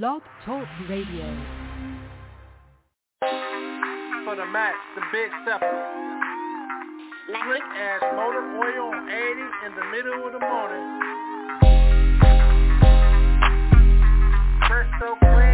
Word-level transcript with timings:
Blog 0.00 0.22
Talk 0.46 0.66
Radio. 0.88 1.26
For 4.24 4.36
the 4.36 4.46
match, 4.46 4.74
the 4.94 5.02
big 5.12 5.30
stepper. 5.42 5.68
Slick 7.26 7.62
ass 7.76 8.00
motor 8.16 8.40
oil 8.56 8.88
on 8.88 9.10
80 9.10 9.16
in 9.66 9.74
the 9.76 9.84
middle 9.92 10.26
of 10.26 10.32
the 10.32 10.40
morning. 10.40 10.86
Fresh 14.66 14.88
so 14.98 15.14
clean. 15.20 15.51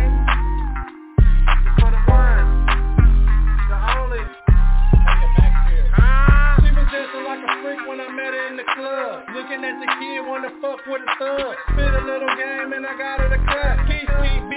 Met 8.18 8.34
her 8.34 8.46
in 8.50 8.56
the 8.58 8.66
club. 8.74 9.30
Looking 9.30 9.62
at 9.62 9.78
the 9.78 9.86
kid, 9.86 10.26
wanna 10.26 10.50
fuck 10.58 10.82
with 10.90 11.06
a 11.06 11.10
thug. 11.22 11.54
Spit 11.70 11.94
a 11.94 12.02
little 12.02 12.34
game 12.34 12.74
and 12.74 12.82
I 12.82 12.98
got 12.98 13.22
her 13.22 13.30
to 13.30 13.40
cut. 13.46 13.86
BB, 13.86 14.50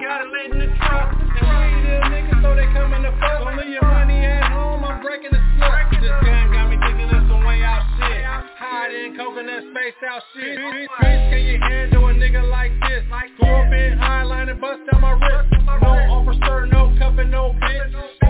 got 0.00 0.24
it 0.24 0.30
laid 0.32 0.50
in 0.56 0.58
the 0.64 0.70
truck. 0.80 1.12
And 1.12 1.44
we 1.44 1.92
little 1.92 2.08
niggas, 2.08 2.40
so 2.40 2.56
they 2.56 2.68
coming 2.72 3.04
to 3.04 3.12
fuck. 3.20 3.44
Don't 3.44 3.56
leave 3.60 3.76
your 3.76 3.84
money 3.84 4.24
at 4.24 4.48
home, 4.48 4.84
I'm 4.84 5.04
breaking 5.04 5.32
the 5.32 5.42
slut. 5.60 5.92
This 6.00 6.16
game 6.24 6.48
got 6.56 6.72
me 6.72 6.76
thinking 6.80 7.12
of 7.12 7.28
some 7.28 7.44
way 7.44 7.60
out 7.60 7.84
shit. 8.00 8.24
Hide 8.24 8.92
in 8.96 9.16
coconut 9.16 9.62
space 9.76 10.00
out 10.08 10.22
shit. 10.32 10.56
Bitch, 10.56 10.88
bitch, 10.96 11.22
can 11.28 11.42
you 11.44 11.58
handle 11.60 12.08
a 12.08 12.14
nigga 12.16 12.48
like 12.48 12.72
this? 12.88 13.04
Grew 13.36 13.52
up 13.52 13.72
in 13.72 14.00
Highline 14.00 14.48
and 14.48 14.60
bust 14.60 14.80
down 14.88 15.04
my 15.04 15.12
wrist. 15.12 15.52
No 15.84 16.00
no 16.64 16.96
cuffin', 16.96 17.30
no 17.30 17.52
bitch, 17.60 17.92
no 17.92 18.00
bitch, 18.00 18.21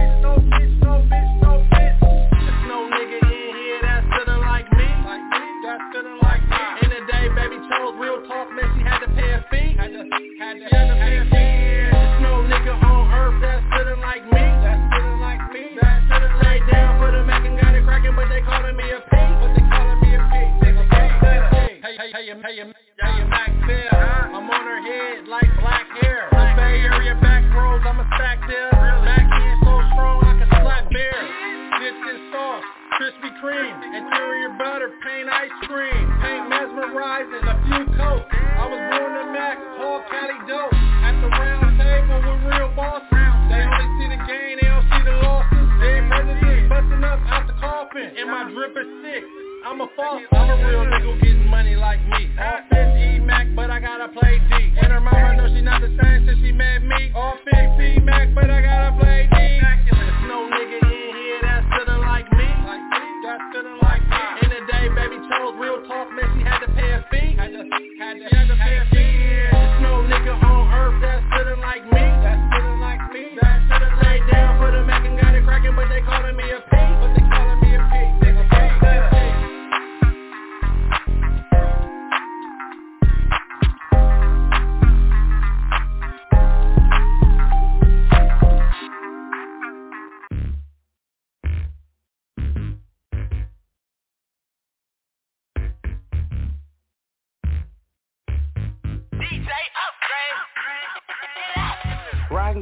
I'm 49.73 49.81
a 49.81 49.89
false, 49.97 50.21
I'm 50.33 50.51
a 50.51 50.69
real 50.69 50.85
nigga 50.85 51.23
getting 51.23 51.49
money 51.49 51.77
like 51.77 51.99
me. 52.07 52.29
Offense 52.37 52.93
E 53.01 53.21
Mac, 53.21 53.49
but 53.57 53.71
I 53.71 53.81
gotta 53.81 54.13
play 54.13 54.39
D. 54.51 54.53
And 54.77 54.93
her 54.93 55.01
mama 55.01 55.35
know 55.35 55.49
she 55.49 55.63
not 55.63 55.81
the 55.81 55.89
same 55.97 56.27
since 56.27 56.39
she 56.45 56.53
met 56.53 56.85
me. 56.85 57.11
Offense 57.17 57.42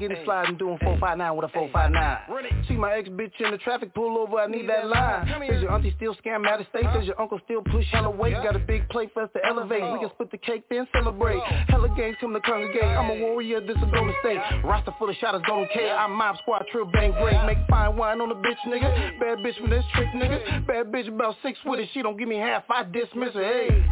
Getting 0.01 0.25
sliding, 0.25 0.57
doing 0.57 0.79
459 0.81 1.37
with 1.37 1.45
a 1.45 1.53
459. 1.53 2.65
See 2.69 2.75
my 2.75 2.93
ex 2.95 3.09
bitch 3.11 3.33
in 3.41 3.51
the 3.51 3.59
traffic, 3.59 3.93
pull 3.95 4.17
over, 4.19 4.39
I 4.39 4.47
need 4.47 4.69
that 4.69 4.87
line. 4.89 5.27
Says 5.49 5.63
your 5.63 5.73
auntie 5.73 5.93
still 5.97 6.15
scam 6.17 6.47
out 6.47 6.61
of 6.61 6.67
state, 6.69 6.85
says 6.95 7.05
your 7.05 7.21
uncle 7.21 7.39
still 7.45 7.63
push 7.63 7.85
on 7.93 8.05
the 8.05 8.11
weight. 8.11 8.35
Got 8.43 8.57
a 8.57 8.61
big 8.61 8.89
plate 8.89 9.11
for 9.13 9.25
us 9.25 9.31
to 9.35 9.41
elevate. 9.45 9.83
We 9.93 9.99
can 9.99 10.11
split 10.11 10.31
the 10.31 10.39
cake, 10.39 10.65
then 10.71 10.87
celebrate. 10.93 11.41
Hella 11.69 11.89
gangs 11.97 12.17
come 12.21 12.33
to 12.33 12.41
congregate. 12.41 12.83
I'm 12.83 13.11
a 13.11 13.21
warrior, 13.21 13.61
this 13.61 13.77
is 13.77 13.85
Golden 13.93 14.15
State. 14.21 14.41
Roster 14.65 14.93
full 14.99 15.11
of 15.11 15.17
shotters, 15.17 15.43
don't 15.47 15.71
care. 15.71 15.97
I'm 15.97 16.13
mob 16.13 16.37
squad, 16.39 16.65
trill 16.73 16.87
bang 16.87 17.13
great. 17.13 17.37
Make 17.45 17.59
fine 17.69 17.97
wine 17.97 18.21
on 18.21 18.29
the 18.31 18.37
bitch, 18.37 18.59
nigga. 18.67 19.21
Bad 19.21 19.39
bitch 19.39 19.61
with 19.61 19.71
this 19.71 19.85
trick, 19.95 20.09
nigga. 20.15 20.67
Bad 20.67 20.87
bitch 20.93 21.09
about 21.09 21.37
six 21.43 21.59
with 21.65 21.81
it. 21.81 21.89
She 21.93 22.03
don't 22.03 22.17
give 22.19 22.29
me 22.29 22.37
half, 22.37 22.65
I 22.71 22.85
dismiss 22.85 23.35
her. 23.35 23.43
Hey. 23.43 23.87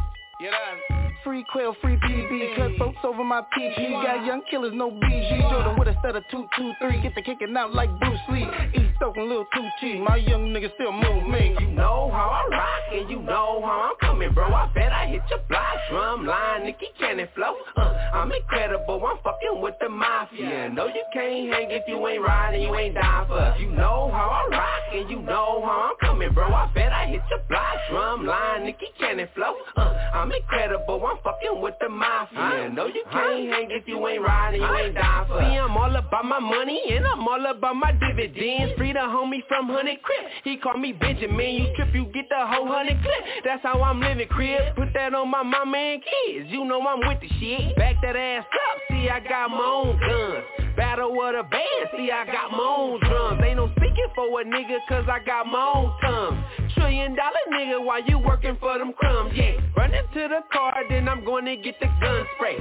Free 1.29 1.45
quail, 1.53 1.77
free 1.83 1.97
PB, 1.97 2.57
cutthroats 2.57 2.97
over 3.05 3.23
my 3.23 3.43
PP. 3.55 4.03
Got 4.03 4.25
young 4.25 4.41
killers, 4.51 4.73
no 4.75 4.91
BG. 4.91 5.51
Jordan 5.51 5.79
with 5.79 5.89
a 5.89 5.95
set 6.03 6.17
of 6.17 6.25
two, 6.31 6.47
two, 6.57 6.73
three. 6.81 7.03
Get 7.03 7.15
the 7.15 7.21
kicking 7.21 7.55
out 7.55 7.75
like 7.75 7.91
Bruce 8.01 8.19
Lee. 8.31 8.49
East 8.73 8.97
Oakland, 9.03 9.29
little 9.29 9.45
too 9.55 9.69
cheap. 9.79 10.01
My 10.01 10.17
young 10.17 10.55
niggas 10.55 10.73
still 10.77 10.91
move 10.91 11.29
me. 11.29 11.55
You 11.61 11.67
know 11.73 12.09
how 12.15 12.33
I 12.33 12.49
rock 12.51 12.83
and 12.95 13.11
you 13.11 13.21
know 13.21 13.61
how 13.63 13.91
I'm 13.91 13.97
coming, 14.01 14.33
bro. 14.33 14.47
I 14.47 14.73
bet 14.75 14.91
I 14.91 15.07
hit 15.09 15.21
your 15.29 15.41
block. 15.51 15.77
Drum 15.91 16.25
line, 16.25 16.65
Nicky 16.65 16.87
Cannon 16.99 17.29
flow. 17.35 17.57
Uh, 17.77 17.93
I'm 18.15 18.33
incredible. 18.33 19.05
I'm 19.05 19.19
fucking 19.23 19.61
with 19.61 19.75
the 19.83 19.91
mafia. 19.91 20.71
No, 20.73 20.87
you 20.87 21.05
can't 21.13 21.53
hang 21.53 21.71
if 21.71 21.83
you 21.87 22.09
ain't 22.09 22.23
riding, 22.23 22.63
you 22.63 22.75
ain't 22.75 22.95
down 22.95 23.29
for. 23.29 23.55
You 23.61 23.71
know 23.73 24.11
how 24.13 24.49
I 24.49 24.57
rock 24.57 24.95
and 24.95 25.11
you 25.11 25.21
know 25.21 25.61
how 25.63 25.91
I'm 25.91 26.09
coming, 26.09 26.33
bro. 26.33 26.47
I 26.47 26.71
bet 26.75 26.91
I 26.91 27.07
hit 27.07 27.21
your 27.29 27.41
block. 27.51 27.75
Drum 27.91 28.25
line, 28.25 28.65
Nicky 28.65 28.87
Cannon 28.99 29.29
flow. 29.35 29.55
Uh, 29.77 29.95
I'm 30.15 30.33
incredible. 30.33 31.05
I'm 31.07 31.18
fucking 31.23 31.61
with 31.61 31.75
the 31.81 31.89
mafia. 31.89 32.71
No, 32.73 32.87
you 32.87 33.05
can't 33.11 33.49
hang 33.51 33.71
if 33.71 33.87
you 33.87 34.07
ain't 34.07 34.23
riding, 34.23 34.61
you 34.61 34.75
ain't 34.75 34.95
down 34.95 35.27
for. 35.27 35.41
See, 35.41 35.57
I'm 35.57 35.77
all 35.77 35.95
about 35.95 36.25
my 36.25 36.39
money 36.39 36.81
and 36.91 37.07
I'm 37.07 37.27
all 37.27 37.45
about 37.47 37.77
my 37.77 37.93
dividends. 37.93 38.75
Free 38.77 38.93
the 38.93 39.01
homie 39.01 39.47
from 39.49 39.69
Honey 39.69 39.99
Crib. 40.03 40.31
He 40.45 40.57
call 40.57 40.77
me 40.77 40.93
Benjamin. 40.93 41.55
You 41.55 41.73
trip, 41.77 41.95
you 41.95 42.05
get 42.13 42.29
the 42.29 42.47
whole 42.47 42.67
hundred 42.67 43.01
clip. 43.03 43.45
That's 43.45 43.63
how 43.63 43.81
I'm 43.83 44.01
living, 44.01 44.29
crib. 44.29 44.77
Put 44.77 44.93
that 44.95 45.15
on 45.15 45.31
my 45.31 45.43
mama 45.43 45.77
and 45.77 46.03
kids. 46.03 46.51
You 46.51 46.65
know 46.65 46.81
I'm 46.87 47.01
with 47.01 47.21
the 47.21 47.29
shit. 47.41 47.77
Back 47.77 47.97
that 48.03 48.17
ass 48.17 48.45
up. 48.45 48.79
See, 48.91 49.09
I 49.09 49.21
got 49.21 49.51
my 49.51 49.65
own 49.65 49.99
guns. 49.99 50.45
Battle 50.77 51.11
with 51.11 51.35
a 51.35 51.43
band. 51.43 51.89
See, 51.97 52.11
I 52.11 52.25
got 52.27 52.53
my 52.53 52.77
own 52.79 53.01
drums. 53.01 53.41
Ain't 53.45 53.57
no 53.57 53.69
speaking 53.77 54.07
for 54.15 54.41
a 54.41 54.45
nigga 54.45 54.79
cause 54.89 55.05
I 55.11 55.19
got 55.25 55.47
my 55.47 55.73
own 55.75 55.93
tongue. 56.01 56.45
Trillion 56.75 57.17
dollar 57.17 57.45
nigga 57.53 57.85
while 57.85 58.03
you 58.05 58.19
working 58.19 58.57
for 58.61 58.79
them 58.79 58.93
crumbs, 58.93 59.33
yeah. 59.35 59.57
Running 59.77 60.03
to 60.15 60.29
the 60.29 60.41
car, 60.53 60.75
then 60.89 60.98
I'm 61.07 61.23
gonna 61.25 61.57
get 61.57 61.79
the 61.81 61.87
gun 62.01 62.25
spray. 62.37 62.57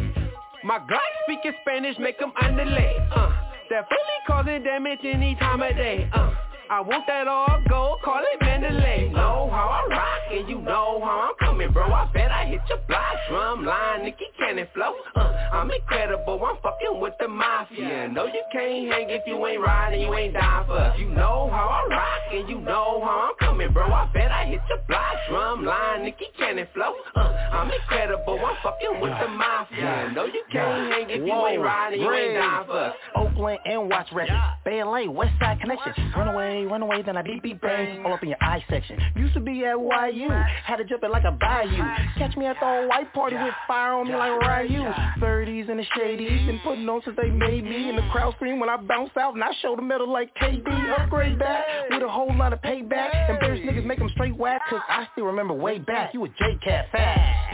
My 0.64 0.80
Glock 0.80 1.00
speaking 1.24 1.53
Spanish, 1.62 1.98
make 1.98 2.20
them 2.20 2.34
underlay, 2.42 2.96
uh. 3.16 3.31
That 3.70 3.88
really 3.90 4.20
causing 4.28 4.64
damage 4.64 5.00
any 5.03 5.36
time 5.36 5.62
of 5.62 5.75
day, 5.75 6.09
uh. 6.14 6.31
I 6.69 6.81
want 6.81 7.05
that 7.07 7.28
all 7.29 7.63
gold, 7.69 8.00
call 8.03 8.19
it 8.19 8.41
Mandalay. 8.41 9.07
You 9.07 9.16
know 9.16 9.50
how 9.51 9.69
I 9.69 9.88
rock 9.89 10.22
and 10.31 10.50
you 10.50 10.59
know 10.59 11.00
how 11.01 11.29
I'm 11.29 11.35
coming, 11.47 11.72
bro. 11.72 11.85
I 11.94 12.09
bet 12.13 12.29
I 12.29 12.45
hit 12.45 12.59
your 12.67 12.79
block, 12.89 13.16
drum 13.29 13.66
line, 13.66 14.03
Nicky 14.03 14.25
Cannon 14.38 14.67
flow. 14.73 14.94
Uh, 15.16 15.31
I'm 15.53 15.72
incredible, 15.72 16.44
I'm 16.44 16.57
fucking 16.61 17.00
with 17.00 17.13
the 17.22 17.29
mafia. 17.29 18.09
No, 18.12 18.25
you 18.25 18.44
can't 18.51 18.92
hang 18.92 19.09
if 19.09 19.21
you 19.25 19.45
ain't 19.47 19.62
riding, 19.62 20.01
you 20.01 20.13
ain't 20.13 20.33
dying 20.33 20.68
for. 20.68 20.94
You 21.00 21.07
know 21.09 21.50
how 21.51 21.68
I 21.88 21.88
rock 21.89 22.33
and 22.33 22.50
you 22.50 22.59
know 22.59 23.01
how 23.01 23.30
I'm 23.31 23.47
coming, 23.47 23.71
bro. 23.71 23.86
I 23.86 24.09
bet 24.13 24.30
I 24.30 24.45
hit 24.45 24.59
your 24.68 24.80
block, 24.89 25.15
drum 25.30 25.63
line, 25.63 26.03
Nicky 26.03 26.25
Cannon 26.38 26.68
flow. 26.74 26.94
Uh, 27.15 27.33
I'm 27.53 27.71
incredible, 27.71 28.39
I'm 28.45 28.56
fucking 28.62 29.00
with 29.00 29.13
the 29.21 29.30
mafia. 29.30 30.12
No, 30.13 30.25
you 30.25 30.44
can't 30.51 30.92
hang 30.92 31.09
if 31.09 31.25
you 31.25 31.47
ain't 31.47 31.62
riding, 31.62 32.01
you 32.01 32.12
ain't 32.12 32.33
dying 32.33 32.68
for. 32.68 32.94
Oakland 33.15 33.59
and 33.65 33.89
Watch 33.89 34.12
Records. 34.12 34.38
Bay 34.65 34.83
LA, 34.83 35.09
West 35.09 35.31
Side 35.39 35.62
Connection. 35.62 36.12
Run 36.15 36.27
away, 36.57 36.71
run 36.71 36.81
away, 36.81 37.01
then 37.01 37.18
I 37.18 37.21
beat 37.21 37.44
beat 37.44 37.62
bang 37.62 38.06
all 38.06 38.13
up 38.13 38.24
in 38.24 38.30
your 38.30 38.38
eye 38.42 38.63
section. 38.69 39.00
Used 39.15 39.33
to 39.36 39.39
be 39.39 39.65
at 39.65 39.75
YU, 39.75 40.30
had 40.30 40.77
to 40.77 40.86
jump 40.86 41.04
it 41.04 41.12
like 41.12 41.24
a 41.24 41.31
bayou. 41.31 41.83
Catch 42.18 42.36
me 42.38 42.45
at 42.45 42.57
the 42.59 42.65
all 42.65 42.88
white 42.88 43.13
party 43.13 43.36
with 43.36 43.54
fire 43.68 43.94
on 43.94 44.07
me 44.07 44.15
like 44.15 44.39
Ryu. 44.42 44.81
30s 45.19 45.69
and 45.69 45.80
the 45.80 45.83
shadies, 45.98 46.45
been 46.48 46.59
putting 46.63 46.88
on 46.89 47.01
since 47.04 47.18
they 47.21 47.30
made 47.30 47.63
me. 47.63 47.89
And 47.89 47.98
the 47.98 48.07
crowd 48.12 48.33
scream 48.36 48.59
when 48.59 48.69
I 48.69 48.77
bounce 48.77 49.12
out 49.19 49.36
and 49.36 49.44
I 49.44 49.51
show 49.62 49.75
the 49.75 49.81
metal 49.81 50.12
like 50.12 50.33
KD. 50.36 51.00
Upgrade 51.00 51.39
back 51.39 51.65
with 51.89 52.04
a 52.04 52.09
whole 52.09 52.36
lot 52.36 52.54
of 52.54 52.62
payback. 52.62 53.30
Embarrassed 53.30 53.63
niggas 53.63 53.86
make 53.86 54.00
them 54.00 54.09
straight 54.13 54.36
whack, 54.36 54.62
cause 54.69 54.81
I 54.88 55.07
still 55.13 55.25
remember 55.25 55.54
way 55.54 55.80
back. 55.80 56.13
You 56.13 56.25
a 56.25 56.30
J-Cat 56.30 56.88
fast. 56.92 57.54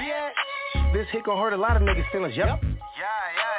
This 0.93 1.07
hit 1.11 1.23
gon' 1.23 1.37
hurt 1.37 1.53
a 1.53 1.57
lot 1.57 1.75
of 1.75 1.81
niggas 1.83 2.09
feelings, 2.11 2.37
yep. 2.37 2.59
Yeah, 2.61 2.69
yeah. 2.99 3.52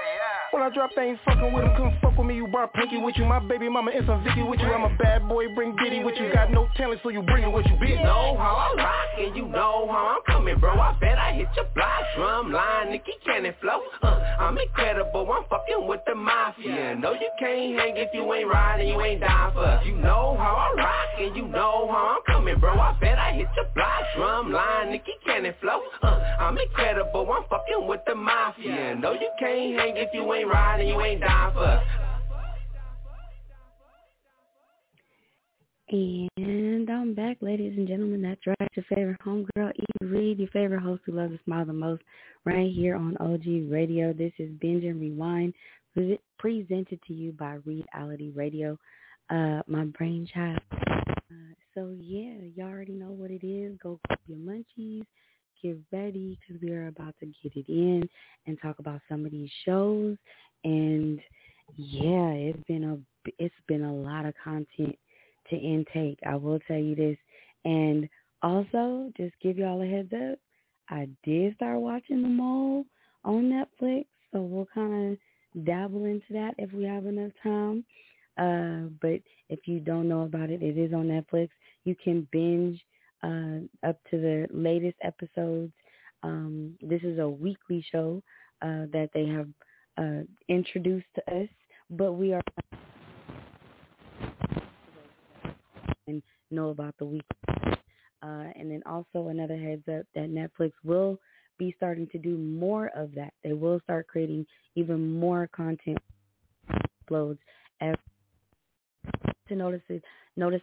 When 0.55 0.63
I 0.63 0.71
dropped, 0.71 0.95
they 0.95 1.03
ain't 1.03 1.19
fucking 1.25 1.53
with 1.53 1.65
him, 1.65 1.75
couldn't 1.75 2.01
fuck 2.01 2.17
with 2.17 2.29
me, 2.29 2.37
you 2.37 2.47
brought 2.47 2.73
Pinky 2.75 2.97
with 2.97 3.17
you. 3.17 3.25
My 3.25 3.41
baby 3.41 3.69
mama 3.69 3.91
and 3.91 4.07
some 4.07 4.23
Vicky 4.23 4.45
with 4.45 4.61
you. 4.61 4.67
I'm 4.67 4.85
a 4.85 4.97
bad 4.99 5.27
boy, 5.27 5.53
bring 5.53 5.75
Diddy 5.75 6.05
with 6.05 6.15
you. 6.15 6.33
Got 6.33 6.53
no 6.53 6.69
talent, 6.77 7.01
so 7.03 7.09
you 7.09 7.23
bring 7.23 7.43
it 7.43 7.51
with 7.51 7.67
you, 7.67 7.73
bitch. 7.73 7.89
You 7.89 7.97
know 7.97 8.37
how 8.39 8.71
I 8.71 8.75
rock 8.79 9.19
and 9.19 9.35
you 9.35 9.47
know 9.49 9.89
how 9.91 10.15
I'm 10.15 10.23
coming, 10.33 10.61
bro. 10.61 10.79
I 10.79 10.97
bet 11.01 11.19
I 11.19 11.33
hit 11.33 11.49
your 11.57 11.65
block, 11.75 11.91
drum 12.15 12.53
line, 12.53 12.93
Nicky 12.93 13.15
Cannon 13.27 13.53
flow. 13.61 13.83
Uh, 14.01 14.21
I'm 14.39 14.57
incredible, 14.57 15.27
I'm 15.33 15.43
fucking 15.51 15.89
with 15.89 16.03
the 16.07 16.15
mafia. 16.15 16.95
No, 17.01 17.15
you 17.15 17.31
can't 17.41 17.77
hang 17.77 17.97
if 17.97 18.15
you 18.15 18.33
ain't 18.33 18.49
riding, 18.49 18.87
you 18.87 19.01
ain't 19.01 19.23
down 19.23 19.55
for. 19.55 19.83
You 19.85 19.97
know 19.97 20.37
how 20.39 20.71
I 20.71 20.81
rock 20.81 21.09
and 21.19 21.35
you 21.35 21.49
know 21.49 21.89
how 21.91 22.15
I'm 22.15 22.33
coming, 22.33 22.61
bro. 22.61 22.79
I 22.79 22.97
hit 23.35 23.49
your 23.57 23.67
block, 23.75 24.03
drum 24.17 24.53
line, 24.53 24.91
Nicky 24.91 25.13
Cannon 25.25 25.55
flow. 25.61 25.83
Uh, 26.03 26.21
I'm 26.41 26.57
incredible, 26.59 27.31
I'm 27.31 27.45
fucking 27.49 27.87
with 27.87 28.01
the 28.07 28.15
mafia. 28.15 28.97
No, 28.97 29.13
you 29.13 29.31
can't 29.39 29.79
hang 29.79 29.97
if 29.97 30.11
you 30.13 30.33
ain't 30.33 30.49
riding, 30.49 30.89
you 30.89 31.01
ain't 31.01 31.21
down 31.21 31.53
for. 31.53 31.83
And 35.95 36.91
I'm 36.91 37.15
back, 37.15 37.37
ladies 37.41 37.75
and 37.77 37.87
gentlemen. 37.87 38.23
That's 38.23 38.45
right. 38.47 38.71
Your 38.75 38.85
favorite 38.89 39.21
homegirl, 39.25 39.71
E. 39.77 40.05
Reed, 40.05 40.39
your 40.39 40.49
favorite 40.49 40.83
host 40.83 41.03
who 41.07 41.13
loves 41.13 41.33
to 41.33 41.39
smile 41.45 41.65
the 41.65 41.73
most, 41.73 42.03
right 42.45 42.73
here 42.73 42.97
on 42.97 43.17
OG 43.19 43.71
Radio. 43.71 44.13
This 44.13 44.33
is 44.39 44.51
Binge 44.61 44.83
and 44.85 45.01
Rewind, 45.01 45.55
presented 46.39 47.01
to 47.07 47.13
you 47.13 47.33
by 47.33 47.59
Reality 47.65 48.33
Radio, 48.35 48.77
uh, 49.31 49.61
my 49.69 49.85
brainchild. 49.97 50.59
So, 51.75 51.95
yeah, 52.01 52.35
y'all 52.55 52.71
already 52.71 52.93
know 52.93 53.11
what 53.11 53.31
it 53.31 53.47
is. 53.47 53.77
Go 53.83 53.99
grab 54.07 54.19
your 54.27 54.39
munchies, 54.39 55.05
get 55.63 55.77
ready, 55.93 56.39
because 56.41 56.63
we 56.63 56.71
are 56.71 56.89
about 56.89 57.15
to 57.21 57.27
get 57.43 57.57
it 57.57 57.69
in 57.69 58.09
and 58.47 58.59
talk 58.61 58.79
about 58.79 59.01
some 59.09 59.25
of 59.25 59.33
these 59.33 59.51
shows. 59.65 60.17
And, 60.65 61.21
yeah, 61.77 62.31
it's 62.31 62.63
been 62.69 62.85
a 62.85 62.99
it's 63.39 63.55
been 63.67 63.85
a 63.85 63.93
lot 63.93 64.27
of 64.27 64.35
content 64.43 64.97
to 65.51 65.57
intake. 65.57 66.19
I 66.27 66.37
will 66.37 66.59
tell 66.61 66.79
you 66.79 66.95
this. 66.95 67.17
And 67.65 68.09
also, 68.43 69.11
just 69.17 69.35
give 69.43 69.57
y'all 69.57 69.83
a 69.83 69.87
heads 69.87 70.13
up, 70.13 70.39
I 70.91 71.09
did 71.25 71.55
start 71.55 71.81
watching 71.81 72.23
The 72.23 72.29
Mole 72.29 72.85
on 73.25 73.45
Netflix, 73.45 74.05
so 74.33 74.43
we'll 74.43 74.69
kind 74.75 75.13
of 75.13 75.65
dabble 75.65 76.05
into 76.05 76.33
that 76.33 76.55
if 76.59 76.73
we 76.73 76.85
have 76.85 77.07
enough 77.07 77.33
time. 77.43 77.85
Uh, 78.37 78.89
but 79.01 79.21
if 79.49 79.67
you 79.67 79.81
don't 79.81 80.09
know 80.09 80.23
about 80.23 80.51
it, 80.51 80.63
it 80.63 80.77
is 80.77 80.93
on 80.93 81.07
Netflix. 81.09 81.49
You 81.85 81.95
can 82.03 82.27
binge 82.33 82.81
uh, 83.23 83.89
up 83.89 83.99
to 84.11 84.21
the 84.21 84.47
latest 84.53 84.97
episodes. 85.03 85.73
Um, 86.23 86.75
this 86.81 87.03
is 87.03 87.19
a 87.19 87.29
weekly 87.29 87.85
show 87.93 88.23
uh, 88.63 88.87
that 88.93 89.11
they 89.15 89.27
have 89.27 89.49
uh, 89.99 90.25
introduced 90.49 91.07
to 91.15 91.35
us, 91.43 91.49
but 91.91 92.13
we 92.13 92.33
are 92.33 92.43
and 96.07 96.23
know 96.51 96.71
about 96.71 96.95
the 96.99 97.05
week. 97.05 97.25
Uh, 98.23 98.49
and 98.57 98.71
then 98.71 98.83
also 98.87 99.29
another 99.29 99.57
heads 99.57 99.83
up 99.89 100.07
that 100.15 100.31
Netflix 100.31 100.73
will 100.83 101.19
be 101.59 101.75
starting 101.77 102.07
to 102.09 102.19
do 102.19 102.37
more 102.37 102.91
of 102.97 103.15
that. 103.15 103.33
They 103.43 103.53
will 103.53 103.81
start 103.85 104.07
creating 104.09 104.47
even 104.75 105.19
more 105.19 105.49
content 105.55 105.99
uploads 107.09 107.39
as 107.81 107.95
to 109.55 109.63
notice 109.65 109.83
it, 109.89 110.03
notice 110.37 110.61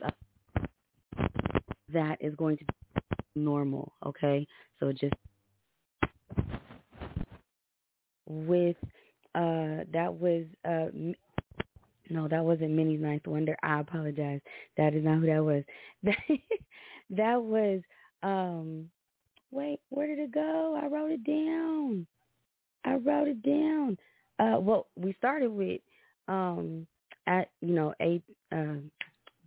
that 1.94 2.18
is 2.20 2.36
going 2.36 2.58
to 2.58 2.66
be 2.66 2.74
normal. 3.36 3.94
Okay, 4.06 4.48
so 4.80 4.92
just 4.92 5.14
with 8.28 8.78
uh 9.36 9.84
that 9.92 10.14
was 10.14 10.46
uh 10.66 10.88
no, 12.10 12.28
that 12.28 12.44
wasn't 12.44 12.72
Minnie's 12.72 13.02
Ninth 13.02 13.26
Wonder. 13.26 13.56
I 13.64 13.80
apologize. 13.80 14.42
That 14.76 14.94
is 14.94 15.04
not 15.04 15.20
who 15.20 15.28
that 15.28 15.44
was. 15.44 15.64
that 17.12 17.42
was 17.42 17.82
um 18.24 18.90
wait, 19.52 19.80
where 19.90 20.08
did 20.08 20.20
it 20.20 20.32
go? 20.32 20.80
I 20.82 20.88
wrote 20.88 21.12
it 21.12 21.24
down. 21.24 22.06
I 22.86 22.96
wrote 22.96 23.28
it 23.28 23.42
down. 23.44 23.98
Uh 24.40 24.60
well, 24.60 24.88
we 24.96 25.14
started 25.14 25.52
with 25.52 25.82
um 26.28 26.88
at 27.27 27.50
you 27.62 27.73
know, 27.73 27.94
a 28.01 28.21
uh, 28.51 28.77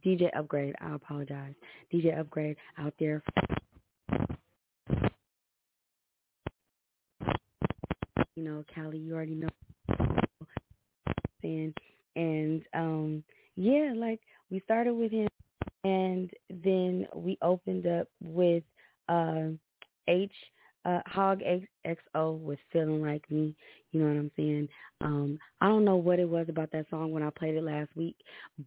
DJ 0.05 0.37
Upgrade. 0.37 0.75
I 0.81 0.95
apologize. 0.95 1.55
DJ 1.93 2.19
Upgrade 2.19 2.57
out 2.79 2.95
there 2.99 3.23
you 8.37 8.43
know, 8.43 8.65
Callie, 8.75 8.99
you 8.99 9.15
already 9.15 9.35
know 9.35 9.49
and 11.43 11.77
and 12.17 12.63
um 12.75 13.23
yeah, 13.57 13.93
like 13.95 14.21
we 14.51 14.61
started 14.61 14.95
with 14.95 15.13
him 15.13 15.29
and 15.85 16.31
then 16.51 17.07
we 17.15 17.39
opened 17.43 17.87
up 17.87 18.09
with 18.23 18.65
uh, 19.09 19.49
H 20.09 20.33
uh 20.85 21.01
Hog 21.07 21.41
XO 21.87 22.41
was 22.41 22.59
feeling 22.73 23.03
like 23.03 23.29
me, 23.31 23.55
you 23.93 24.01
know 24.01 24.09
what 24.09 24.19
I'm 24.19 24.31
saying? 24.37 24.69
Um 25.01 25.39
I 25.61 25.69
don't 25.69 25.85
know 25.85 25.97
what 25.97 26.19
it 26.19 26.29
was 26.29 26.47
about 26.49 26.71
that 26.73 26.87
song 26.91 27.13
when 27.13 27.23
I 27.23 27.31
played 27.31 27.55
it 27.55 27.65
last 27.65 27.91
week, 27.97 28.17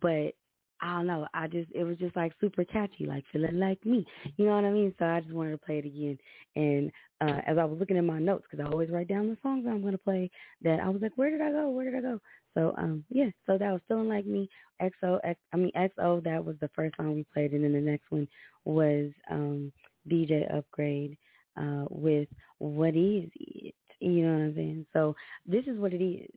but 0.01 0.33
I 0.79 0.97
don't 0.97 1.07
know. 1.07 1.27
I 1.33 1.47
just 1.47 1.71
it 1.73 1.83
was 1.83 1.97
just 1.97 2.15
like 2.15 2.33
super 2.39 2.63
catchy, 2.63 3.05
like 3.05 3.23
feeling 3.31 3.59
like 3.59 3.83
me. 3.85 4.05
You 4.35 4.45
know 4.45 4.55
what 4.55 4.65
I 4.65 4.71
mean? 4.71 4.93
So 4.99 5.05
I 5.05 5.21
just 5.21 5.33
wanted 5.33 5.51
to 5.51 5.57
play 5.65 5.79
it 5.79 5.85
again. 5.85 6.17
And 6.55 6.91
uh 7.21 7.41
as 7.47 7.57
I 7.57 7.65
was 7.65 7.79
looking 7.79 7.97
at 7.97 8.03
my 8.03 8.19
notes, 8.19 8.45
because 8.49 8.65
I 8.65 8.69
always 8.71 8.89
write 8.89 9.07
down 9.07 9.27
the 9.27 9.37
songs 9.41 9.65
I'm 9.67 9.81
going 9.81 9.93
to 9.93 9.97
play, 9.97 10.29
that 10.61 10.79
I 10.79 10.89
was 10.89 11.01
like, 11.01 11.13
where 11.15 11.31
did 11.31 11.41
I 11.41 11.51
go? 11.51 11.69
Where 11.69 11.85
did 11.85 11.95
I 11.95 12.01
go? 12.01 12.19
So 12.53 12.73
um 12.77 13.03
yeah, 13.09 13.29
so 13.45 13.57
that 13.57 13.71
was 13.71 13.81
feeling 13.87 14.09
like 14.09 14.25
me. 14.25 14.49
XO, 14.81 15.19
X, 15.23 15.39
I 15.53 15.57
mean 15.57 15.71
XO. 15.75 16.23
That 16.23 16.43
was 16.43 16.55
the 16.61 16.69
first 16.75 16.95
song 16.97 17.15
we 17.15 17.25
played, 17.33 17.53
and 17.53 17.63
then 17.63 17.73
the 17.73 17.81
next 17.81 18.11
one 18.11 18.27
was 18.65 19.11
um 19.31 19.71
DJ 20.07 20.53
Upgrade 20.55 21.17
uh 21.57 21.85
with 21.89 22.27
What 22.59 22.95
Is 22.95 23.29
It? 23.35 23.75
You 23.99 24.25
know 24.25 24.33
what 24.33 24.43
I'm 24.43 24.55
saying? 24.55 24.85
So 24.93 25.15
this 25.45 25.65
is 25.65 25.79
what 25.79 25.93
it 25.93 26.03
is, 26.03 26.29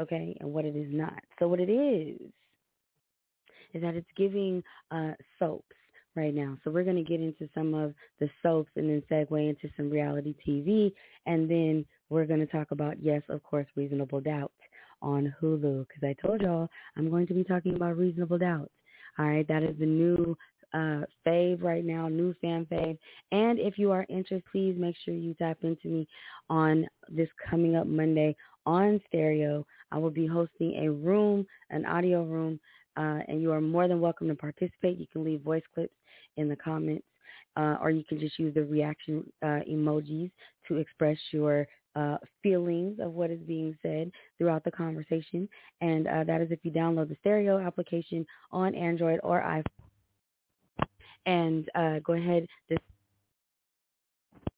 okay, 0.00 0.36
and 0.40 0.52
what 0.52 0.64
it 0.64 0.76
is 0.76 0.88
not. 0.90 1.22
So 1.38 1.48
what 1.48 1.60
it 1.60 1.70
is 1.70 2.18
is 3.74 3.82
that 3.82 3.94
it's 3.94 4.06
giving 4.16 4.62
uh, 4.90 5.12
soaps 5.38 5.76
right 6.16 6.34
now. 6.34 6.56
So 6.64 6.70
we're 6.70 6.84
going 6.84 6.96
to 6.96 7.02
get 7.02 7.20
into 7.20 7.48
some 7.54 7.74
of 7.74 7.92
the 8.20 8.30
soaps 8.42 8.70
and 8.76 8.88
then 8.88 9.02
segue 9.10 9.48
into 9.48 9.68
some 9.76 9.90
reality 9.90 10.34
TV. 10.46 10.92
And 11.26 11.50
then 11.50 11.84
we're 12.08 12.26
going 12.26 12.40
to 12.40 12.46
talk 12.46 12.70
about, 12.70 13.02
yes, 13.02 13.22
of 13.28 13.42
course, 13.42 13.66
Reasonable 13.76 14.20
Doubt 14.20 14.52
on 15.02 15.34
Hulu 15.42 15.86
because 15.86 16.02
I 16.02 16.14
told 16.26 16.40
y'all 16.40 16.68
I'm 16.96 17.10
going 17.10 17.26
to 17.26 17.34
be 17.34 17.44
talking 17.44 17.74
about 17.74 17.96
Reasonable 17.96 18.38
Doubt. 18.38 18.70
All 19.18 19.26
right, 19.26 19.46
that 19.46 19.62
is 19.62 19.78
the 19.78 19.86
new 19.86 20.36
uh, 20.74 21.02
fave 21.26 21.62
right 21.62 21.84
now, 21.84 22.08
new 22.08 22.34
fan 22.40 22.66
fave. 22.66 22.98
And 23.32 23.58
if 23.58 23.78
you 23.78 23.90
are 23.92 24.04
interested, 24.08 24.42
please 24.50 24.74
make 24.76 24.96
sure 25.04 25.14
you 25.14 25.34
tap 25.34 25.58
into 25.62 25.88
me 25.88 26.08
on 26.50 26.86
this 27.08 27.28
coming 27.48 27.76
up 27.76 27.86
Monday 27.86 28.36
on 28.66 29.00
stereo. 29.08 29.64
I 29.92 29.98
will 29.98 30.10
be 30.10 30.26
hosting 30.26 30.84
a 30.84 30.90
room, 30.90 31.46
an 31.70 31.86
audio 31.86 32.24
room 32.24 32.60
uh, 32.96 33.18
and 33.28 33.42
you 33.42 33.52
are 33.52 33.60
more 33.60 33.88
than 33.88 34.00
welcome 34.00 34.28
to 34.28 34.34
participate. 34.34 34.98
You 34.98 35.06
can 35.12 35.24
leave 35.24 35.40
voice 35.40 35.62
clips 35.74 35.94
in 36.36 36.48
the 36.48 36.56
comments, 36.56 37.06
uh, 37.56 37.76
or 37.80 37.90
you 37.90 38.04
can 38.04 38.20
just 38.20 38.38
use 38.38 38.54
the 38.54 38.64
reaction 38.64 39.24
uh, 39.42 39.60
emojis 39.70 40.30
to 40.68 40.76
express 40.76 41.18
your 41.32 41.66
uh, 41.96 42.16
feelings 42.42 42.98
of 43.00 43.12
what 43.12 43.30
is 43.30 43.40
being 43.46 43.76
said 43.82 44.10
throughout 44.36 44.64
the 44.64 44.70
conversation. 44.70 45.48
And 45.80 46.06
uh, 46.06 46.24
that 46.24 46.40
is 46.40 46.50
if 46.50 46.58
you 46.62 46.70
download 46.70 47.08
the 47.08 47.16
stereo 47.20 47.58
application 47.58 48.26
on 48.50 48.74
Android 48.74 49.20
or 49.22 49.40
iPhone. 49.40 49.83
And 51.26 51.68
uh, 51.74 51.98
go 52.00 52.14
ahead. 52.14 52.46
This, 52.68 52.78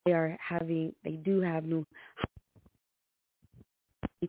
they 0.05 0.13
are 0.13 0.37
having, 0.41 0.95
they 1.05 1.13
do 1.13 1.41
have 1.41 1.65
new 1.65 1.87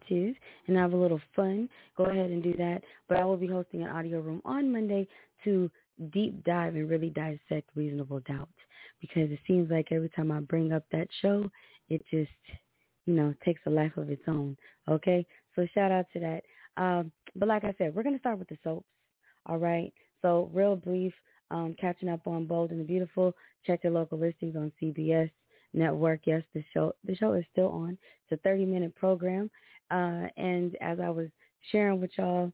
and 0.10 0.78
have 0.78 0.94
a 0.94 0.98
little 0.98 1.22
fun, 1.36 1.70
go 1.96 2.06
ahead 2.06 2.30
and 2.30 2.44
do 2.44 2.54
that. 2.58 2.82
But 3.08 3.18
I 3.18 3.26
will 3.26 3.38
be 3.38 3.48
hosting 3.48 3.84
an 3.84 3.90
audio 3.90 4.20
room 4.20 4.42
on 4.46 4.72
Monday 4.72 5.08
to 5.44 5.70
deep 6.12 6.44
dive 6.44 6.76
and 6.76 6.90
really 6.90 7.10
dissect 7.10 7.70
reasonable 7.76 8.20
doubt 8.22 8.50
because 9.02 9.32
it 9.32 9.40
seems 9.48 9.70
like 9.70 9.92
every 9.92 10.10
time 10.10 10.32
I 10.32 10.40
bring 10.40 10.72
up 10.72 10.84
that 10.92 11.08
show, 11.22 11.50
it 11.90 12.04
just, 12.12 12.30
you 13.06 13.14
know, 13.14 13.34
takes 13.44 13.62
a 13.66 13.70
life 13.70 13.96
of 13.98 14.10
its 14.10 14.24
own. 14.28 14.58
Okay? 14.90 15.26
So 15.56 15.68
shout 15.74 15.92
out 15.92 16.06
to 16.14 16.20
that. 16.20 16.44
Um, 16.82 17.12
but 17.36 17.48
like 17.48 17.64
I 17.64 17.74
said, 17.78 17.96
we're 17.96 18.04
going 18.04 18.16
to 18.16 18.20
start 18.20 18.40
with 18.40 18.50
the 18.50 18.58
soaps. 18.64 18.86
All 19.46 19.58
right? 19.58 19.94
So 20.22 20.50
real 20.54 20.76
brief, 20.76 21.14
um, 21.52 21.76
catching 21.80 22.10
up 22.10 22.28
on 22.28 22.46
Bold 22.46 22.72
and 22.72 22.80
the 22.80 22.86
Beautiful. 22.86 23.34
Check 23.66 23.84
your 23.84 23.94
local 23.94 24.18
listings 24.18 24.56
on 24.56 24.72
CBS 24.82 25.30
Network. 25.74 26.22
Yes, 26.26 26.44
the 26.54 26.64
show 26.74 26.94
the 27.04 27.16
show 27.16 27.34
is 27.34 27.46
still 27.52 27.70
on. 27.70 27.98
It's 28.30 28.40
a 28.40 28.44
30 28.44 28.66
minute 28.66 28.96
program. 28.96 29.50
Uh, 29.90 30.28
and 30.38 30.76
as 30.82 31.00
I 31.00 31.10
was 31.10 31.28
sharing 31.72 32.02
with 32.02 32.12
y'all, 32.18 32.52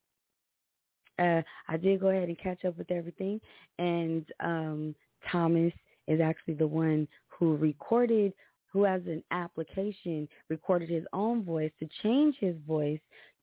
uh, 1.19 1.41
I 1.67 1.77
did 1.77 1.99
go 1.99 2.09
ahead 2.09 2.27
and 2.27 2.37
catch 2.37 2.65
up 2.65 2.77
with 2.77 2.91
everything. 2.91 3.39
And 3.79 4.25
um, 4.39 4.95
Thomas 5.31 5.73
is 6.07 6.21
actually 6.21 6.55
the 6.55 6.67
one 6.67 7.07
who 7.27 7.55
recorded, 7.57 8.33
who 8.71 8.83
has 8.83 9.01
an 9.05 9.23
application, 9.31 10.27
recorded 10.49 10.89
his 10.89 11.05
own 11.13 11.43
voice 11.43 11.71
to 11.79 11.87
change 12.01 12.35
his 12.39 12.55
voice 12.67 12.99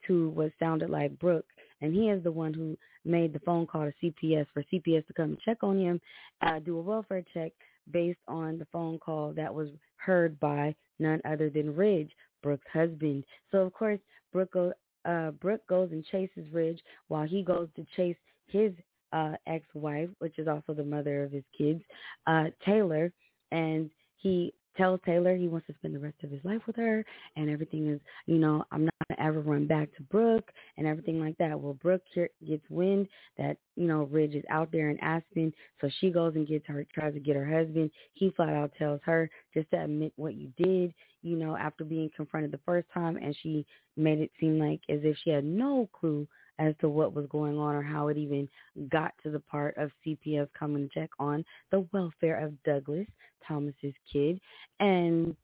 to 0.07 0.31
what 0.31 0.53
sounded 0.59 0.91
like 0.91 1.19
Brooke, 1.19 1.47
and 1.81 1.95
he 1.95 2.11
is 2.11 2.23
the 2.23 2.33
one 2.33 2.53
who 2.53 2.77
made 3.05 3.33
the 3.33 3.41
phone 3.41 3.67
call 3.67 3.91
to 3.91 3.93
CPS 4.03 4.47
for 4.53 4.63
CPS 4.73 5.07
to 5.07 5.13
come 5.13 5.39
check 5.45 5.59
on 5.63 5.79
him, 5.79 6.01
uh, 6.43 6.59
do 6.59 6.79
a 6.79 6.83
welfare 6.83 7.25
check 7.33 7.53
based 7.91 8.21
on 8.29 8.59
the 8.59 8.67
phone 8.73 8.99
call 8.99 9.33
that 9.33 9.53
was 9.53 9.69
heard 9.97 10.39
by 10.41 10.75
none 10.99 11.21
other 11.25 11.51
than 11.51 11.75
Ridge, 11.75 12.11
Brooke's 12.43 12.67
husband. 12.73 13.25
So 13.51 13.59
of 13.59 13.73
course, 13.73 14.01
Brooke, 14.33 14.53
go, 14.53 14.73
uh, 15.05 15.33
Brooke 15.33 15.67
goes 15.69 15.91
and 15.93 16.05
chases 16.07 16.47
Ridge 16.53 16.81
while 17.09 17.27
he 17.27 17.43
goes 17.43 17.69
to 17.77 17.87
chase 17.97 18.17
his 18.49 18.73
uh, 19.13 19.33
ex-wife, 19.47 20.09
which 20.19 20.39
is 20.39 20.47
also 20.47 20.73
the 20.75 20.85
mother 20.85 21.25
of 21.25 21.33
his 21.33 21.45
kids, 21.57 21.83
uh, 22.27 22.45
Taylor, 22.65 23.13
and 23.51 23.91
he 24.17 24.53
tells 24.77 25.01
Taylor 25.05 25.37
he 25.37 25.49
wants 25.49 25.67
to 25.67 25.75
spend 25.75 25.95
the 25.95 25.99
rest 25.99 26.17
of 26.23 26.31
his 26.31 26.45
life 26.45 26.63
with 26.67 26.77
her 26.77 27.05
and 27.37 27.51
everything 27.51 27.89
is, 27.89 28.01
you 28.27 28.39
know, 28.39 28.65
I'm 28.71 28.85
not 28.85 28.95
going 29.09 29.17
to 29.17 29.23
ever 29.23 29.41
run 29.41 29.67
back 29.67 29.95
to 29.97 30.03
Brooke 30.05 30.51
and 30.77 30.87
everything 30.87 31.21
like 31.21 31.37
that. 31.39 31.59
Well, 31.59 31.75
Brooke 31.75 32.03
gets 32.15 32.65
wind 32.71 33.09
that, 33.39 33.57
you 33.77 33.87
know, 33.87 34.05
Ridge 34.05 34.35
is 34.35 34.45
out 34.51 34.71
there 34.73 34.91
in 34.91 34.99
Aspen. 35.01 35.53
So 35.81 35.91
she 36.01 36.11
goes 36.11 36.35
and 36.35 36.47
gets 36.47 36.67
her, 36.67 36.87
tries 36.95 37.15
to 37.15 37.21
get 37.21 37.37
her 37.37 37.47
husband. 37.47 37.91
He 38.15 38.31
flat 38.31 38.51
out 38.51 38.73
tells 38.79 39.01
her 39.05 39.31
just 39.55 39.71
to 39.71 39.83
admit 39.83 40.13
what 40.17 40.35
you 40.35 40.51
did, 40.57 40.95
you 41.23 41.37
know, 41.37 41.57
after 41.57 41.85
being 41.85 42.11
confronted 42.17 42.53
the 42.53 42.61
first 42.65 42.89
time. 42.93 43.17
And 43.17 43.37
she 43.43 43.67
made 43.97 44.21
it 44.21 44.31
seem 44.41 44.59
like 44.59 44.81
as 44.89 45.01
if 45.03 45.17
she 45.23 45.31
had 45.31 45.45
no 45.45 45.89
clue 45.93 46.27
as 46.61 46.75
to 46.81 46.89
what 46.89 47.15
was 47.15 47.27
going 47.31 47.59
on 47.59 47.75
or 47.75 47.83
how 47.83 48.09
it 48.09 48.19
even 48.19 48.49
got 48.91 49.13
to 49.23 49.31
the 49.31 49.41
part 49.41 49.77
of 49.77 49.91
CPS 50.07 50.47
coming 50.57 50.89
to 50.89 51.01
check 51.01 51.11
on 51.19 51.45
the 51.73 51.87
welfare 51.93 52.39
of 52.39 52.63
Douglas, 52.63 53.07
Thomas's 53.49 53.95
kid. 54.13 54.39
And 54.79 55.35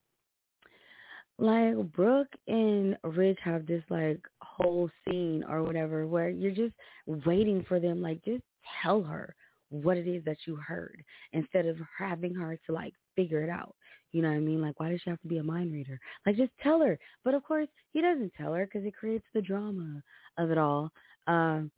like 1.39 1.75
Brooke 1.93 2.33
and 2.47 2.97
Ridge 3.03 3.39
have 3.43 3.67
this 3.67 3.83
like 3.91 4.21
whole 4.41 4.91
scene 5.05 5.45
or 5.49 5.63
whatever 5.63 6.07
where 6.07 6.31
you're 6.31 6.51
just 6.51 6.75
waiting 7.27 7.65
for 7.69 7.81
them 7.81 8.01
like 8.01 8.25
just 8.25 8.43
tell 8.83 9.03
her 9.03 9.35
what 9.69 9.97
it 9.97 10.07
is 10.07 10.25
that 10.25 10.39
you 10.47 10.57
heard 10.57 11.03
instead 11.33 11.67
of 11.67 11.77
having 11.99 12.35
her 12.35 12.59
to 12.67 12.73
like 12.73 12.95
figure 13.17 13.43
it 13.43 13.51
out. 13.51 13.75
You 14.13 14.23
know 14.23 14.29
what 14.29 14.37
I 14.37 14.41
mean? 14.41 14.63
Like, 14.63 14.79
why 14.79 14.91
does 14.91 15.01
she 15.03 15.11
have 15.11 15.21
to 15.23 15.29
be 15.29 15.39
a 15.39 15.43
mind 15.43 15.73
reader? 15.73 15.99
Like, 16.25 16.37
just 16.37 16.53
tell 16.63 16.81
her. 16.81 16.99
But 17.25 17.35
of 17.35 17.43
course, 17.43 17.69
he 17.93 18.01
doesn't 18.01 18.33
tell 18.35 18.55
her 18.55 18.65
because 18.65 18.87
it 18.87 18.97
creates 18.97 19.27
the 19.35 19.43
drama 19.43 20.03
of 20.39 20.51
it 20.51 20.59
all. 20.59 20.91
Um, 21.27 21.71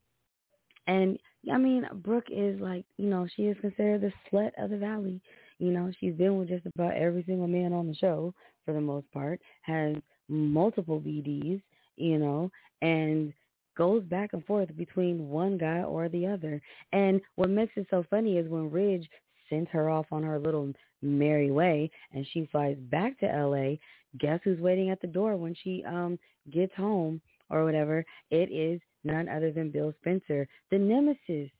and 0.86 1.18
I 1.52 1.58
mean, 1.58 1.86
Brooke 1.96 2.28
is 2.30 2.60
like, 2.60 2.84
you 2.96 3.08
know, 3.08 3.26
she 3.36 3.42
is 3.42 3.56
considered 3.60 4.00
the 4.00 4.12
slut 4.30 4.50
of 4.58 4.70
the 4.70 4.78
valley. 4.78 5.20
You 5.58 5.72
know, 5.72 5.90
she's 5.98 6.14
been 6.14 6.38
with 6.38 6.48
just 6.48 6.66
about 6.66 6.94
every 6.94 7.24
single 7.24 7.48
man 7.48 7.72
on 7.72 7.86
the 7.88 7.94
show 7.94 8.34
for 8.64 8.72
the 8.74 8.80
most 8.80 9.10
part, 9.12 9.40
has 9.62 9.96
multiple 10.28 11.00
BDs, 11.00 11.60
you 11.96 12.18
know, 12.18 12.50
and 12.82 13.32
goes 13.76 14.02
back 14.04 14.32
and 14.32 14.44
forth 14.44 14.76
between 14.76 15.28
one 15.28 15.56
guy 15.56 15.82
or 15.82 16.08
the 16.08 16.26
other. 16.26 16.60
And 16.92 17.20
what 17.36 17.50
makes 17.50 17.72
it 17.76 17.86
so 17.90 18.04
funny 18.10 18.36
is 18.36 18.48
when 18.48 18.70
Ridge 18.70 19.08
sends 19.48 19.70
her 19.70 19.88
off 19.88 20.06
on 20.10 20.22
her 20.22 20.38
little 20.38 20.72
merry 21.00 21.50
way 21.50 21.90
and 22.12 22.26
she 22.32 22.48
flies 22.50 22.76
back 22.90 23.18
to 23.20 23.26
LA, 23.26 23.76
guess 24.18 24.40
who's 24.44 24.60
waiting 24.60 24.90
at 24.90 25.00
the 25.00 25.06
door 25.06 25.36
when 25.36 25.54
she 25.62 25.84
um 25.86 26.18
gets 26.50 26.74
home 26.74 27.20
or 27.50 27.64
whatever? 27.64 28.04
It 28.30 28.50
is 28.50 28.80
none 29.04 29.28
other 29.28 29.52
than 29.52 29.70
Bill 29.70 29.92
Spencer, 30.00 30.46
the 30.70 30.78
nemesis 30.78 31.50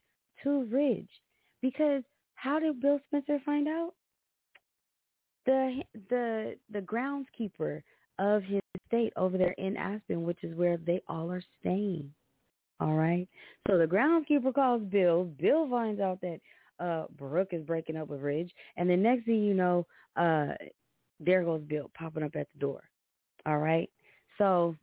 to 0.42 0.64
Ridge. 0.64 1.08
Because 1.62 2.02
how 2.34 2.58
did 2.60 2.80
Bill 2.80 3.00
Spencer 3.06 3.40
find 3.44 3.68
out? 3.68 3.94
The 5.46 5.82
the 6.10 6.56
the 6.70 6.80
groundskeeper 6.80 7.82
of 8.18 8.42
his 8.42 8.60
estate 8.82 9.12
over 9.16 9.38
there 9.38 9.54
in 9.58 9.76
Aspen, 9.76 10.24
which 10.24 10.42
is 10.42 10.56
where 10.56 10.76
they 10.76 11.00
all 11.08 11.30
are 11.30 11.42
staying. 11.60 12.12
All 12.80 12.94
right. 12.94 13.26
So 13.66 13.78
the 13.78 13.86
groundskeeper 13.86 14.54
calls 14.54 14.82
Bill. 14.82 15.24
Bill 15.24 15.68
finds 15.68 16.00
out 16.00 16.20
that 16.20 16.40
uh 16.80 17.06
Brooke 17.16 17.48
is 17.52 17.64
breaking 17.64 17.96
up 17.96 18.08
with 18.08 18.20
Ridge, 18.20 18.52
and 18.76 18.88
the 18.88 18.96
next 18.96 19.24
thing 19.24 19.42
you 19.42 19.54
know, 19.54 19.86
uh 20.16 20.54
there 21.20 21.42
goes 21.44 21.62
Bill 21.62 21.90
popping 21.96 22.22
up 22.22 22.36
at 22.36 22.46
the 22.52 22.58
door. 22.60 22.82
All 23.46 23.58
right. 23.58 23.90
So 24.36 24.76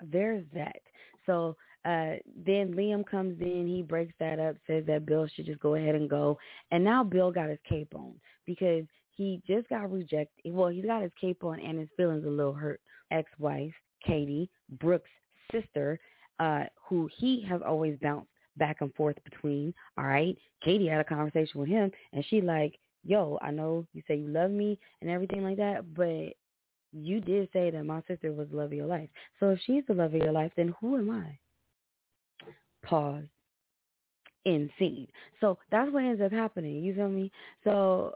there's 0.00 0.44
that. 0.54 0.80
So 1.28 1.56
uh, 1.84 2.14
then 2.44 2.74
Liam 2.74 3.06
comes 3.06 3.40
in, 3.40 3.66
he 3.68 3.82
breaks 3.82 4.14
that 4.18 4.40
up, 4.40 4.56
says 4.66 4.84
that 4.86 5.06
Bill 5.06 5.28
should 5.28 5.46
just 5.46 5.60
go 5.60 5.74
ahead 5.74 5.94
and 5.94 6.08
go. 6.08 6.38
And 6.70 6.82
now 6.82 7.04
Bill 7.04 7.30
got 7.30 7.50
his 7.50 7.58
cape 7.68 7.94
on 7.94 8.14
because 8.46 8.84
he 9.14 9.42
just 9.46 9.68
got 9.68 9.92
rejected. 9.92 10.52
Well, 10.52 10.68
he's 10.68 10.86
got 10.86 11.02
his 11.02 11.12
cape 11.20 11.44
on 11.44 11.60
and 11.60 11.78
his 11.78 11.88
feelings 11.96 12.24
a 12.24 12.30
little 12.30 12.54
hurt. 12.54 12.80
Ex-wife, 13.10 13.72
Katie, 14.04 14.50
Brooke's 14.80 15.10
sister, 15.52 16.00
uh, 16.40 16.64
who 16.88 17.08
he 17.18 17.44
has 17.48 17.60
always 17.66 17.98
bounced 18.00 18.30
back 18.56 18.78
and 18.80 18.94
forth 18.94 19.16
between. 19.24 19.74
All 19.96 20.04
right. 20.04 20.36
Katie 20.64 20.88
had 20.88 21.00
a 21.00 21.04
conversation 21.04 21.60
with 21.60 21.68
him 21.68 21.90
and 22.12 22.24
she 22.28 22.40
like, 22.40 22.78
yo, 23.04 23.38
I 23.42 23.50
know 23.50 23.86
you 23.92 24.02
say 24.08 24.16
you 24.16 24.28
love 24.28 24.50
me 24.50 24.78
and 25.00 25.10
everything 25.10 25.42
like 25.42 25.56
that, 25.58 25.94
but 25.94 26.34
you 26.92 27.20
did 27.20 27.48
say 27.52 27.70
that 27.70 27.84
my 27.84 28.02
sister 28.08 28.32
was 28.32 28.48
the 28.50 28.56
love 28.56 28.66
of 28.66 28.72
your 28.72 28.86
life. 28.86 29.08
So 29.40 29.50
if 29.50 29.60
she's 29.66 29.84
the 29.86 29.94
love 29.94 30.14
of 30.14 30.22
your 30.22 30.32
life, 30.32 30.52
then 30.56 30.74
who 30.80 30.96
am 30.96 31.10
I? 31.10 31.38
Pause. 32.82 33.24
In 34.44 34.70
scene. 34.78 35.08
So 35.40 35.58
that's 35.70 35.92
what 35.92 36.04
ends 36.04 36.22
up 36.22 36.32
happening. 36.32 36.82
You 36.82 36.94
feel 36.94 37.08
me? 37.08 37.30
So, 37.64 38.14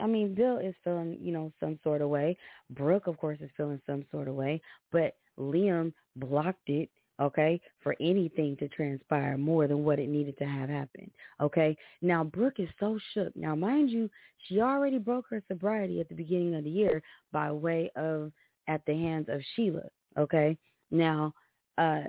I 0.00 0.06
mean, 0.06 0.34
Bill 0.34 0.58
is 0.58 0.74
feeling, 0.84 1.16
you 1.20 1.32
know, 1.32 1.52
some 1.60 1.78
sort 1.82 2.02
of 2.02 2.10
way. 2.10 2.36
Brooke, 2.70 3.06
of 3.06 3.16
course, 3.16 3.38
is 3.40 3.50
feeling 3.56 3.80
some 3.86 4.04
sort 4.10 4.28
of 4.28 4.34
way. 4.34 4.60
But 4.90 5.16
Liam 5.38 5.92
blocked 6.16 6.68
it 6.68 6.90
okay, 7.20 7.60
for 7.82 7.94
anything 8.00 8.56
to 8.56 8.68
transpire 8.68 9.36
more 9.36 9.66
than 9.66 9.84
what 9.84 9.98
it 9.98 10.08
needed 10.08 10.36
to 10.38 10.44
have 10.44 10.68
happen, 10.68 11.10
okay? 11.40 11.76
Now, 12.00 12.24
Brooke 12.24 12.58
is 12.58 12.68
so 12.80 12.98
shook. 13.12 13.34
Now, 13.36 13.54
mind 13.54 13.90
you, 13.90 14.10
she 14.46 14.60
already 14.60 14.98
broke 14.98 15.26
her 15.30 15.42
sobriety 15.48 16.00
at 16.00 16.08
the 16.08 16.14
beginning 16.14 16.54
of 16.54 16.64
the 16.64 16.70
year 16.70 17.02
by 17.32 17.50
way 17.52 17.90
of 17.96 18.32
at 18.68 18.84
the 18.86 18.94
hands 18.94 19.26
of 19.28 19.40
Sheila, 19.54 19.82
okay? 20.18 20.56
Now, 20.90 21.32
uh, 21.78 22.04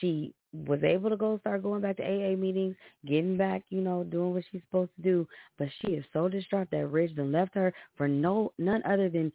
she 0.00 0.34
was 0.66 0.82
able 0.84 1.10
to 1.10 1.16
go 1.16 1.38
start 1.38 1.62
going 1.62 1.82
back 1.82 1.96
to 1.96 2.04
AA 2.04 2.36
meetings, 2.36 2.76
getting 3.04 3.36
back, 3.36 3.62
you 3.70 3.80
know, 3.80 4.04
doing 4.04 4.32
what 4.32 4.44
she's 4.50 4.62
supposed 4.62 4.94
to 4.96 5.02
do. 5.02 5.28
But 5.58 5.68
she 5.80 5.92
is 5.92 6.04
so 6.12 6.28
distraught 6.28 6.68
that 6.70 6.86
Ridge 6.86 7.16
left 7.16 7.54
her 7.54 7.72
for 7.96 8.06
no 8.06 8.52
none 8.58 8.82
other 8.84 9.08
than 9.08 9.32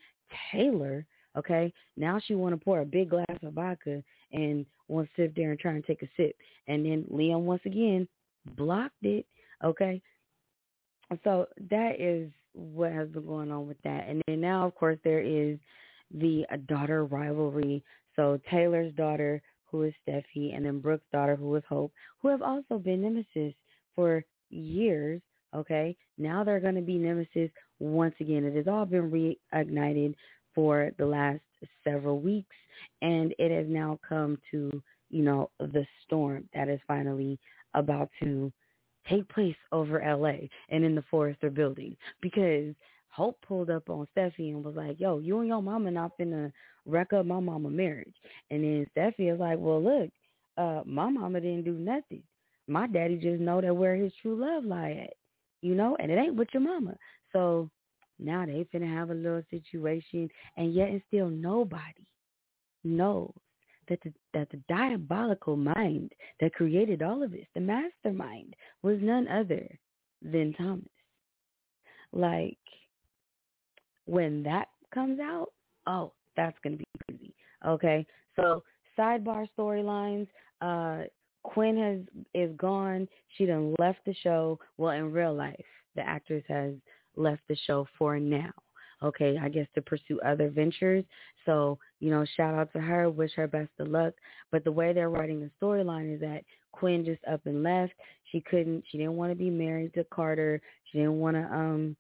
Taylor. 0.52 1.06
Okay, 1.38 1.72
now 1.96 2.20
she 2.20 2.36
want 2.36 2.54
to 2.54 2.64
pour 2.64 2.82
a 2.82 2.86
big 2.86 3.12
glass 3.12 3.26
of 3.44 3.54
vodka 3.54 4.04
and 4.32 4.66
want 4.88 5.08
to 5.16 5.22
sit 5.22 5.36
there 5.36 5.52
and 5.52 5.60
try 5.60 5.74
and 5.74 5.86
take 5.86 6.02
a 6.02 6.10
sip. 6.18 6.36
And 6.68 6.86
then 6.86 7.06
Liam 7.12 7.42
once 7.42 7.62
again 7.66 8.08
blocked 8.56 9.04
it. 9.04 9.26
Okay. 9.64 10.02
So 11.24 11.48
that 11.70 12.00
is 12.00 12.30
what 12.54 12.92
has 12.92 13.10
been 13.10 13.26
going 13.26 13.52
on 13.52 13.68
with 13.68 13.82
that. 13.84 14.08
And 14.08 14.22
then 14.28 14.42
now, 14.42 14.68
of 14.68 14.76
course, 14.76 14.98
there 15.04 15.22
is 15.22 15.58
the 16.14 16.46
uh, 16.52 16.58
daughter 16.68 17.06
rivalry. 17.06 17.84
So 18.16 18.40
Taylor's 18.50 18.94
daughter, 18.94 19.42
who 19.66 19.84
is 19.84 19.94
Steffy, 20.08 20.56
and 20.56 20.66
then 20.66 20.80
Brooke's 20.80 21.06
daughter, 21.12 21.36
who 21.36 21.56
is 21.56 21.64
Hope, 21.68 21.92
who 22.22 22.28
have 22.28 22.42
also 22.42 22.78
been 22.78 23.02
nemesis 23.02 23.54
for 23.96 24.24
years. 24.50 25.22
Okay. 25.56 25.96
Now 26.18 26.44
they're 26.44 26.60
going 26.60 26.76
to 26.76 26.82
be 26.82 26.98
nemesis 26.98 27.50
once 27.80 28.16
again. 28.20 28.44
It 28.44 28.56
has 28.56 28.68
all 28.68 28.86
been 28.86 29.10
reignited 29.10 30.16
for 30.60 30.92
the 30.98 31.06
last 31.06 31.40
several 31.86 32.20
weeks, 32.20 32.56
and 33.02 33.34
it 33.40 33.50
has 33.50 33.66
now 33.70 33.98
come 34.08 34.38
to, 34.52 34.84
you 35.10 35.24
know, 35.24 35.50
the 35.58 35.86
storm 36.06 36.44
that 36.54 36.68
is 36.68 36.82
finally 36.86 37.40
about 37.76 38.10
to 38.22 38.52
take 39.08 39.26
place 39.30 39.56
over 39.72 40.04
LA 40.06 40.48
and 40.68 40.84
in 40.84 40.96
the 40.96 41.04
Forrester 41.10 41.50
building 41.50 41.96
because 42.22 42.76
Hope 43.08 43.40
pulled 43.48 43.70
up 43.70 43.90
on 43.90 44.06
Steffy 44.14 44.50
and 44.50 44.66
was 44.66 44.76
like, 44.76 45.00
yo, 45.00 45.20
you 45.20 45.40
and 45.40 45.48
your 45.48 45.62
mama 45.62 45.92
not 45.92 46.12
finna 46.20 46.52
wreck 46.86 47.14
up 47.14 47.26
my 47.26 47.40
mama 47.40 47.70
marriage. 47.70 48.16
And 48.52 48.62
then 48.62 48.86
Steffy 48.94 49.34
is 49.34 49.40
like, 49.40 49.60
well, 49.60 49.82
look, 49.82 50.10
uh, 50.58 50.82
my 50.86 51.10
mama 51.10 51.40
didn't 51.40 51.64
do 51.64 51.72
nothing. 51.72 52.22
My 52.68 52.86
daddy 52.86 53.16
just 53.16 53.40
know 53.40 53.62
that 53.62 53.74
where 53.74 53.96
his 53.96 54.12
true 54.22 54.36
love 54.36 54.66
lie 54.66 55.06
at, 55.06 55.14
you 55.62 55.74
know, 55.74 55.96
and 56.02 56.12
it 56.12 56.20
ain't 56.20 56.36
with 56.36 56.50
your 56.52 56.64
mama. 56.64 56.96
So 57.32 57.70
now 58.20 58.46
they 58.46 58.66
finna 58.74 58.92
have 58.94 59.10
a 59.10 59.14
little 59.16 59.44
situation, 59.50 60.30
and 60.58 60.74
yet 60.74 60.90
and 60.90 61.02
still 61.08 61.30
nobody 61.30 62.06
knows 62.84 63.34
that 63.88 64.00
the, 64.04 64.14
that 64.34 64.50
the 64.52 64.62
diabolical 64.70 65.56
mind 65.56 66.14
that 66.40 66.54
created 66.54 67.02
all 67.02 67.24
of 67.24 67.32
this, 67.32 67.48
the 67.56 67.60
mastermind, 67.60 68.56
was 68.84 68.98
none 69.02 69.28
other 69.28 69.68
than 70.22 70.54
Thomas. 70.54 70.86
Like, 72.12 72.58
when 74.06 74.44
that 74.44 74.68
comes 74.94 75.20
out, 75.20 75.48
oh, 75.88 76.14
that's 76.36 76.58
going 76.64 76.74
to 76.74 76.80
be 76.80 76.86
crazy. 77.08 77.34
Okay, 77.66 78.06
so 78.36 78.64
sidebar 78.98 79.48
storylines. 79.58 80.28
Uh, 80.62 81.06
Quinn 81.44 81.78
has 81.78 82.24
is 82.34 82.56
gone. 82.58 83.08
She 83.38 83.46
done 83.46 83.76
left 83.80 84.00
the 84.06 84.14
show. 84.14 84.60
Well, 84.78 84.92
in 84.92 85.12
real 85.12 85.34
life, 85.34 85.56
the 85.96 86.02
actress 86.02 86.44
has 86.48 86.74
left 87.20 87.42
the 87.48 87.56
show 87.68 87.86
for 87.98 88.20
now. 88.20 88.52
okay, 89.02 89.38
I 89.42 89.50
guess 89.50 89.68
to 89.76 89.82
pursue 89.82 90.20
other 90.26 90.50
ventures. 90.50 91.06
So, 91.46 91.80
you 92.00 92.10
know, 92.12 92.26
shout 92.36 92.54
out 92.54 92.72
to 92.74 92.82
her, 92.82 93.10
wish 93.10 93.32
her 93.36 93.48
best 93.48 93.70
of 93.80 93.88
luck. 93.88 94.14
But 94.52 94.64
the 94.64 94.72
way 94.72 94.92
they're 94.94 95.10
writing 95.10 95.40
the 95.40 95.52
storyline 95.62 96.14
is 96.14 96.20
that 96.22 96.44
Quinn 96.72 97.06
just 97.06 97.22
up 97.32 97.42
and 97.46 97.64
left. 97.64 97.94
She 98.32 98.42
couldn't, 98.42 98.84
she 98.90 98.98
didn't 98.98 99.16
want 99.16 99.32
to 99.32 99.36
be 99.36 99.50
married 99.50 99.94
to 99.94 100.04
Carter. 100.06 100.62
She 100.86 100.98
didn't 100.98 101.20
want 101.20 101.36
to, 101.38 101.44
um, 101.44 101.96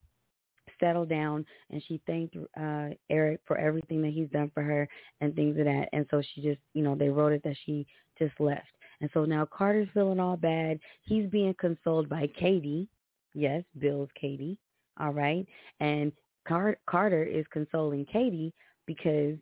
settle 0.79 1.05
down 1.05 1.45
and 1.71 1.83
she 1.87 1.99
thanked 2.07 2.37
uh 2.57 2.89
Eric 3.09 3.41
for 3.45 3.57
everything 3.57 4.01
that 4.01 4.13
he's 4.13 4.29
done 4.29 4.49
for 4.53 4.63
her 4.63 4.87
and 5.19 5.35
things 5.35 5.57
of 5.59 5.65
that. 5.65 5.89
And 5.91 6.05
so 6.09 6.21
she 6.21 6.41
just, 6.41 6.59
you 6.73 6.83
know, 6.83 6.95
they 6.95 7.09
wrote 7.09 7.33
it 7.33 7.43
that 7.43 7.57
she 7.65 7.85
just 8.17 8.39
left. 8.39 8.67
And 9.01 9.09
so 9.13 9.25
now 9.25 9.45
Carter's 9.45 9.89
feeling 9.93 10.19
all 10.19 10.37
bad. 10.37 10.79
He's 11.01 11.25
being 11.29 11.53
consoled 11.59 12.07
by 12.07 12.27
Katie. 12.27 12.87
Yes, 13.33 13.63
Bill's 13.77 14.09
Katie. 14.19 14.57
All 14.99 15.13
right. 15.13 15.45
And 15.79 16.11
Car- 16.47 16.77
Carter 16.87 17.23
is 17.23 17.45
consoling 17.51 18.05
Katie 18.11 18.53
because 18.85 19.37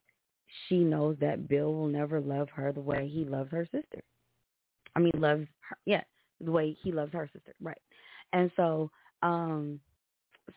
she 0.67 0.79
knows 0.79 1.17
that 1.19 1.47
Bill 1.47 1.73
will 1.73 1.87
never 1.87 2.19
love 2.19 2.49
her 2.51 2.71
the 2.71 2.81
way 2.81 3.07
he 3.07 3.25
loves 3.25 3.51
her 3.51 3.65
sister. 3.65 4.03
I 4.95 4.99
mean, 4.99 5.11
loves 5.15 5.47
her, 5.69 5.77
yeah, 5.85 6.01
the 6.41 6.51
way 6.51 6.75
he 6.81 6.91
loves 6.91 7.13
her 7.13 7.29
sister, 7.33 7.53
right? 7.61 7.77
And 8.33 8.51
so, 8.55 8.89
um, 9.23 9.79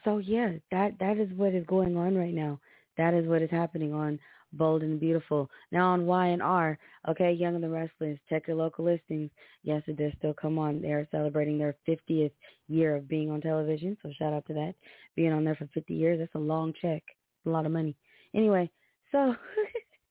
so 0.05 0.19
yeah, 0.19 0.53
that 0.71 0.99
that 1.01 1.19
is 1.19 1.29
what 1.37 1.55
is 1.55 1.67
going 1.67 1.97
on 1.97 2.17
right 2.17 2.35
now. 2.35 2.61
That 2.97 3.15
is 3.15 3.27
what 3.27 3.43
is 3.43 3.51
happening 3.51 3.93
on 3.93 4.19
Bold 4.53 4.83
and 4.83 4.99
Beautiful. 4.99 5.49
Now 5.73 5.91
on 5.91 6.07
Y 6.07 6.27
and 6.29 6.43
R, 6.43 6.79
okay, 7.09 7.33
Young 7.33 7.55
and 7.55 7.65
the 7.65 7.69
Restless, 7.69 8.19
check 8.29 8.47
your 8.49 8.57
local 8.57 8.85
listings. 8.85 9.31
Yes, 9.63 9.83
it 9.87 9.97
does 9.97 10.13
still 10.19 10.35
come 10.35 10.59
on. 10.59 10.81
They 10.81 10.93
are 10.93 11.09
celebrating 11.11 11.59
their 11.59 11.77
50th 11.89 12.33
year 12.69 12.97
of 12.97 13.09
being 13.09 13.31
on 13.31 13.41
television, 13.41 13.97
so 14.03 14.11
shout 14.19 14.33
out 14.33 14.47
to 14.47 14.55
that. 14.55 14.75
Being 15.17 15.33
on 15.33 15.45
there 15.45 15.55
for 15.55 15.69
50 15.73 15.95
years, 15.95 16.19
that's 16.19 16.35
a 16.35 16.39
long 16.39 16.73
check. 16.81 17.03
a 17.47 17.51
lot 17.51 17.67
of 17.67 17.73
money. 17.73 17.97
Anyway, 18.35 18.71
so 19.13 19.35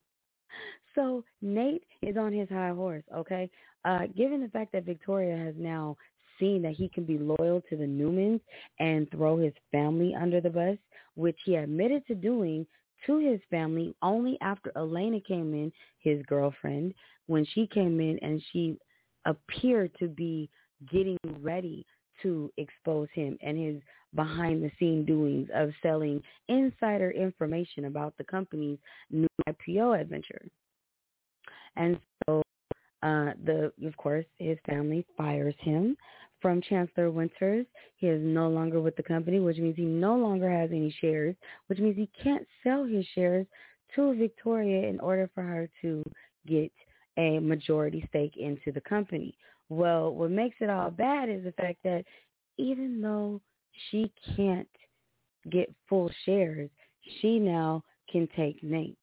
so 0.96 1.24
Nate 1.42 1.84
is 2.02 2.18
on 2.18 2.34
his 2.34 2.50
high 2.50 2.70
horse, 2.72 3.04
okay? 3.16 3.50
Uh, 3.86 4.08
given 4.16 4.42
the 4.42 4.50
fact 4.50 4.72
that 4.74 4.86
Victoria 4.86 5.38
has 5.38 5.56
now 5.58 5.96
seen 6.40 6.62
that 6.62 6.74
he 6.74 6.90
can 6.90 7.04
be 7.04 7.18
loyal 7.18 7.62
to 7.70 7.76
the 7.76 7.86
Newmans 7.86 8.42
and 8.80 9.10
throw 9.12 9.38
his 9.38 9.54
family 9.72 10.16
under 10.16 10.42
the 10.42 10.50
bus, 10.50 10.78
which 11.16 11.38
he 11.46 11.56
admitted 11.56 12.06
to 12.08 12.16
doing 12.16 12.66
to 13.06 13.18
his 13.20 13.40
family 13.50 13.96
only 14.02 14.38
after 14.42 14.72
Elena 14.76 15.20
came 15.22 15.54
in, 15.54 15.72
his 16.00 16.22
girlfriend, 16.26 16.94
when 17.28 17.46
she 17.54 17.68
came 17.68 18.00
in 18.00 18.20
and 18.22 18.42
she 18.52 18.78
appeared 19.26 19.92
to 20.00 20.08
be 20.08 20.50
getting 20.92 21.18
ready 21.42 21.86
to 22.22 22.52
expose 22.58 23.08
him 23.14 23.38
and 23.42 23.58
his 23.58 23.82
behind 24.16 24.64
the 24.64 24.72
scene 24.80 25.06
doings 25.06 25.48
of 25.54 25.70
selling 25.82 26.22
insider 26.48 27.12
information 27.12 27.86
about 27.86 28.14
the 28.18 28.24
company's 28.24 28.80
new 29.12 29.28
IPO 29.48 30.00
adventure. 30.00 30.48
And 31.76 32.00
so 32.26 32.42
uh 33.02 33.32
the 33.46 33.72
of 33.86 33.96
course 33.96 34.26
his 34.40 34.58
family 34.66 35.06
fires 35.16 35.56
him 35.60 35.96
from 36.42 36.62
Chancellor 36.62 37.12
Winters. 37.12 37.66
He 37.98 38.08
is 38.08 38.22
no 38.24 38.50
longer 38.50 38.82
with 38.82 38.96
the 38.96 39.04
company, 39.04 39.40
which 39.40 39.58
means 39.58 39.76
he 39.76 39.84
no 39.84 40.16
longer 40.16 40.50
has 40.50 40.70
any 40.72 40.96
shares, 41.02 41.36
which 41.68 41.80
means 41.80 41.96
he 41.96 42.10
can't 42.22 42.48
sell 42.64 42.84
his 42.84 43.06
shares 43.14 43.46
to 43.96 44.16
Victoria 44.16 44.88
in 44.88 45.00
order 45.00 45.30
for 45.34 45.44
her 45.44 45.70
to 45.82 46.04
get 46.48 46.72
a 47.18 47.40
majority 47.40 48.06
stake 48.10 48.38
into 48.38 48.72
the 48.72 48.82
company. 48.82 49.36
Well, 49.70 50.14
what 50.14 50.32
makes 50.32 50.58
it 50.60 50.70
all 50.70 50.90
bad 50.90 51.30
is 51.30 51.44
the 51.44 51.52
fact 51.54 51.80
that 51.84 52.04
even 52.58 53.02
though 53.02 53.42
she 53.90 54.12
can't 54.36 54.68
get 55.50 55.74
full 55.88 56.12
shares, 56.26 56.70
she 57.22 57.40
now 57.40 57.84
can 58.12 58.28
take 58.36 58.64
Nate, 58.64 58.98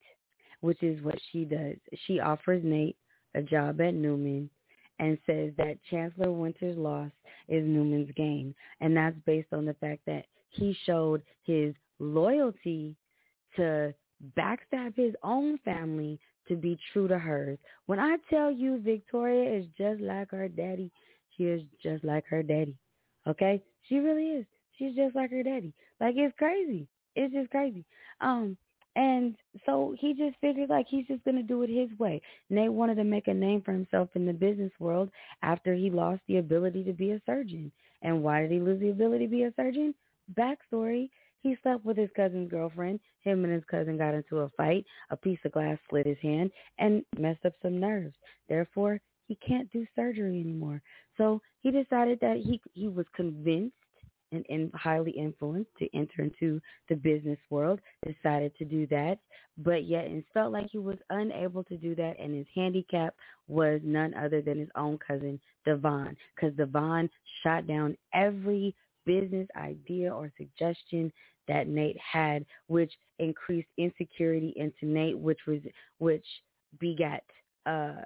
which 0.60 0.82
is 0.82 1.02
what 1.02 1.18
she 1.30 1.44
does. 1.44 1.76
She 2.06 2.20
offers 2.20 2.62
Nate 2.64 2.96
a 3.34 3.42
job 3.42 3.80
at 3.80 3.94
Newman 3.94 4.50
and 4.98 5.18
says 5.26 5.52
that 5.58 5.78
Chancellor 5.90 6.32
Winter's 6.32 6.76
loss 6.76 7.10
is 7.48 7.66
Newman's 7.66 8.10
gain. 8.16 8.54
And 8.80 8.96
that's 8.96 9.16
based 9.26 9.52
on 9.52 9.64
the 9.64 9.74
fact 9.74 10.00
that 10.06 10.24
he 10.50 10.76
showed 10.84 11.22
his 11.44 11.74
loyalty 11.98 12.96
to 13.56 13.94
backstab 14.36 14.96
his 14.96 15.14
own 15.22 15.58
family 15.58 16.18
to 16.48 16.56
be 16.56 16.78
true 16.92 17.08
to 17.08 17.18
hers. 17.18 17.58
When 17.86 17.98
I 17.98 18.16
tell 18.30 18.50
you 18.50 18.80
Victoria 18.80 19.58
is 19.58 19.66
just 19.76 20.00
like 20.00 20.30
her 20.30 20.48
daddy, 20.48 20.90
she 21.36 21.44
is 21.44 21.62
just 21.82 22.04
like 22.04 22.24
her 22.28 22.42
daddy. 22.42 22.76
Okay? 23.26 23.62
She 23.88 23.98
really 23.98 24.28
is. 24.28 24.46
She's 24.78 24.94
just 24.94 25.14
like 25.16 25.30
her 25.30 25.42
daddy. 25.42 25.72
Like 26.00 26.14
it's 26.16 26.36
crazy. 26.38 26.86
It's 27.14 27.32
just 27.34 27.50
crazy. 27.50 27.84
Um 28.20 28.56
and 28.96 29.36
so 29.66 29.94
he 30.00 30.14
just 30.14 30.36
figured 30.40 30.70
like 30.70 30.86
he's 30.88 31.06
just 31.06 31.22
going 31.24 31.36
to 31.36 31.42
do 31.42 31.62
it 31.62 31.70
his 31.70 31.96
way. 31.98 32.20
Nate 32.48 32.72
wanted 32.72 32.96
to 32.96 33.04
make 33.04 33.28
a 33.28 33.34
name 33.34 33.60
for 33.62 33.72
himself 33.72 34.08
in 34.14 34.24
the 34.24 34.32
business 34.32 34.72
world 34.80 35.10
after 35.42 35.74
he 35.74 35.90
lost 35.90 36.22
the 36.26 36.38
ability 36.38 36.82
to 36.84 36.94
be 36.94 37.10
a 37.12 37.20
surgeon. 37.26 37.70
And 38.00 38.22
why 38.22 38.40
did 38.40 38.52
he 38.52 38.58
lose 38.58 38.80
the 38.80 38.88
ability 38.88 39.26
to 39.26 39.30
be 39.30 39.42
a 39.42 39.52
surgeon? 39.54 39.94
Backstory. 40.34 41.10
He 41.42 41.56
slept 41.62 41.84
with 41.84 41.98
his 41.98 42.08
cousin's 42.16 42.50
girlfriend. 42.50 42.98
Him 43.20 43.44
and 43.44 43.52
his 43.52 43.62
cousin 43.70 43.98
got 43.98 44.14
into 44.14 44.38
a 44.38 44.48
fight. 44.56 44.86
A 45.10 45.16
piece 45.16 45.38
of 45.44 45.52
glass 45.52 45.78
slit 45.90 46.06
his 46.06 46.18
hand 46.22 46.50
and 46.78 47.04
messed 47.18 47.44
up 47.44 47.52
some 47.62 47.78
nerves. 47.78 48.14
Therefore, 48.48 48.98
he 49.28 49.36
can't 49.46 49.70
do 49.72 49.86
surgery 49.94 50.40
anymore. 50.40 50.80
So 51.18 51.42
he 51.60 51.70
decided 51.70 52.18
that 52.20 52.38
he 52.38 52.60
he 52.72 52.88
was 52.88 53.06
convinced 53.14 53.76
and, 54.32 54.70
highly 54.74 55.12
influenced 55.12 55.70
to 55.78 55.88
enter 55.94 56.22
into 56.22 56.60
the 56.88 56.96
business 56.96 57.38
world, 57.50 57.80
decided 58.04 58.56
to 58.56 58.64
do 58.64 58.86
that, 58.88 59.18
but 59.58 59.84
yet 59.84 60.06
and 60.06 60.24
felt 60.34 60.52
like 60.52 60.68
he 60.70 60.78
was 60.78 60.98
unable 61.10 61.64
to 61.64 61.76
do 61.76 61.94
that, 61.94 62.16
and 62.18 62.34
his 62.34 62.46
handicap 62.54 63.14
was 63.48 63.80
none 63.84 64.14
other 64.14 64.42
than 64.42 64.58
his 64.58 64.68
own 64.76 64.98
cousin, 64.98 65.40
Devon, 65.64 66.16
because 66.34 66.56
Devon 66.56 67.08
shot 67.42 67.66
down 67.66 67.96
every 68.14 68.74
business 69.04 69.48
idea 69.56 70.12
or 70.12 70.32
suggestion 70.36 71.12
that 71.48 71.68
Nate 71.68 71.98
had, 71.98 72.44
which 72.66 72.92
increased 73.18 73.68
insecurity 73.78 74.52
into 74.56 74.84
Nate, 74.86 75.18
which 75.18 75.38
was 75.46 75.60
which 75.98 76.26
begat 76.80 77.22
uh, 77.66 78.02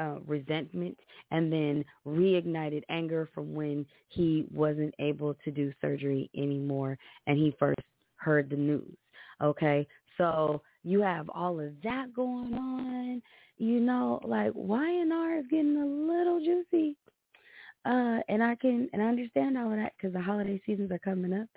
uh, 0.00 0.16
resentment 0.26 0.98
and 1.30 1.52
then 1.52 1.84
reignited 2.06 2.82
anger 2.88 3.28
from 3.34 3.54
when 3.54 3.86
he 4.08 4.46
wasn't 4.52 4.94
able 4.98 5.34
to 5.44 5.50
do 5.50 5.72
surgery 5.80 6.30
anymore 6.36 6.98
and 7.26 7.36
he 7.38 7.54
first 7.58 7.80
heard 8.16 8.48
the 8.50 8.56
news. 8.56 8.96
Okay, 9.42 9.86
so 10.18 10.62
you 10.82 11.00
have 11.00 11.28
all 11.30 11.60
of 11.60 11.72
that 11.82 12.12
going 12.14 12.54
on. 12.54 13.22
You 13.58 13.80
know, 13.80 14.20
like 14.24 14.52
Y&R 14.54 15.38
is 15.38 15.44
getting 15.50 15.76
a 15.76 15.86
little 15.86 16.40
juicy. 16.40 16.96
Uh, 17.86 18.20
and 18.28 18.42
I 18.42 18.54
can 18.56 18.90
and 18.92 19.02
I 19.02 19.06
understand 19.06 19.56
all 19.56 19.70
of 19.70 19.78
that 19.78 19.92
because 19.96 20.12
the 20.12 20.20
holiday 20.20 20.60
seasons 20.66 20.90
are 20.90 20.98
coming 20.98 21.32
up. 21.32 21.48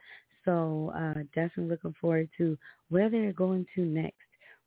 So 0.46 0.94
uh, 0.96 1.24
definitely 1.36 1.68
looking 1.68 1.96
forward 2.00 2.30
to 2.38 2.58
where 2.90 3.10
they're 3.10 3.34
going 3.34 3.66
to 3.76 3.82
next 3.82 4.18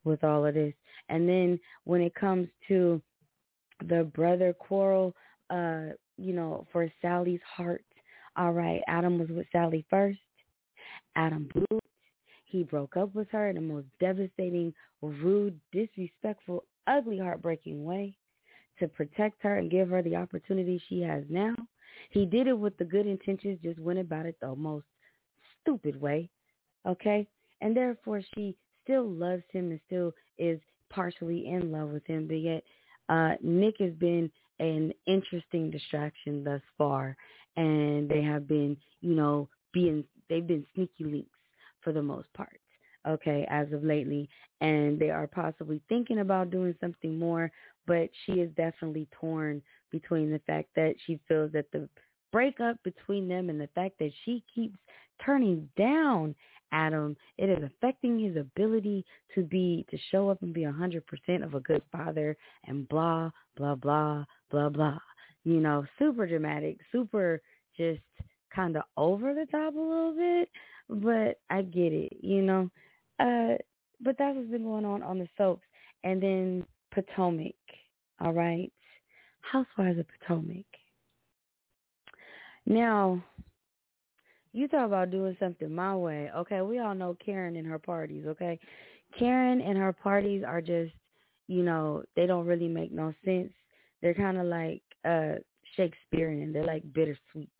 with 0.04 0.22
all 0.24 0.44
of 0.44 0.54
this. 0.54 0.74
And 1.08 1.28
then 1.28 1.58
when 1.84 2.00
it 2.00 2.14
comes 2.14 2.48
to 2.68 3.00
the 3.84 4.04
brother 4.14 4.52
quarrel, 4.52 5.14
uh, 5.50 5.86
you 6.16 6.32
know, 6.32 6.66
for 6.72 6.90
Sally's 7.02 7.40
heart. 7.56 7.84
All 8.36 8.52
right, 8.52 8.82
Adam 8.86 9.18
was 9.18 9.28
with 9.28 9.46
Sally 9.52 9.84
first. 9.88 10.18
Adam 11.14 11.48
blew. 11.52 11.78
He 12.44 12.62
broke 12.62 12.96
up 12.96 13.14
with 13.14 13.28
her 13.30 13.48
in 13.48 13.56
the 13.56 13.60
most 13.60 13.86
devastating, 13.98 14.72
rude, 15.02 15.58
disrespectful, 15.72 16.64
ugly, 16.86 17.18
heartbreaking 17.18 17.84
way 17.84 18.16
to 18.78 18.88
protect 18.88 19.42
her 19.42 19.56
and 19.56 19.70
give 19.70 19.88
her 19.88 20.02
the 20.02 20.16
opportunity 20.16 20.80
she 20.88 21.00
has 21.00 21.24
now. 21.28 21.54
He 22.10 22.26
did 22.26 22.46
it 22.46 22.58
with 22.58 22.76
the 22.76 22.84
good 22.84 23.06
intentions, 23.06 23.58
just 23.62 23.78
went 23.78 23.98
about 23.98 24.26
it 24.26 24.36
the 24.40 24.54
most 24.54 24.86
stupid 25.60 26.00
way. 26.00 26.28
Okay? 26.86 27.26
And 27.60 27.76
therefore 27.76 28.20
she 28.34 28.54
still 28.84 29.08
loves 29.08 29.42
him 29.52 29.70
and 29.70 29.80
still 29.86 30.12
is 30.38 30.60
partially 30.90 31.48
in 31.48 31.72
love 31.72 31.88
with 31.90 32.06
him, 32.06 32.28
but 32.28 32.38
yet 32.38 32.62
uh, 33.08 33.34
Nick 33.42 33.76
has 33.78 33.92
been 33.94 34.30
an 34.58 34.92
interesting 35.06 35.70
distraction 35.70 36.44
thus 36.44 36.62
far, 36.78 37.16
and 37.56 38.08
they 38.08 38.22
have 38.22 38.48
been, 38.48 38.76
you 39.00 39.14
know, 39.14 39.48
being 39.72 40.04
they've 40.28 40.46
been 40.46 40.66
sneaky 40.74 41.04
links 41.04 41.38
for 41.82 41.92
the 41.92 42.02
most 42.02 42.32
part. 42.34 42.60
Okay, 43.06 43.46
as 43.48 43.70
of 43.72 43.84
lately, 43.84 44.28
and 44.60 44.98
they 44.98 45.10
are 45.10 45.28
possibly 45.28 45.80
thinking 45.88 46.18
about 46.18 46.50
doing 46.50 46.74
something 46.80 47.16
more, 47.16 47.52
but 47.86 48.10
she 48.24 48.32
is 48.32 48.50
definitely 48.56 49.06
torn 49.20 49.62
between 49.92 50.32
the 50.32 50.40
fact 50.40 50.70
that 50.74 50.94
she 51.06 51.20
feels 51.28 51.52
that 51.52 51.70
the 51.70 51.88
breakup 52.32 52.82
between 52.82 53.28
them 53.28 53.48
and 53.48 53.60
the 53.60 53.68
fact 53.76 53.98
that 54.00 54.10
she 54.24 54.42
keeps 54.52 54.76
turning 55.24 55.68
down 55.78 56.34
Adam. 56.72 57.16
It 57.38 57.48
is 57.48 57.62
affecting 57.64 58.18
his 58.18 58.36
ability 58.36 59.04
to 59.34 59.42
be 59.42 59.86
to 59.90 59.98
show 60.10 60.28
up 60.28 60.42
and 60.42 60.54
be 60.54 60.64
a 60.64 60.72
hundred 60.72 61.06
percent 61.06 61.44
of 61.44 61.54
a 61.54 61.60
good 61.60 61.82
father 61.92 62.36
and 62.64 62.88
blah 62.88 63.30
blah 63.56 63.74
blah 63.74 64.24
blah 64.50 64.68
blah. 64.68 64.98
You 65.44 65.60
know, 65.60 65.84
super 65.98 66.26
dramatic, 66.26 66.78
super 66.90 67.40
just 67.76 68.00
kind 68.54 68.76
of 68.76 68.82
over 68.96 69.34
the 69.34 69.46
top 69.50 69.74
a 69.74 69.78
little 69.78 70.14
bit, 70.14 70.48
but 70.88 71.38
I 71.50 71.62
get 71.62 71.92
it. 71.92 72.12
You 72.20 72.42
know, 72.42 72.70
uh, 73.20 73.56
but 74.00 74.16
that's 74.18 74.36
what's 74.36 74.50
been 74.50 74.64
going 74.64 74.84
on 74.84 75.02
on 75.02 75.18
the 75.18 75.28
soaps. 75.36 75.64
And 76.04 76.22
then 76.22 76.66
Potomac, 76.92 77.54
all 78.20 78.32
right? 78.32 78.72
Housewives 79.40 79.98
of 79.98 80.06
Potomac. 80.20 80.64
Now, 82.66 83.22
you 84.56 84.68
talk 84.68 84.86
about 84.86 85.10
doing 85.10 85.36
something 85.38 85.72
my 85.72 85.94
way. 85.94 86.30
Okay, 86.34 86.62
we 86.62 86.78
all 86.78 86.94
know 86.94 87.16
Karen 87.24 87.56
and 87.56 87.66
her 87.66 87.78
parties, 87.78 88.24
okay? 88.26 88.58
Karen 89.18 89.60
and 89.60 89.76
her 89.76 89.92
parties 89.92 90.42
are 90.46 90.62
just, 90.62 90.92
you 91.46 91.62
know, 91.62 92.02
they 92.16 92.26
don't 92.26 92.46
really 92.46 92.68
make 92.68 92.90
no 92.90 93.12
sense. 93.24 93.52
They're 94.00 94.14
kind 94.14 94.38
of 94.38 94.46
like 94.46 94.82
uh 95.04 95.34
Shakespearean. 95.76 96.52
They're 96.52 96.64
like 96.64 96.82
bittersweet, 96.92 97.50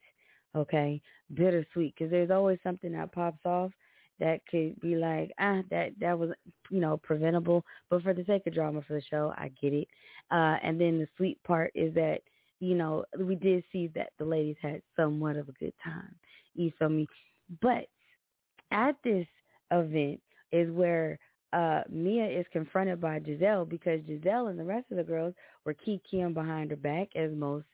okay? 0.57 1.01
Bittersweet 1.35 1.95
because 1.97 2.11
there's 2.11 2.31
always 2.31 2.59
something 2.63 2.93
that 2.93 3.13
pops 3.13 3.45
off 3.45 3.73
that 4.19 4.41
could 4.51 4.81
be 4.81 4.97
like, 4.97 5.31
ah, 5.39 5.61
that 5.71 5.91
that 6.01 6.19
was, 6.19 6.31
you 6.71 6.81
know, 6.81 6.97
preventable. 6.97 7.63
But 7.91 8.03
for 8.03 8.15
the 8.15 8.25
sake 8.25 8.47
of 8.47 8.55
drama 8.55 8.81
for 8.87 8.95
the 8.95 9.03
show, 9.03 9.35
I 9.37 9.51
get 9.61 9.75
it. 9.75 9.89
Uh, 10.31 10.57
and 10.63 10.81
then 10.81 10.99
the 10.99 11.09
sweet 11.17 11.43
part 11.45 11.73
is 11.75 11.93
that, 11.95 12.21
you 12.59 12.75
know, 12.75 13.05
we 13.19 13.35
did 13.35 13.63
see 13.71 13.89
that 13.95 14.13
the 14.19 14.25
ladies 14.25 14.57
had 14.63 14.81
somewhat 14.97 15.37
of 15.37 15.51
a 15.51 15.53
good 15.53 15.75
time. 15.85 16.15
You 16.57 16.73
feel 16.79 16.89
me? 16.89 17.07
But 17.61 17.87
at 18.71 18.97
this 19.05 19.27
event 19.71 20.21
is 20.53 20.71
where 20.71 21.19
uh 21.53 21.83
Mia 21.89 22.27
is 22.27 22.47
confronted 22.53 23.01
by 23.01 23.21
Gizelle 23.21 23.69
because 23.69 24.01
Gizelle 24.03 24.49
and 24.49 24.59
the 24.59 24.65
rest 24.65 24.91
of 24.91 24.97
the 24.97 25.05
girls 25.05 25.35
were 25.65 25.75
kikiing 25.75 26.35
behind 26.35 26.71
her 26.71 26.77
back 26.77 27.09
as 27.15 27.31
most, 27.33 27.67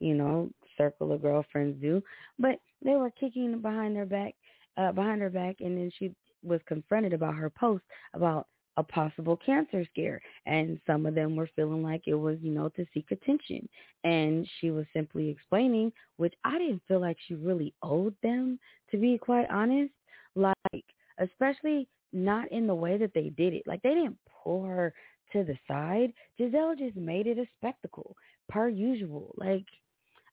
you 0.00 0.14
know, 0.14 0.50
circle 0.76 1.12
of 1.12 1.22
girlfriends 1.22 1.80
do. 1.80 2.02
But 2.38 2.60
they 2.84 2.96
were 2.96 3.10
kicking 3.10 3.60
behind 3.60 3.94
their 3.94 4.06
back 4.06 4.34
uh, 4.76 4.92
behind 4.92 5.20
her 5.20 5.30
back, 5.30 5.56
and 5.60 5.76
then 5.76 5.90
she 5.98 6.14
was 6.42 6.60
confronted 6.66 7.12
about 7.12 7.34
her 7.34 7.50
post 7.50 7.84
about 8.14 8.46
a 8.76 8.82
possible 8.82 9.36
cancer 9.44 9.84
scare. 9.92 10.20
And 10.46 10.80
some 10.86 11.06
of 11.06 11.14
them 11.14 11.36
were 11.36 11.50
feeling 11.56 11.82
like 11.82 12.02
it 12.06 12.14
was 12.14 12.38
you 12.40 12.52
know 12.52 12.68
to 12.70 12.86
seek 12.92 13.10
attention. 13.10 13.68
And 14.04 14.48
she 14.60 14.70
was 14.70 14.86
simply 14.92 15.28
explaining 15.28 15.92
which 16.16 16.34
i 16.44 16.58
didn't 16.58 16.82
feel 16.86 17.00
like 17.00 17.16
she 17.26 17.34
really 17.34 17.74
owed 17.82 18.14
them 18.22 18.58
to 18.90 18.96
be 18.96 19.18
quite 19.18 19.48
honest. 19.50 19.92
Like 20.34 20.84
especially 21.18 21.88
not 22.12 22.50
in 22.50 22.66
the 22.66 22.74
way 22.74 22.96
that 22.98 23.12
they 23.14 23.30
did 23.36 23.54
it. 23.54 23.62
Like 23.66 23.82
they 23.82 23.94
didn't 23.94 24.18
pull 24.42 24.64
her 24.64 24.92
to 25.32 25.44
the 25.44 25.56
side. 25.68 26.12
Gizelle 26.38 26.76
just 26.76 26.96
made 26.96 27.26
it 27.26 27.38
a 27.38 27.46
spectacle 27.56 28.16
per 28.48 28.68
usual. 28.68 29.34
Like 29.36 29.66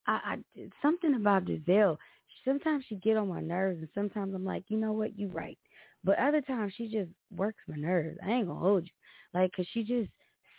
i, 0.08 0.38
I 0.58 0.70
something 0.82 1.16
about 1.16 1.46
gizelle 1.46 1.98
sometimes 2.48 2.86
she 2.88 2.96
get 2.96 3.18
on 3.18 3.28
my 3.28 3.42
nerves 3.42 3.80
and 3.80 3.90
sometimes 3.94 4.34
I'm 4.34 4.46
like, 4.46 4.64
you 4.70 4.78
know 4.78 4.94
what, 4.94 5.18
you 5.18 5.28
right. 5.28 5.58
But 6.08 6.18
other 6.20 6.40
times 6.40 6.72
she 6.78 6.88
just 6.88 7.10
works 7.36 7.60
my 7.68 7.76
nerves. 7.76 8.18
I 8.26 8.32
ain't 8.32 8.48
gonna 8.48 8.58
hold 8.58 8.86
you. 8.86 8.92
Like, 9.38 9.52
cause 9.54 9.68
she 9.74 9.84
just 9.84 10.10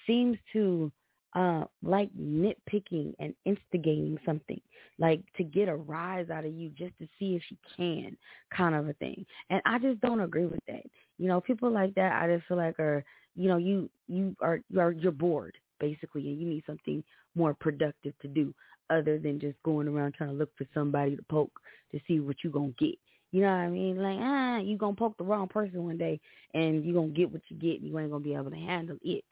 seems 0.06 0.36
to 0.52 0.92
uh 1.34 1.64
like 1.82 2.10
nitpicking 2.18 3.14
and 3.18 3.34
instigating 3.46 4.18
something 4.24 4.60
like 4.98 5.20
to 5.36 5.44
get 5.44 5.68
a 5.68 5.76
rise 5.76 6.30
out 6.30 6.44
of 6.44 6.52
you 6.52 6.70
just 6.70 6.96
to 6.98 7.06
see 7.18 7.34
if 7.34 7.42
she 7.48 7.58
can 7.76 8.16
kind 8.56 8.74
of 8.74 8.88
a 8.88 8.94
thing 8.94 9.26
and 9.50 9.60
i 9.66 9.78
just 9.78 10.00
don't 10.00 10.22
agree 10.22 10.46
with 10.46 10.64
that 10.66 10.82
you 11.18 11.28
know 11.28 11.38
people 11.38 11.70
like 11.70 11.94
that 11.94 12.22
i 12.22 12.34
just 12.34 12.48
feel 12.48 12.56
like 12.56 12.80
are 12.80 13.04
you 13.36 13.46
know 13.46 13.58
you 13.58 13.90
you 14.06 14.34
are 14.40 14.62
you 14.70 14.80
are 14.80 14.92
you're 14.92 15.12
bored 15.12 15.54
basically 15.80 16.26
and 16.28 16.40
you 16.40 16.46
need 16.48 16.64
something 16.66 17.04
more 17.34 17.52
productive 17.52 18.14
to 18.22 18.28
do 18.28 18.54
other 18.90 19.18
than 19.18 19.38
just 19.38 19.62
going 19.62 19.88
around 19.88 20.14
trying 20.14 20.30
to 20.30 20.36
look 20.36 20.50
for 20.56 20.66
somebody 20.74 21.16
to 21.16 21.22
poke 21.30 21.60
to 21.92 22.00
see 22.06 22.20
what 22.20 22.36
you 22.42 22.50
gonna 22.50 22.72
get. 22.78 22.94
You 23.30 23.42
know 23.42 23.48
what 23.48 23.56
I 23.56 23.68
mean? 23.68 24.02
Like, 24.02 24.18
ah, 24.20 24.58
you 24.58 24.76
gonna 24.76 24.96
poke 24.96 25.18
the 25.18 25.24
wrong 25.24 25.48
person 25.48 25.84
one 25.84 25.98
day 25.98 26.18
and 26.54 26.84
you 26.84 26.94
gonna 26.94 27.08
get 27.08 27.30
what 27.30 27.42
you 27.48 27.56
get 27.56 27.80
you 27.80 27.98
ain't 27.98 28.10
gonna 28.10 28.24
be 28.24 28.34
able 28.34 28.50
to 28.50 28.56
handle 28.56 28.96
it. 29.02 29.24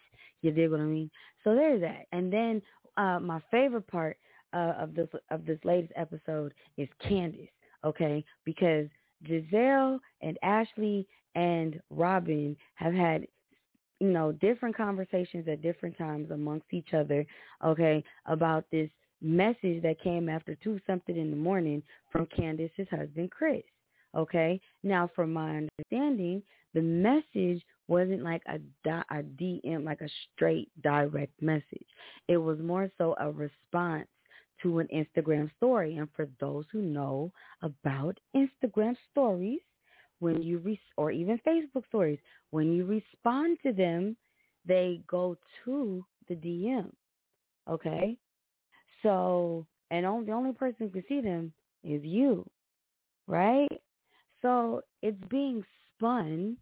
You 0.43 0.51
dig 0.51 0.71
what 0.71 0.81
I 0.81 0.85
mean? 0.85 1.11
So 1.45 1.55
there's 1.55 1.81
that. 1.81 2.07
And 2.13 2.33
then 2.33 2.61
uh 2.97 3.19
my 3.21 3.41
favorite 3.51 3.87
part 3.87 4.19
uh 4.53 4.75
of 4.79 4.95
this 4.95 5.09
of 5.31 5.47
this 5.47 5.59
latest 5.65 5.93
episode 5.97 6.53
is 6.77 6.89
Candiace, 7.03 7.49
okay? 7.85 8.25
Because 8.45 8.87
Gizelle 9.27 9.99
and 10.21 10.39
Ashley 10.43 11.07
and 11.35 11.81
Robyn 11.91 12.57
have 12.75 12.93
had 12.93 13.27
you 14.01 14.09
know, 14.09 14.33
different 14.33 14.77
conversations 14.77 15.49
at 15.49 15.63
different 15.63 15.97
times 15.97 16.31
amongst 16.31 16.67
each 16.71 16.93
other, 16.93 17.25
okay, 17.65 18.05
about 18.27 18.65
this 18.71 18.91
message 19.23 19.83
that 19.83 20.01
came 20.03 20.29
after 20.29 20.55
two 20.57 20.79
something 20.87 21.17
in 21.17 21.31
the 21.31 21.37
morning 21.37 21.83
from 22.13 22.27
Candiace's 22.27 22.87
husband 22.91 23.31
Chris. 23.31 23.63
Okay, 24.17 24.61
now 24.83 25.11
from 25.15 25.33
my 25.33 25.59
understanding, 25.59 26.43
the 26.73 26.81
message 26.81 27.63
wasn't 27.87 28.23
like 28.23 28.43
a, 28.47 28.59
a 28.89 29.23
DM, 29.23 29.85
like 29.85 30.01
a 30.01 30.09
straight 30.33 30.71
direct 30.83 31.41
message. 31.43 31.87
It 32.29 32.39
was 32.39 32.59
more 32.59 32.91
so 32.97 33.15
a 33.21 33.31
response 33.31 34.09
to 34.63 34.79
an 34.79 34.89
Instagram 34.95 35.51
story. 35.57 35.97
And 35.99 36.09
for 36.17 36.29
those 36.41 36.65
who 36.73 36.81
know 36.81 37.31
about 37.63 38.19
Instagram 38.35 38.97
stories, 39.11 39.61
when 40.21 40.41
you 40.43 40.59
re- 40.59 40.81
or 40.97 41.11
even 41.11 41.39
Facebook 41.47 41.87
stories, 41.89 42.19
when 42.51 42.73
you 42.73 42.87
respond 42.87 43.59
to 43.65 43.73
them, 43.73 44.17
they 44.65 45.03
go 45.07 45.37
to 45.65 46.05
the 46.29 46.35
DM. 46.35 46.91
Okay, 47.69 48.17
so, 49.03 49.67
and 49.91 50.07
only, 50.07 50.27
the 50.27 50.33
only 50.33 50.53
person 50.53 50.87
who 50.87 50.89
can 50.89 51.05
see 51.09 51.21
them 51.21 51.53
is 51.85 52.03
you, 52.03 52.49
right? 53.27 53.69
So 54.43 54.83
it's 55.03 55.23
being 55.29 55.65
spun, 55.97 56.57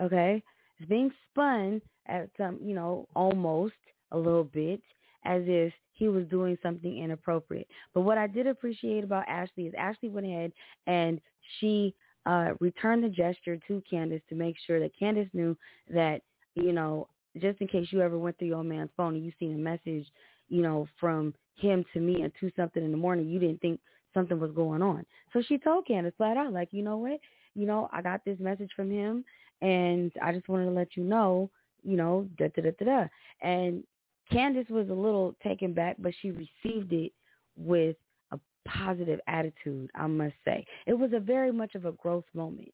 okay? 0.00 0.42
It's 0.78 0.88
being 0.88 1.10
spun 1.30 1.80
at 2.06 2.28
some, 2.36 2.58
you 2.62 2.74
know, 2.74 3.06
almost 3.14 3.74
a 4.12 4.18
little 4.18 4.44
bit 4.44 4.80
as 5.24 5.42
if 5.46 5.72
he 5.92 6.08
was 6.08 6.26
doing 6.28 6.56
something 6.62 6.98
inappropriate. 6.98 7.68
But 7.92 8.02
what 8.02 8.18
I 8.18 8.26
did 8.26 8.46
appreciate 8.46 9.04
about 9.04 9.28
Ashley 9.28 9.64
is 9.64 9.74
Ashley 9.76 10.08
went 10.08 10.26
ahead 10.26 10.52
and 10.86 11.20
she 11.58 11.94
uh, 12.26 12.50
returned 12.60 13.04
the 13.04 13.08
gesture 13.08 13.58
to 13.68 13.82
Candiace 13.88 14.22
to 14.28 14.34
make 14.34 14.56
sure 14.66 14.80
that 14.80 14.98
Candiace 14.98 15.28
knew 15.32 15.56
that, 15.92 16.22
you 16.54 16.72
know, 16.72 17.08
just 17.38 17.60
in 17.60 17.68
case 17.68 17.88
you 17.90 18.00
ever 18.00 18.18
went 18.18 18.38
through 18.38 18.48
your 18.48 18.64
man's 18.64 18.90
phone 18.96 19.14
and 19.14 19.24
you 19.24 19.32
seen 19.38 19.54
a 19.54 19.58
message, 19.58 20.06
you 20.48 20.62
know, 20.62 20.88
from 20.98 21.34
him 21.56 21.84
to 21.92 22.00
me 22.00 22.22
at 22.22 22.32
two 22.40 22.50
something 22.56 22.84
in 22.84 22.90
the 22.90 22.96
morning, 22.96 23.28
you 23.28 23.38
didn't 23.38 23.60
think 23.60 23.78
something 24.14 24.38
was 24.38 24.52
going 24.52 24.82
on. 24.82 25.04
So 25.32 25.42
she 25.46 25.58
told 25.58 25.86
Candiace 25.86 26.14
flat 26.16 26.36
out, 26.36 26.52
like, 26.52 26.68
you 26.72 26.82
know 26.82 26.96
what, 26.96 27.20
you 27.54 27.66
know, 27.66 27.88
I 27.92 28.02
got 28.02 28.24
this 28.24 28.38
message 28.38 28.70
from 28.74 28.90
him, 28.90 29.24
and 29.62 30.12
I 30.22 30.32
just 30.32 30.48
wanted 30.48 30.66
to 30.66 30.70
let 30.70 30.96
you 30.96 31.04
know, 31.04 31.50
you 31.82 31.96
know, 31.96 32.26
da 32.38 32.48
da 32.48 32.62
da 32.62 32.70
da 32.78 32.84
da. 32.84 33.08
And 33.42 33.84
Candiace 34.32 34.68
was 34.68 34.88
a 34.88 34.94
little 34.94 35.34
taken 35.42 35.72
back, 35.72 35.96
but 35.98 36.12
she 36.20 36.30
received 36.30 36.92
it 36.92 37.12
with 37.56 37.96
a 38.32 38.38
positive 38.66 39.20
attitude, 39.26 39.90
I 39.94 40.06
must 40.06 40.34
say. 40.44 40.64
It 40.86 40.94
was 40.94 41.12
a 41.12 41.20
very 41.20 41.52
much 41.52 41.74
of 41.74 41.84
a 41.84 41.92
growth 41.92 42.24
moment 42.34 42.72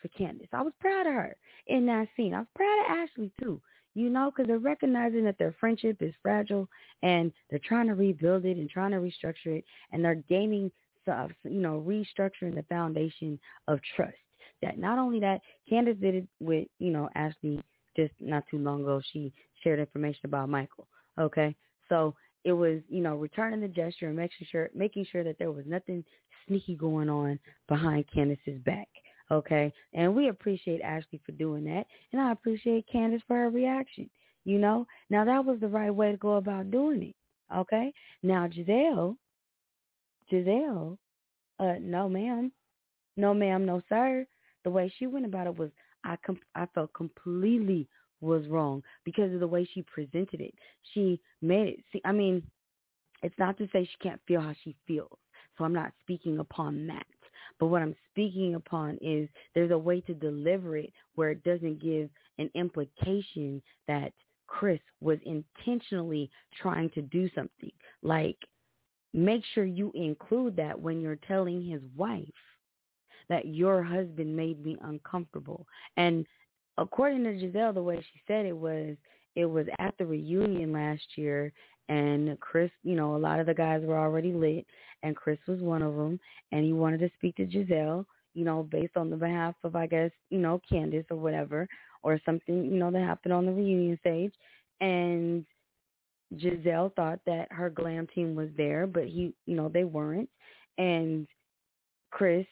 for 0.00 0.08
Candiace. 0.08 0.48
I 0.52 0.62
was 0.62 0.72
proud 0.80 1.06
of 1.06 1.14
her 1.14 1.36
in 1.66 1.86
that 1.86 2.08
scene. 2.16 2.34
I 2.34 2.40
was 2.40 2.48
proud 2.54 2.80
of 2.84 3.08
Ashley 3.08 3.32
too 3.40 3.60
you 3.98 4.10
know, 4.10 4.30
because 4.30 4.46
they're 4.46 4.58
recognizing 4.58 5.24
that 5.24 5.38
their 5.38 5.54
friendship 5.58 5.96
is 6.00 6.14
fragile 6.22 6.68
and 7.02 7.32
they're 7.50 7.58
trying 7.58 7.88
to 7.88 7.94
rebuild 7.94 8.44
it 8.44 8.56
and 8.56 8.70
trying 8.70 8.92
to 8.92 8.98
restructure 8.98 9.58
it, 9.58 9.64
and 9.92 10.04
they're 10.04 10.22
gaining, 10.28 10.70
you 11.06 11.60
know, 11.60 11.84
restructuring 11.86 12.54
the 12.54 12.64
foundation 12.68 13.38
of 13.66 13.80
trust. 13.96 14.14
That 14.62 14.78
not 14.78 14.98
only 14.98 15.20
that, 15.20 15.40
Candiace 15.68 15.96
did 16.00 16.14
it 16.14 16.28
with, 16.40 16.68
you 16.78 16.90
know, 16.90 17.08
Ashley 17.14 17.60
just 17.96 18.12
not 18.20 18.44
too 18.50 18.58
long 18.58 18.82
ago. 18.82 19.00
She 19.12 19.32
shared 19.62 19.80
information 19.80 20.20
about 20.24 20.48
Michael. 20.48 20.86
Okay, 21.18 21.56
so 21.88 22.14
it 22.44 22.52
was, 22.52 22.80
you 22.88 23.00
know, 23.00 23.16
returning 23.16 23.60
the 23.60 23.68
gesture 23.68 24.06
and 24.06 24.16
making 24.16 24.46
sure 24.50 24.70
making 24.74 25.06
sure 25.10 25.24
that 25.24 25.38
there 25.38 25.50
was 25.50 25.64
nothing 25.66 26.04
sneaky 26.46 26.76
going 26.76 27.08
on 27.08 27.38
behind 27.68 28.04
Candiace's 28.14 28.60
back. 28.64 28.88
Okay. 29.30 29.72
And 29.92 30.14
we 30.14 30.28
appreciate 30.28 30.80
Ashley 30.80 31.20
for 31.24 31.32
doing 31.32 31.64
that. 31.64 31.86
And 32.12 32.20
I 32.20 32.32
appreciate 32.32 32.86
Candiace 32.92 33.22
for 33.26 33.36
her 33.36 33.50
reaction. 33.50 34.08
You 34.44 34.58
know, 34.58 34.86
now 35.10 35.24
that 35.24 35.44
was 35.44 35.60
the 35.60 35.68
right 35.68 35.90
way 35.94 36.12
to 36.12 36.16
go 36.16 36.34
about 36.34 36.70
doing 36.70 37.02
it. 37.02 37.16
Okay. 37.54 37.92
Now 38.22 38.46
Gizelle, 38.48 39.16
Gizelle, 40.30 40.96
uh, 41.60 41.74
no 41.80 42.08
ma'am, 42.08 42.52
no 43.16 43.34
ma'am, 43.34 43.66
no 43.66 43.82
sir. 43.88 44.26
The 44.64 44.70
way 44.70 44.92
she 44.98 45.06
went 45.06 45.26
about 45.26 45.46
it 45.46 45.56
was, 45.58 45.70
I 46.04 46.16
com- 46.24 46.40
I 46.54 46.66
felt 46.74 46.92
completely 46.94 47.88
was 48.20 48.46
wrong 48.48 48.82
because 49.04 49.32
of 49.32 49.40
the 49.40 49.46
way 49.46 49.68
she 49.72 49.82
presented 49.82 50.40
it. 50.40 50.54
She 50.92 51.20
made 51.42 51.68
it 51.68 51.80
see. 51.92 52.00
I 52.04 52.12
mean, 52.12 52.42
it's 53.22 53.38
not 53.38 53.58
to 53.58 53.68
say 53.72 53.84
she 53.84 54.08
can't 54.08 54.20
feel 54.26 54.40
how 54.40 54.54
she 54.64 54.76
feels. 54.86 55.18
So 55.56 55.64
I'm 55.64 55.74
not 55.74 55.92
speaking 56.00 56.38
upon 56.38 56.86
that. 56.86 57.06
But 57.58 57.66
what 57.66 57.82
I'm 57.82 57.96
speaking 58.10 58.54
upon 58.54 58.98
is 59.00 59.28
there's 59.54 59.70
a 59.70 59.78
way 59.78 60.00
to 60.02 60.14
deliver 60.14 60.76
it 60.76 60.92
where 61.14 61.30
it 61.30 61.42
doesn't 61.44 61.82
give 61.82 62.08
an 62.38 62.50
implication 62.54 63.60
that 63.88 64.12
Chris 64.46 64.80
was 65.00 65.18
intentionally 65.26 66.30
trying 66.60 66.90
to 66.90 67.02
do 67.02 67.28
something. 67.34 67.72
Like, 68.02 68.36
make 69.12 69.42
sure 69.54 69.64
you 69.64 69.92
include 69.94 70.56
that 70.56 70.78
when 70.78 71.00
you're 71.00 71.18
telling 71.26 71.64
his 71.64 71.82
wife 71.96 72.24
that 73.28 73.46
your 73.46 73.82
husband 73.82 74.34
made 74.34 74.64
me 74.64 74.78
uncomfortable. 74.82 75.66
And 75.96 76.26
according 76.78 77.24
to 77.24 77.32
Gizelle, 77.32 77.74
the 77.74 77.82
way 77.82 78.00
she 78.00 78.20
said 78.26 78.46
it 78.46 78.56
was, 78.56 78.96
it 79.36 79.44
was 79.44 79.66
at 79.78 79.94
the 79.98 80.06
reunion 80.06 80.72
last 80.72 81.16
year, 81.16 81.52
and 81.88 82.38
Chris, 82.40 82.70
you 82.82 82.94
know, 82.94 83.16
a 83.16 83.18
lot 83.18 83.40
of 83.40 83.46
the 83.46 83.54
guys 83.54 83.82
were 83.84 83.98
already 83.98 84.32
lit, 84.32 84.66
and 85.02 85.16
Chris 85.16 85.38
was 85.46 85.60
one 85.60 85.82
of 85.82 85.94
them, 85.96 86.20
and 86.52 86.64
he 86.64 86.72
wanted 86.72 87.00
to 87.00 87.10
speak 87.16 87.36
to 87.36 87.46
Gizelle, 87.46 88.04
you 88.34 88.44
know, 88.44 88.62
based 88.62 88.96
on 88.96 89.10
the 89.10 89.16
behalf 89.16 89.54
of, 89.64 89.74
I 89.74 89.86
guess, 89.86 90.10
you 90.30 90.38
know, 90.38 90.60
Candace 90.68 91.06
or 91.10 91.16
whatever, 91.16 91.66
or 92.02 92.20
something, 92.24 92.64
you 92.64 92.78
know, 92.78 92.90
that 92.90 93.00
happened 93.00 93.32
on 93.32 93.46
the 93.46 93.52
reunion 93.52 93.98
stage, 94.00 94.34
and 94.80 95.44
Gizelle 96.36 96.94
thought 96.94 97.20
that 97.26 97.50
her 97.50 97.70
glam 97.70 98.06
team 98.14 98.34
was 98.34 98.50
there, 98.56 98.86
but 98.86 99.04
he, 99.04 99.32
you 99.46 99.56
know, 99.56 99.68
they 99.68 99.84
weren't, 99.84 100.28
and 100.76 101.26
Chris, 102.10 102.46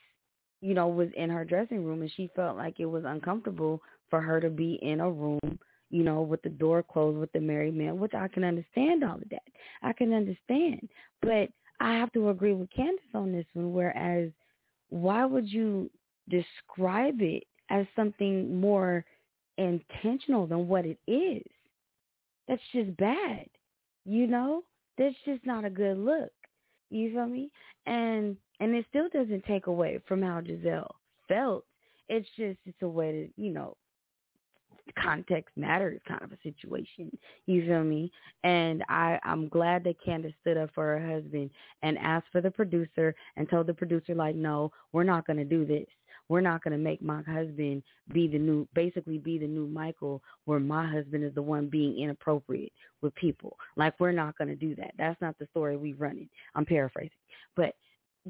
you 0.62 0.75
know, 0.75 0.88
was 0.88 1.09
in 1.16 1.29
her 1.31 1.44
dressing 1.44 1.85
room, 1.85 2.01
and 2.01 2.11
she 2.16 2.31
felt 2.35 2.57
like 2.57 2.81
it 2.81 2.87
was 2.87 3.05
uncomfortable 3.07 3.83
for 4.09 4.20
her 4.20 4.40
to 4.40 4.49
be 4.49 4.79
in 4.83 5.01
a 5.01 5.11
room 5.11 5.59
you 5.90 6.03
know, 6.03 6.22
with 6.22 6.42
the 6.42 6.49
door 6.49 6.83
closed 6.83 7.18
with 7.18 7.33
the 7.33 7.40
married 7.40 7.75
man, 7.75 7.99
which 7.99 8.14
I 8.14 8.29
can 8.29 8.44
understand 8.44 9.05
all 9.05 9.16
of 9.16 9.29
that. 9.31 9.42
I 9.83 9.92
can 9.92 10.12
understand. 10.12 10.88
But 11.22 11.49
I 11.81 11.94
have 11.94 12.12
to 12.12 12.31
agree 12.31 12.55
with 12.55 12.70
Candiace 12.70 13.14
on 13.14 13.33
this 13.33 13.46
one, 13.53 13.72
whereas 13.72 14.31
why 14.88 15.25
would 15.25 15.46
you 15.46 15.90
describe 16.29 17.20
it 17.20 17.44
as 17.70 17.87
something 17.94 18.61
more 18.61 19.05
intentional 19.59 20.46
than 20.46 20.68
what 20.68 20.87
it 20.87 20.99
is? 21.07 21.44
That's 22.49 22.62
just 22.72 22.96
bad. 22.96 23.46
You 24.05 24.27
know? 24.27 24.62
That's 24.99 25.16
just 25.25 25.44
not 25.44 25.64
a 25.64 25.70
good 25.70 25.99
look. 25.99 26.31
You 26.90 27.12
feel 27.12 27.27
me? 27.27 27.51
And 27.87 28.37
and 28.61 28.75
it 28.75 28.87
still 28.88 29.09
doesn't 29.11 29.44
take 29.44 29.66
away 29.66 30.01
from 30.07 30.22
how 30.22 30.40
Gizelle 30.40 30.94
felt. 31.29 31.64
It's 32.09 32.29
just 32.37 32.59
it's 32.64 32.81
a 32.83 32.88
way 32.88 33.12
to, 33.37 33.42
you 33.42 33.53
know, 33.53 33.77
context 34.94 35.57
matters 35.57 36.01
kind 36.07 36.22
of 36.22 36.33
a 36.33 36.38
situation. 36.42 37.16
You 37.46 37.66
feel 37.66 37.85
me? 37.85 38.11
And 38.44 38.85
I, 38.88 39.18
I'm 39.25 39.49
glad 39.49 39.85
that 39.85 40.03
Candiace 40.05 40.35
stood 40.40 40.57
up 40.57 40.70
for 40.75 40.99
her 40.99 41.14
husband 41.14 41.51
and 41.83 41.99
asked 41.99 42.29
for 42.33 42.40
the 42.40 42.51
producer 42.51 43.14
and 43.37 43.49
told 43.49 43.66
the 43.66 43.75
producer 43.75 44.14
like, 44.14 44.37
no, 44.37 44.70
we're 44.92 45.05
not 45.05 45.27
going 45.27 45.38
to 45.38 45.44
do 45.44 45.64
this. 45.66 45.87
We're 46.29 46.40
not 46.40 46.62
going 46.64 46.72
to 46.72 46.79
make 46.79 47.01
my 47.03 47.22
husband 47.22 47.83
be 48.12 48.27
the 48.27 48.38
new, 48.38 48.66
basically 48.75 49.18
be 49.18 49.38
the 49.38 49.46
new 49.46 49.66
Michael 49.66 50.22
where 50.44 50.59
my 50.59 50.87
husband 50.87 51.22
is 51.25 51.35
the 51.35 51.42
one 51.42 51.68
being 51.68 51.99
inappropriate 51.99 52.72
with 53.01 53.14
people. 53.14 53.57
Like 53.77 53.99
we're 54.01 54.12
not 54.12 54.37
going 54.37 54.49
to 54.49 54.57
do 54.57 54.75
that. 54.77 54.92
That's 54.99 55.20
not 55.20 55.38
the 55.38 55.46
story 55.53 55.77
we're 55.77 55.94
running. 55.94 56.29
I'm 56.55 56.64
paraphrasing. 56.64 57.11
But 57.55 57.75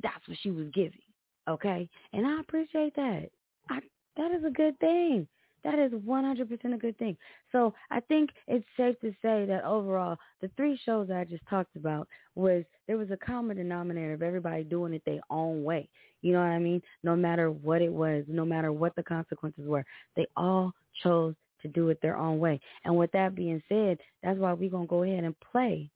that's 0.02 0.28
what 0.28 0.36
she 0.42 0.50
was 0.50 0.66
giving. 0.74 1.00
Okay. 1.48 1.88
And 2.12 2.26
I 2.26 2.40
appreciate 2.40 2.94
that. 2.96 3.30
I, 3.70 3.80
that 4.16 4.30
is 4.32 4.44
a 4.44 4.50
good 4.50 4.78
thing. 4.78 5.26
That 5.66 5.80
is 5.80 5.90
100% 5.90 6.74
a 6.74 6.78
good 6.78 6.96
thing. 6.96 7.16
So 7.50 7.74
I 7.90 7.98
think 7.98 8.30
it's 8.46 8.64
safe 8.76 8.94
to 9.00 9.10
say 9.20 9.46
that 9.46 9.64
overall, 9.64 10.16
the 10.40 10.48
three 10.56 10.78
shows 10.86 11.10
I 11.10 11.24
just 11.24 11.44
talked 11.50 11.74
about 11.74 12.06
was 12.36 12.62
there 12.86 12.96
was 12.96 13.10
a 13.10 13.16
common 13.16 13.56
denominator 13.56 14.12
of 14.12 14.22
everybody 14.22 14.62
doing 14.62 14.94
it 14.94 15.02
their 15.04 15.22
own 15.28 15.64
way. 15.64 15.88
You 16.22 16.34
know 16.34 16.38
what 16.38 16.50
I 16.50 16.60
mean? 16.60 16.80
No 17.02 17.16
matter 17.16 17.50
what 17.50 17.82
it 17.82 17.92
was, 17.92 18.22
no 18.28 18.44
matter 18.44 18.70
what 18.70 18.94
the 18.94 19.02
consequences 19.02 19.66
were, 19.66 19.84
they 20.14 20.28
all 20.36 20.72
chose 21.02 21.34
to 21.62 21.68
do 21.68 21.88
it 21.88 21.98
their 22.00 22.16
own 22.16 22.38
way. 22.38 22.60
And 22.84 22.96
with 22.96 23.10
that 23.10 23.34
being 23.34 23.60
said, 23.68 23.98
that's 24.22 24.38
why 24.38 24.52
we're 24.52 24.70
going 24.70 24.86
to 24.86 24.90
go 24.90 25.02
ahead 25.02 25.24
and 25.24 25.34
play. 25.40 25.90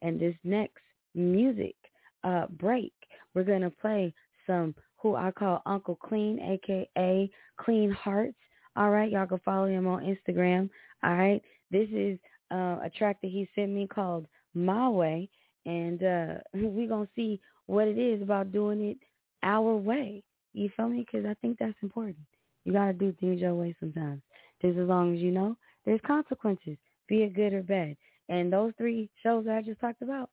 And 0.00 0.18
this 0.18 0.34
next 0.42 0.82
music 1.14 1.76
uh, 2.24 2.46
break, 2.58 2.92
we're 3.32 3.44
going 3.44 3.62
to 3.62 3.70
play 3.70 4.12
some 4.44 4.74
who 4.96 5.14
I 5.14 5.30
call 5.30 5.62
Uncle 5.66 5.94
Clean, 5.94 6.40
aka 6.40 7.30
Clean 7.58 7.90
Hearts. 7.92 8.34
All 8.74 8.90
right, 8.90 9.10
y'all 9.10 9.26
can 9.26 9.40
follow 9.44 9.66
him 9.66 9.86
on 9.86 10.02
Instagram. 10.02 10.70
All 11.02 11.14
right, 11.14 11.42
this 11.70 11.88
is 11.92 12.18
uh, 12.50 12.78
a 12.82 12.90
track 12.96 13.18
that 13.22 13.30
he 13.30 13.48
sent 13.54 13.70
me 13.70 13.86
called 13.86 14.26
My 14.54 14.88
Way, 14.88 15.28
and 15.66 16.02
uh, 16.02 16.34
we're 16.54 16.88
gonna 16.88 17.08
see 17.14 17.40
what 17.66 17.86
it 17.86 17.98
is 17.98 18.22
about 18.22 18.52
doing 18.52 18.80
it 18.80 18.98
our 19.42 19.76
way. 19.76 20.22
You 20.54 20.70
feel 20.76 20.88
me? 20.88 21.04
Because 21.10 21.26
I 21.26 21.34
think 21.40 21.58
that's 21.58 21.76
important. 21.82 22.16
You 22.64 22.72
gotta 22.72 22.92
do 22.94 23.14
things 23.20 23.40
your 23.40 23.54
way 23.54 23.74
sometimes. 23.78 24.22
Just 24.62 24.78
as 24.78 24.88
long 24.88 25.14
as 25.14 25.20
you 25.20 25.32
know 25.32 25.56
there's 25.84 26.00
consequences, 26.06 26.76
be 27.08 27.22
it 27.22 27.34
good 27.34 27.52
or 27.52 27.62
bad. 27.62 27.96
And 28.28 28.52
those 28.52 28.72
three 28.78 29.10
shows 29.22 29.46
I 29.48 29.60
just 29.62 29.80
talked 29.80 30.00
about, 30.00 30.30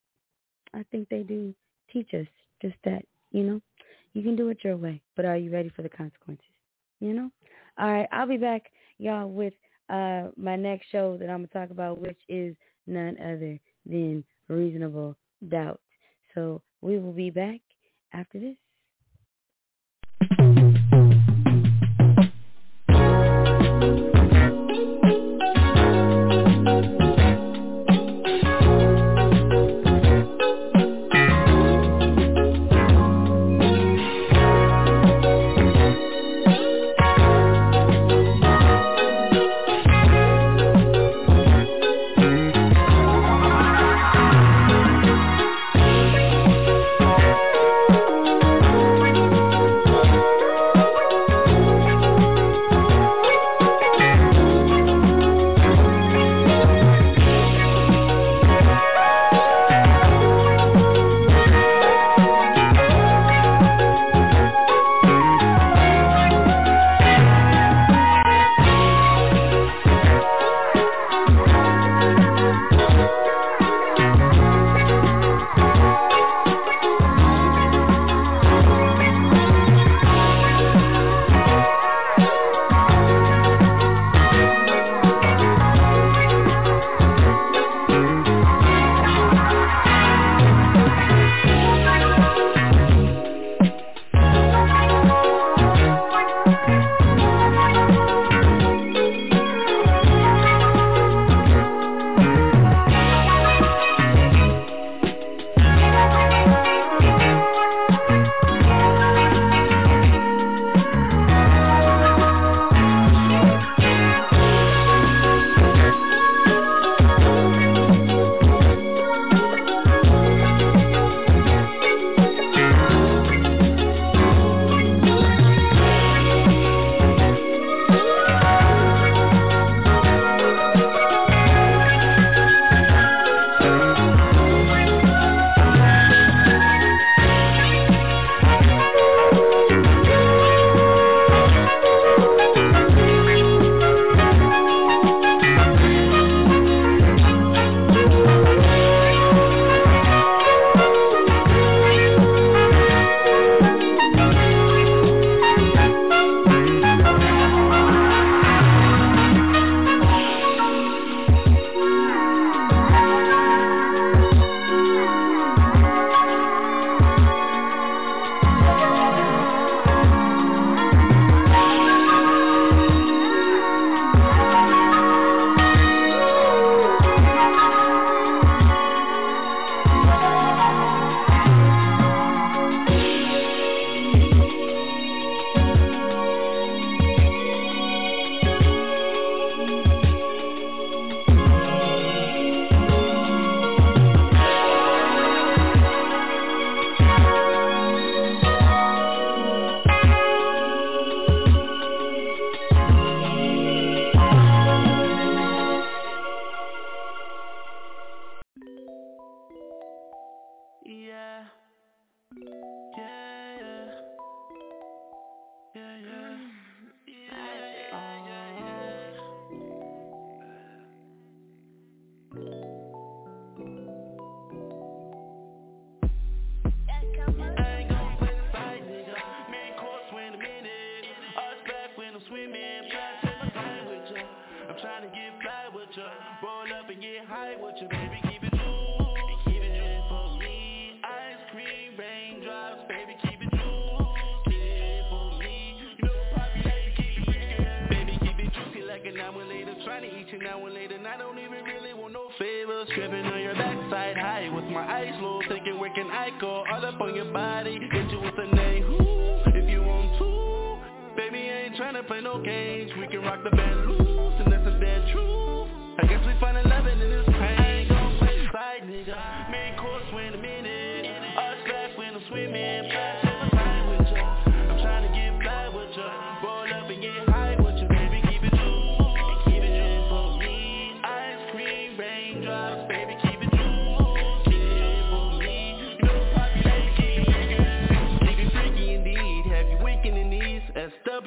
I 0.73 0.86
think 0.91 1.10
they 1.10 1.23
do 1.23 1.54
teach 1.91 2.13
us 2.13 2.28
just 2.62 2.75
that. 2.86 3.04
You 3.32 3.43
know, 3.43 3.62
you 4.13 4.23
can 4.23 4.36
do 4.36 4.49
it 4.49 4.63
your 4.63 4.78
way, 4.78 5.02
but 5.15 5.25
are 5.25 5.38
you 5.38 5.52
ready 5.52 5.69
for 5.75 5.82
the 5.82 5.89
consequences? 5.89 6.45
You 6.99 7.13
know. 7.13 7.32
All 7.80 7.89
right, 7.89 8.10
I'll 8.12 8.28
be 8.28 8.36
back, 8.36 8.63
y'all, 8.98 9.30
with 9.30 9.54
uh, 9.89 10.28
my 10.36 10.58
next 10.58 10.88
show 10.92 11.15
that 11.18 11.30
I'm 11.30 11.38
going 11.38 11.48
to 11.48 11.54
talk 11.54 11.70
about, 11.70 12.02
which 12.02 12.20
is 12.28 12.54
none 12.88 13.15
other 13.22 13.58
than 13.86 14.26
Reasonable 14.50 15.15
Doubt. 15.48 15.80
So 16.36 16.62
we 16.82 17.00
will 17.00 17.13
be 17.13 17.30
back 17.30 17.62
after 18.13 18.38
this. 18.38 18.58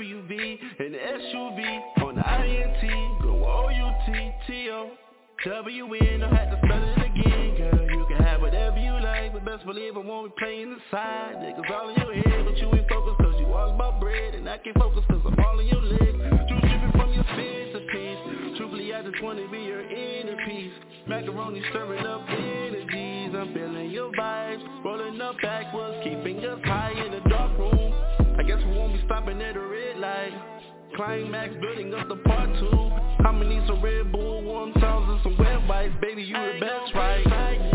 WV 0.02 0.58
and 0.80 0.94
SUV 0.96 2.02
on 2.02 2.16
the 2.16 2.26
INT. 2.26 3.22
Go 3.22 3.38
O-U-T-T-O. 3.44 4.90
W-N, 5.44 6.20
don't 6.20 6.34
have 6.34 6.50
to 6.50 6.58
spell 6.64 6.82
it 6.82 6.98
again, 6.98 7.54
girl. 7.56 7.86
You 7.88 8.06
can 8.08 8.24
have 8.24 8.40
whatever 8.40 8.78
you 8.78 8.98
like, 9.00 9.32
but 9.32 9.44
best 9.44 9.64
believe 9.64 9.96
I 9.96 10.00
won't 10.00 10.34
be 10.34 10.42
playing 10.42 10.70
the 10.70 10.78
side. 10.90 11.36
Niggas 11.36 11.70
all 11.70 11.88
in 11.90 12.00
your 12.02 12.14
head, 12.14 12.44
but 12.46 12.58
you 12.58 12.66
ain't 12.74 12.88
focused 12.88 13.18
cause 13.18 13.34
you 13.38 13.46
all 13.46 13.70
about 13.74 14.00
bread. 14.00 14.34
And 14.34 14.48
I 14.48 14.58
can't 14.58 14.76
focus 14.76 15.04
cause 15.08 15.22
I'm 15.24 15.38
all 15.38 15.60
in 15.60 15.66
your 15.68 15.82
legs. 15.82 16.18
True 16.48 16.60
dripping 16.60 16.92
from 16.92 17.12
your 17.12 17.24
centerpiece. 17.38 18.58
Truthfully, 18.58 18.94
I 18.94 19.02
just 19.02 19.22
wanna 19.22 19.46
be 19.50 19.58
your 19.58 19.82
inner 19.82 20.36
peace. 20.46 20.74
Macaroni 21.06 21.62
stirring 21.70 22.06
up 22.06 22.28
energies. 22.28 23.34
I'm 23.34 23.54
feeling 23.54 23.90
your 23.90 24.10
vibes. 24.12 24.84
Rolling 24.84 25.20
up 25.20 25.36
backwards, 25.42 26.02
keeping 26.02 26.44
us 26.44 26.58
high 26.64 26.90
in 26.90 27.12
the 27.12 27.20
dark 27.28 27.56
room. 27.56 27.94
I 28.38 28.42
guess 28.44 28.58
we 28.64 28.72
won't 28.72 28.94
be 28.94 29.02
stopping 29.04 29.40
at 29.42 29.56
a 29.56 29.60
Climax 30.96 31.54
building 31.60 31.94
up 31.94 32.08
the 32.08 32.16
part 32.16 32.50
two. 32.58 32.90
I'ma 33.26 33.44
need 33.44 33.62
some 33.66 33.82
Red 33.82 34.12
Bull, 34.12 34.42
warm 34.42 34.72
towels, 34.74 35.08
and 35.08 35.20
some 35.22 35.38
wet 35.38 35.66
wipes. 35.66 35.94
Baby, 36.00 36.22
you 36.22 36.34
the 36.34 36.60
best, 36.60 36.94
right? 36.94 37.71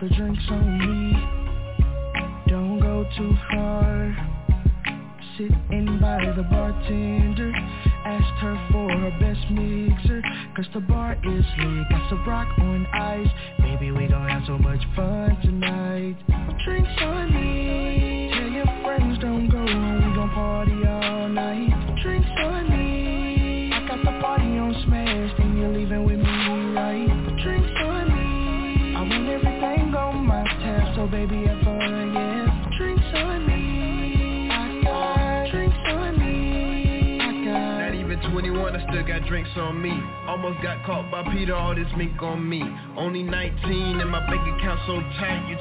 the 0.00 0.08
drinks 0.14 0.42
on 0.50 0.78
me. 0.78 1.12
Don't 2.48 2.80
go 2.80 3.04
too 3.16 3.34
far. 3.50 4.16
Sitting 5.38 5.98
by 6.00 6.32
the 6.36 6.42
bartender. 6.42 7.52
Asked 8.04 8.40
her 8.40 8.68
for 8.70 8.90
her 8.90 9.10
best 9.20 9.50
mixer. 9.50 10.22
Cause 10.54 10.66
the 10.74 10.80
bar 10.80 11.14
is 11.14 11.44
lit. 11.58 11.88
Got 11.90 12.10
some 12.10 12.28
rock 12.28 12.48
on 12.58 12.86
ice. 12.94 13.28
Maybe 13.60 13.90
we 13.90 14.06
gon' 14.06 14.28
have 14.28 14.42
so 14.46 14.58
much 14.58 14.75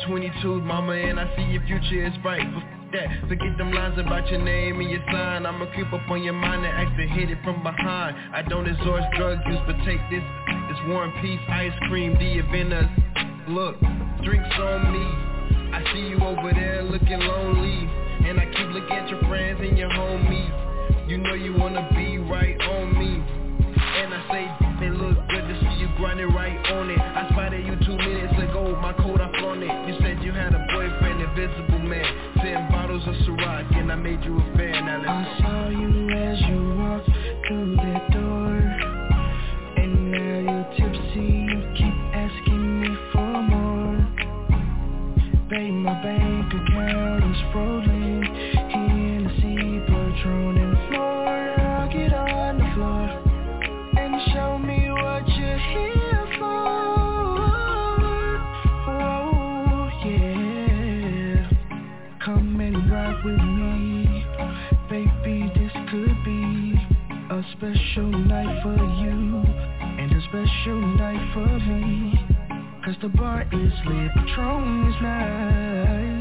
22, 0.08 0.62
mama, 0.62 0.94
and 0.94 1.20
I 1.20 1.36
see 1.36 1.44
your 1.44 1.64
future 1.66 2.06
is 2.06 2.14
bright. 2.22 2.46
That, 2.92 3.28
forget 3.28 3.58
them 3.58 3.72
lines 3.72 3.98
about 3.98 4.30
your 4.30 4.42
name 4.42 4.80
and 4.80 4.90
your 4.90 5.04
sign. 5.12 5.46
I'ma 5.46 5.66
creep 5.74 5.92
up 5.92 6.10
on 6.10 6.24
your 6.24 6.34
mind 6.34 6.64
and 6.64 6.74
act 6.74 6.98
to 6.98 7.08
hit 7.08 7.32
it 7.32 7.40
from 7.44 7.64
behind. 7.64 8.16
I 8.34 8.44
don't 8.44 8.68
endorse 8.68 9.04
drug 9.18 9.40
use, 9.48 9.60
but 9.66 9.76
take 9.86 10.00
this, 10.12 10.24
this 10.70 10.80
War 10.88 11.06
and 11.06 11.14
Peace 11.22 11.40
ice 11.50 11.74
cream, 11.90 12.14
the 12.14 12.42
Aventus. 12.42 12.90
Look, 13.50 13.80
drinks 14.24 14.56
on 14.60 14.94
me. 14.94 15.06
I 15.74 15.84
see 15.94 16.08
you 16.10 16.18
over 16.24 16.54
there 16.54 16.84
looking 16.84 17.20
lonely. 17.20 17.90
And 18.30 18.40
I 18.40 18.46
keep 18.46 18.68
looking 18.70 18.96
at 18.96 19.10
your 19.10 19.22
friends 19.28 19.60
and 19.62 19.78
your 19.78 19.90
homies. 19.90 21.10
You 21.10 21.18
know 21.18 21.34
you 21.34 21.56
wanna 21.58 21.90
be 21.96 22.18
right 22.18 22.60
on 22.62 22.85
made 34.16 34.26
you 34.26 34.38
a 34.38 34.55
special 70.66 70.82
night 70.98 71.32
for 71.32 71.60
me. 71.60 72.26
Cause 72.84 72.96
the 73.02 73.10
bar 73.10 73.44
is 73.44 73.74
lit, 73.86 74.12
Patron 74.16 74.88
is 74.90 75.02
nice. 75.02 76.15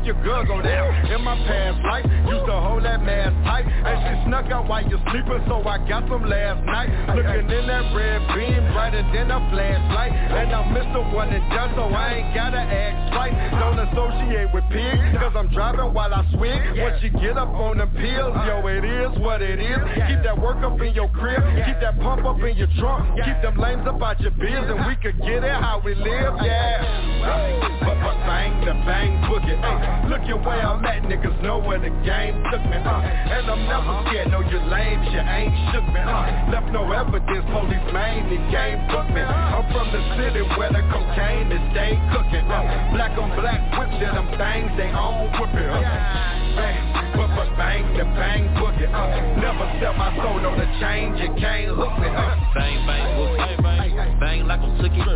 Make 0.00 0.06
your 0.06 0.22
girl 0.24 0.44
go 0.44 0.62
down. 0.62 1.12
In 1.12 1.22
my 1.22 1.36
past 1.46 1.80
life, 1.84 2.04
used 2.28 2.46
to 2.46 2.52
hold 2.52 2.84
that 2.84 3.02
mask 3.02 3.34
tight, 3.44 3.66
and 3.66 3.96
she 4.00 4.28
snuck 4.28 4.46
out 4.50 4.68
while 4.68 4.82
you're 4.88 5.02
sleeping, 5.10 5.42
so 5.48 5.60
I 5.66 5.78
got 5.88 6.08
some 6.08 6.24
last 6.24 6.64
night. 6.64 6.88
Looking 7.14 7.50
in 7.50 7.66
that 7.66 7.94
red 7.94 8.20
beam, 8.34 8.72
brighter 8.72 9.04
than 9.12 9.30
a 9.30 9.40
flashlight, 9.50 10.12
and 10.12 10.54
I'm 10.54 10.74
the 10.92 11.02
One 11.14 11.28
and 11.28 11.44
Done, 11.50 11.72
so 11.76 11.82
I 11.82 12.14
ain't 12.14 12.34
gotta 12.34 12.58
act 12.58 13.14
right. 13.14 13.34
Don't 13.60 13.78
associate 13.78 14.52
with 14.54 14.64
pigs, 14.70 15.09
cause 15.20 15.36
I'm 15.36 15.52
driving 15.52 15.92
while 15.92 16.12
I 16.14 16.24
swing. 16.32 16.80
Once 16.80 17.04
you 17.04 17.10
get 17.20 17.36
up 17.36 17.52
on 17.52 17.76
the 17.76 17.86
pills, 17.86 18.34
yo, 18.48 18.64
it 18.66 18.84
is 18.84 19.12
what 19.20 19.42
it 19.42 19.60
is. 19.60 19.76
Keep 20.08 20.24
that 20.24 20.40
work 20.40 20.64
up 20.64 20.80
in 20.80 20.94
your 20.96 21.12
crib, 21.12 21.44
keep 21.68 21.76
that 21.84 22.00
pump 22.00 22.24
up 22.24 22.40
in 22.40 22.56
your 22.56 22.72
trunk, 22.80 23.04
keep 23.20 23.36
them 23.44 23.60
lames 23.60 23.86
up 23.86 24.00
out 24.00 24.18
your 24.20 24.32
biz, 24.32 24.64
and 24.64 24.80
we 24.88 24.96
could 24.96 25.20
get 25.20 25.44
it 25.44 25.56
how 25.60 25.80
we 25.84 25.94
live, 25.94 26.34
yeah. 26.40 26.80
But, 27.84 28.00
but 28.00 28.16
bang 28.24 28.64
the 28.64 28.72
bang 28.88 29.20
boogie, 29.28 29.60
ay. 29.60 30.08
Look 30.08 30.24
at 30.24 30.40
where 30.40 30.64
I'm 30.64 30.84
at, 30.88 31.04
niggas 31.04 31.36
know 31.44 31.58
where 31.60 31.78
the 31.78 31.92
game 32.00 32.40
took 32.48 32.64
me, 32.64 32.80
uh. 32.80 33.04
And 33.04 33.44
I'm 33.44 33.62
never 33.68 34.08
scared, 34.08 34.32
no 34.32 34.40
you 34.40 34.58
lame, 34.72 35.04
you 35.12 35.20
ain't 35.20 35.52
shook 35.68 35.84
me, 35.92 36.00
uh. 36.00 36.48
Left 36.48 36.72
no 36.72 36.88
evidence, 36.88 37.44
police 37.52 37.86
mainly 37.92 38.40
came 38.48 38.80
book 38.88 39.04
me. 39.12 39.20
I'm 39.20 39.68
from 39.68 39.92
the 39.92 40.00
city 40.16 40.40
where 40.56 40.72
the 40.72 40.80
cocaine 40.88 41.52
is 41.52 41.64
stay 41.76 42.00
cooking, 42.08 42.48
uh. 42.48 42.96
Black 42.96 43.12
on 43.20 43.28
black 43.36 43.60
whip, 43.76 43.92
them 44.00 44.32
things 44.40 44.72
they 44.80 44.88
own 44.96 45.09
whipping, 45.38 45.68
uh. 45.68 45.80
Bang, 46.56 46.89
but, 47.16 47.28
but 47.34 47.48
bang 47.56 47.84
the 47.96 48.04
bang 48.16 48.44
boogie, 48.56 48.88
uh. 48.90 49.40
Never 49.40 49.66
sell 49.80 49.94
my 49.94 50.14
soul, 50.16 50.40
no 50.40 50.56
the 50.56 50.66
change, 50.80 51.20
you 51.20 51.30
can't 51.38 51.74
hook 51.74 51.94
me, 51.98 52.08
uh. 52.08 52.36
Bang, 52.54 52.86
bang, 52.86 53.06
boogie. 53.16 53.62
Bang, 53.62 53.96
bang, 53.96 54.20
bang 54.20 54.40
like 54.50 54.60
I'm 54.60 54.74
took 54.82 54.90
it. 54.90 55.06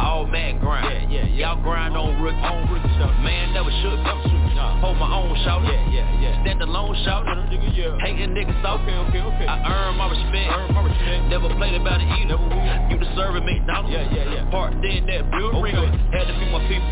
All 0.00 0.24
mad 0.26 0.60
grind. 0.60 1.12
Yeah, 1.12 1.28
yeah, 1.28 1.52
Y'all 1.52 1.60
grind 1.62 1.96
on 1.96 2.20
rookie. 2.22 2.40
On 2.40 2.64
rookie 2.72 2.88
shot. 2.96 3.12
Man 3.20 3.52
never 3.52 3.70
shook. 3.84 4.00
Nah. 4.00 4.80
Hold 4.80 4.96
my 4.96 5.12
own 5.12 5.36
shout. 5.44 5.60
Yeah, 5.64 5.76
yeah, 5.92 6.08
yeah. 6.20 6.42
Stand 6.42 6.62
alone 6.62 6.96
shout. 7.04 7.28
Yeah. 7.28 7.98
Hating 8.00 8.32
niggas 8.32 8.56
soft. 8.62 8.84
Okay, 8.84 8.96
okay, 8.96 9.20
okay. 9.20 9.46
I 9.46 9.60
earn 9.68 9.96
my 9.96 10.08
respect. 10.08 10.48
Earn 10.56 10.72
my 10.72 10.82
respect. 10.88 11.28
Never 11.28 11.48
played 11.56 11.76
about 11.76 12.00
it 12.00 12.08
either. 12.16 12.36
Never 12.36 12.48
will. 12.48 12.90
You 12.90 12.96
deserve 12.96 13.36
it, 13.36 13.44
McDonald's. 13.44 13.92
Yeah, 13.92 14.08
yeah, 14.08 14.40
yeah. 14.40 14.50
Parked 14.50 14.84
in 14.84 15.06
that 15.06 15.28
building. 15.30 15.76
Okay. 15.76 16.16
Had 16.16 16.28
to 16.28 16.34
feed 16.40 16.52
my 16.52 16.64
people. 16.64 16.88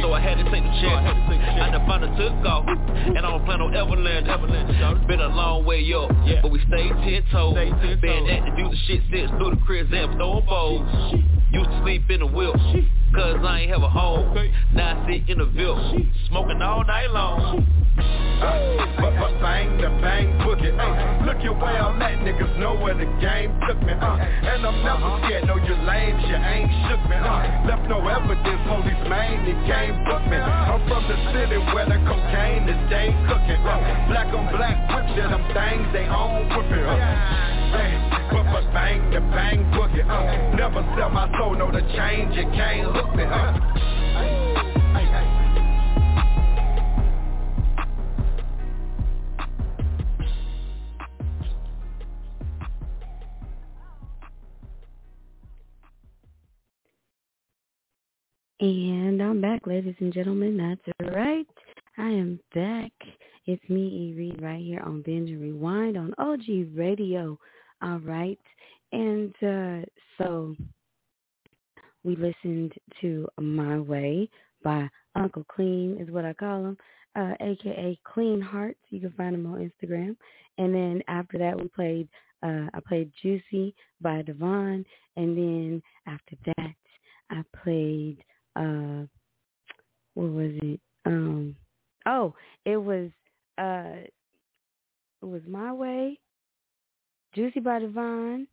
So 0.00 0.12
I 0.12 0.20
had 0.20 0.36
to 0.40 0.44
take 0.52 0.64
the 0.64 0.74
check. 0.80 0.92
I, 0.92 1.02
had 1.02 1.16
to 1.16 1.24
take 1.28 1.40
the 1.40 1.50
check. 1.56 1.64
I 1.64 1.70
done 1.72 1.86
finally 1.88 2.12
took 2.20 2.36
off. 2.44 2.64
And 2.68 3.18
I 3.18 3.28
don't 3.28 3.44
plan 3.44 3.60
on 3.60 3.72
ever 3.74 3.96
land. 3.96 5.06
Been 5.06 5.20
a 5.20 5.28
long 5.28 5.64
way 5.64 5.92
up. 5.92 6.10
Yeah. 6.24 6.40
But 6.42 6.50
we 6.50 6.58
stayed 6.60 6.92
ten 7.04 7.24
toes. 7.30 7.54
Been 8.00 8.26
at 8.30 8.44
to 8.46 8.56
do 8.56 8.70
the 8.70 8.76
shit 8.86 9.02
since 9.12 9.30
through 9.32 9.50
the 9.56 9.60
crib 9.66 9.92
and 9.92 10.14
throwing 10.16 10.46
bowls. 10.46 11.14
Used 11.52 11.70
to 11.70 11.80
sleep 11.82 12.10
in 12.10 12.20
the 12.20 12.26
whip, 12.26 12.54
cause 13.14 13.36
I 13.44 13.60
ain't 13.60 13.70
have 13.70 13.82
a 13.82 13.88
home. 13.88 14.34
Now 14.74 15.04
I 15.04 15.06
sit 15.06 15.28
in 15.28 15.38
the 15.38 15.46
Ville, 15.46 15.98
smoking 16.28 16.60
all 16.62 16.84
night 16.84 17.10
long. 17.10 17.66
But, 18.44 19.12
but 19.18 19.34
bang 19.40 19.76
the 19.80 19.88
bang 20.00 20.28
boogie, 20.44 20.72
ay. 20.76 21.24
Look 21.24 21.40
at 21.40 21.54
where 21.56 21.80
I'm 21.80 22.00
at, 22.02 22.20
niggas 22.20 22.58
know 22.58 22.76
where 22.76 22.94
the 22.94 23.08
game 23.20 23.52
took 23.66 23.80
me, 23.82 23.92
uh. 23.92 24.16
And 24.16 24.64
I'm 24.64 24.78
never 24.84 25.20
scared, 25.24 25.46
no 25.48 25.56
you 25.56 25.76
lame, 25.84 26.20
you 26.28 26.36
ain't 26.36 26.70
shook 26.88 27.02
me, 27.08 27.16
uh. 27.16 27.66
Left 27.68 27.88
no 27.88 28.00
evidence, 28.04 28.62
police 28.68 29.04
mainly 29.08 29.56
came 29.64 29.96
book 30.04 30.24
me. 30.28 30.36
I'm 30.36 30.80
from 30.88 31.04
the 31.08 31.16
city 31.32 31.58
where 31.72 31.88
the 31.88 31.98
cocaine 32.04 32.68
is 32.68 32.80
day 32.88 33.12
cooking, 33.28 33.60
uh. 33.64 33.80
Black 34.08 34.28
on 34.32 34.48
black 34.52 34.76
whip, 34.92 35.06
yeah, 35.16 35.32
them 35.32 35.44
things 35.52 35.86
they 35.92 36.06
own 36.08 36.48
whipping, 36.52 36.84
uh. 36.84 37.00
Bang, 37.72 37.98
but, 38.30 38.44
but 38.52 38.66
bang 38.72 39.00
the 39.10 39.20
bang 39.32 39.64
boogie, 39.72 40.04
uh. 40.04 40.56
Never 40.56 40.84
sell 40.96 41.10
my 41.10 41.28
soul, 41.38 41.56
no 41.56 41.72
the 41.72 41.82
change, 41.96 42.36
you 42.36 42.44
can't 42.52 42.92
hook 42.92 43.10
me, 43.16 43.24
uh. 43.24 44.43
And 58.60 59.20
I'm 59.20 59.40
back, 59.40 59.66
ladies 59.66 59.96
and 59.98 60.12
gentlemen. 60.12 60.56
That's 60.56 61.12
right. 61.12 61.46
I 61.98 62.08
am 62.08 62.38
back. 62.54 62.92
It's 63.46 63.68
me, 63.68 63.80
E. 63.80 64.14
Reed, 64.16 64.40
right 64.40 64.62
here 64.62 64.80
on 64.80 65.02
Binge 65.02 65.28
and 65.30 65.40
Rewind 65.40 65.96
on 65.96 66.14
OG 66.18 66.76
Radio. 66.76 67.36
All 67.82 67.98
right. 67.98 68.38
And 68.92 69.34
uh, 69.42 69.84
so 70.16 70.54
we 72.04 72.14
listened 72.14 72.74
to 73.00 73.26
My 73.40 73.80
Way 73.80 74.30
by 74.62 74.88
Uncle 75.16 75.44
Clean, 75.52 75.98
is 76.00 76.12
what 76.12 76.24
I 76.24 76.32
call 76.32 76.64
him, 76.66 76.76
uh, 77.16 77.32
aka 77.40 77.98
Clean 78.04 78.40
Hearts. 78.40 78.78
You 78.90 79.00
can 79.00 79.12
find 79.16 79.34
him 79.34 79.46
on 79.46 79.68
Instagram. 79.68 80.14
And 80.58 80.72
then 80.72 81.02
after 81.08 81.38
that, 81.38 81.60
we 81.60 81.66
played, 81.66 82.08
uh, 82.44 82.68
I 82.72 82.78
played 82.86 83.10
Juicy 83.20 83.74
by 84.00 84.22
Devon. 84.22 84.86
And 85.16 85.36
then 85.36 85.82
after 86.06 86.36
that, 86.56 86.74
I 87.30 87.42
played 87.64 88.18
uh 88.56 89.06
what 90.14 90.30
was 90.30 90.52
it? 90.62 90.80
Um 91.06 91.56
oh, 92.06 92.34
it 92.64 92.76
was 92.76 93.10
uh 93.58 94.06
it 95.22 95.26
was 95.26 95.42
My 95.48 95.72
Way, 95.72 96.18
Juicy 97.34 97.60
by 97.60 97.78
Divine, 97.78 98.46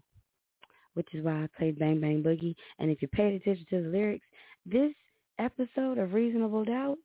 which 0.94 1.08
is 1.14 1.24
why 1.24 1.44
I 1.44 1.48
played 1.58 1.80
Bang 1.80 2.00
Bang 2.00 2.24
Boogie, 2.24 2.56
and 2.80 2.90
if 2.92 3.02
you 3.02 3.10
paid 3.10 3.34
attention 3.34 3.66
to 3.72 3.82
the 3.82 3.90
lyrics, 3.90 4.28
this 4.66 4.94
episode 5.40 5.98
of 5.98 6.14
Reasonable 6.14 6.64
Doubt 6.64 6.98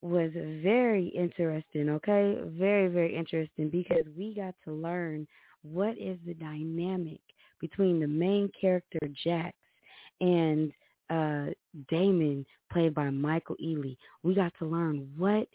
was 0.00 0.30
very 0.62 1.08
interesting, 1.08 1.90
okay? 1.90 2.38
Very, 2.44 2.88
very 2.88 3.14
interesting 3.16 3.68
because 3.68 4.04
we 4.16 4.32
got 4.34 4.54
to 4.64 4.72
learn 4.72 5.26
what 5.62 5.96
is 5.98 6.18
the 6.26 6.34
dynamic 6.34 7.20
between 7.60 8.00
the 8.00 8.06
main 8.06 8.50
character 8.60 8.98
Jax 9.24 9.56
and 10.20 10.72
uh, 11.10 11.46
Damon, 11.88 12.44
played 12.72 12.94
by 12.94 13.10
Michael 13.10 13.56
Ealy. 13.62 13.96
We 14.22 14.34
got 14.34 14.52
to 14.58 14.66
learn 14.66 15.08
what 15.16 15.48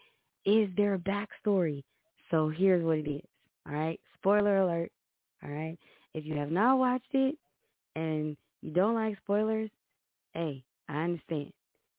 is 0.45 0.69
their 0.75 0.97
backstory. 0.97 1.83
So 2.31 2.49
here's 2.49 2.83
what 2.83 2.97
it 2.97 3.09
is. 3.09 3.21
All 3.67 3.73
right, 3.73 3.99
spoiler 4.15 4.57
alert. 4.57 4.91
All 5.43 5.51
right, 5.51 5.77
if 6.13 6.25
you 6.25 6.35
have 6.35 6.51
not 6.51 6.79
watched 6.79 7.13
it 7.13 7.35
and 7.95 8.35
you 8.61 8.71
don't 8.71 8.95
like 8.95 9.17
spoilers, 9.17 9.69
hey, 10.33 10.63
I 10.89 11.03
understand. 11.03 11.51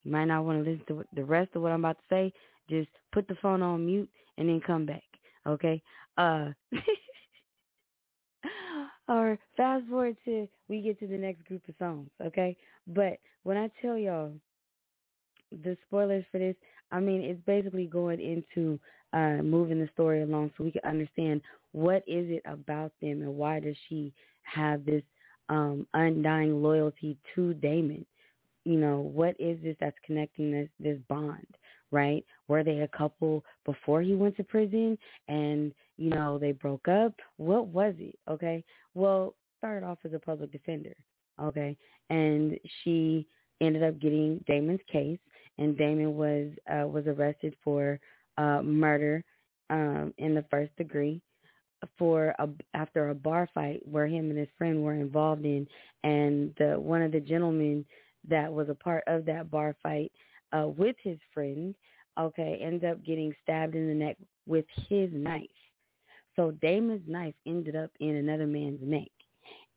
You 0.02 0.12
might 0.12 0.26
not 0.26 0.44
want 0.44 0.64
to 0.64 0.70
listen 0.70 0.84
to 0.88 1.04
the 1.14 1.24
rest 1.24 1.50
of 1.54 1.62
what 1.62 1.72
I'm 1.72 1.84
about 1.84 1.98
to 1.98 2.04
say. 2.14 2.32
Just 2.68 2.88
put 3.12 3.28
the 3.28 3.36
phone 3.40 3.62
on 3.62 3.86
mute 3.86 4.08
and 4.38 4.48
then 4.48 4.60
come 4.60 4.86
back. 4.86 5.04
Okay. 5.46 5.82
Uh. 6.16 6.48
or 9.08 9.38
fast 9.56 9.86
forward 9.88 10.16
to 10.24 10.48
we 10.68 10.80
get 10.80 10.98
to 11.00 11.06
the 11.06 11.16
next 11.16 11.44
group 11.46 11.62
of 11.68 11.74
songs, 11.78 12.08
okay? 12.22 12.56
But 12.86 13.18
when 13.42 13.56
I 13.56 13.70
tell 13.80 13.96
y'all 13.98 14.32
the 15.50 15.76
spoilers 15.86 16.24
for 16.30 16.38
this, 16.38 16.56
I 16.90 17.00
mean 17.00 17.22
it's 17.22 17.40
basically 17.46 17.86
going 17.86 18.20
into 18.20 18.78
uh 19.12 19.42
moving 19.42 19.80
the 19.80 19.88
story 19.92 20.22
along 20.22 20.52
so 20.56 20.64
we 20.64 20.72
can 20.72 20.84
understand 20.84 21.40
what 21.72 22.02
is 22.06 22.30
it 22.30 22.42
about 22.46 22.92
them 23.00 23.22
and 23.22 23.34
why 23.36 23.60
does 23.60 23.76
she 23.88 24.12
have 24.42 24.84
this 24.84 25.02
um 25.48 25.86
undying 25.94 26.62
loyalty 26.62 27.16
to 27.34 27.54
Damon. 27.54 28.06
You 28.64 28.78
know, 28.78 29.00
what 29.00 29.36
is 29.38 29.58
this 29.62 29.76
that's 29.80 29.96
connecting 30.06 30.50
this 30.50 30.68
this 30.80 30.98
bond? 31.08 31.46
Right? 31.94 32.24
Were 32.48 32.64
they 32.64 32.80
a 32.80 32.88
couple 32.88 33.44
before 33.64 34.02
he 34.02 34.14
went 34.14 34.36
to 34.36 34.44
prison 34.44 34.98
and, 35.28 35.72
you 35.96 36.10
know, 36.10 36.38
they 36.38 36.52
broke 36.52 36.88
up? 36.88 37.14
What 37.36 37.68
was 37.68 37.94
it? 37.98 38.18
Okay. 38.28 38.64
Well, 38.94 39.34
started 39.58 39.86
off 39.86 39.98
as 40.04 40.12
a 40.12 40.18
public 40.18 40.52
defender. 40.52 40.94
Okay. 41.40 41.76
And 42.10 42.58
she 42.82 43.26
ended 43.60 43.82
up 43.82 43.98
getting 44.00 44.44
Damon's 44.46 44.80
case 44.90 45.18
and 45.58 45.78
Damon 45.78 46.16
was 46.16 46.50
uh 46.70 46.86
was 46.86 47.06
arrested 47.06 47.54
for 47.62 48.00
uh 48.36 48.60
murder 48.62 49.22
um 49.70 50.12
in 50.18 50.34
the 50.34 50.44
first 50.50 50.74
degree 50.76 51.22
for 51.98 52.34
a, 52.38 52.48
after 52.74 53.10
a 53.10 53.14
bar 53.14 53.48
fight 53.54 53.80
where 53.84 54.06
him 54.06 54.30
and 54.30 54.38
his 54.38 54.48
friend 54.58 54.82
were 54.82 54.94
involved 54.94 55.44
in 55.44 55.66
and 56.02 56.52
the 56.58 56.78
one 56.78 57.02
of 57.02 57.12
the 57.12 57.20
gentlemen 57.20 57.84
that 58.28 58.52
was 58.52 58.68
a 58.68 58.74
part 58.74 59.04
of 59.06 59.24
that 59.24 59.50
bar 59.50 59.76
fight 59.82 60.10
uh, 60.54 60.68
with 60.68 60.96
his 61.02 61.18
friend, 61.32 61.74
okay, 62.18 62.60
ends 62.62 62.84
up 62.84 63.04
getting 63.04 63.34
stabbed 63.42 63.74
in 63.74 63.88
the 63.88 63.94
neck 63.94 64.16
with 64.46 64.64
his 64.88 65.10
knife. 65.12 65.48
So 66.36 66.52
Damon's 66.62 67.06
knife 67.06 67.34
ended 67.46 67.76
up 67.76 67.90
in 68.00 68.16
another 68.16 68.46
man's 68.46 68.80
neck. 68.82 69.08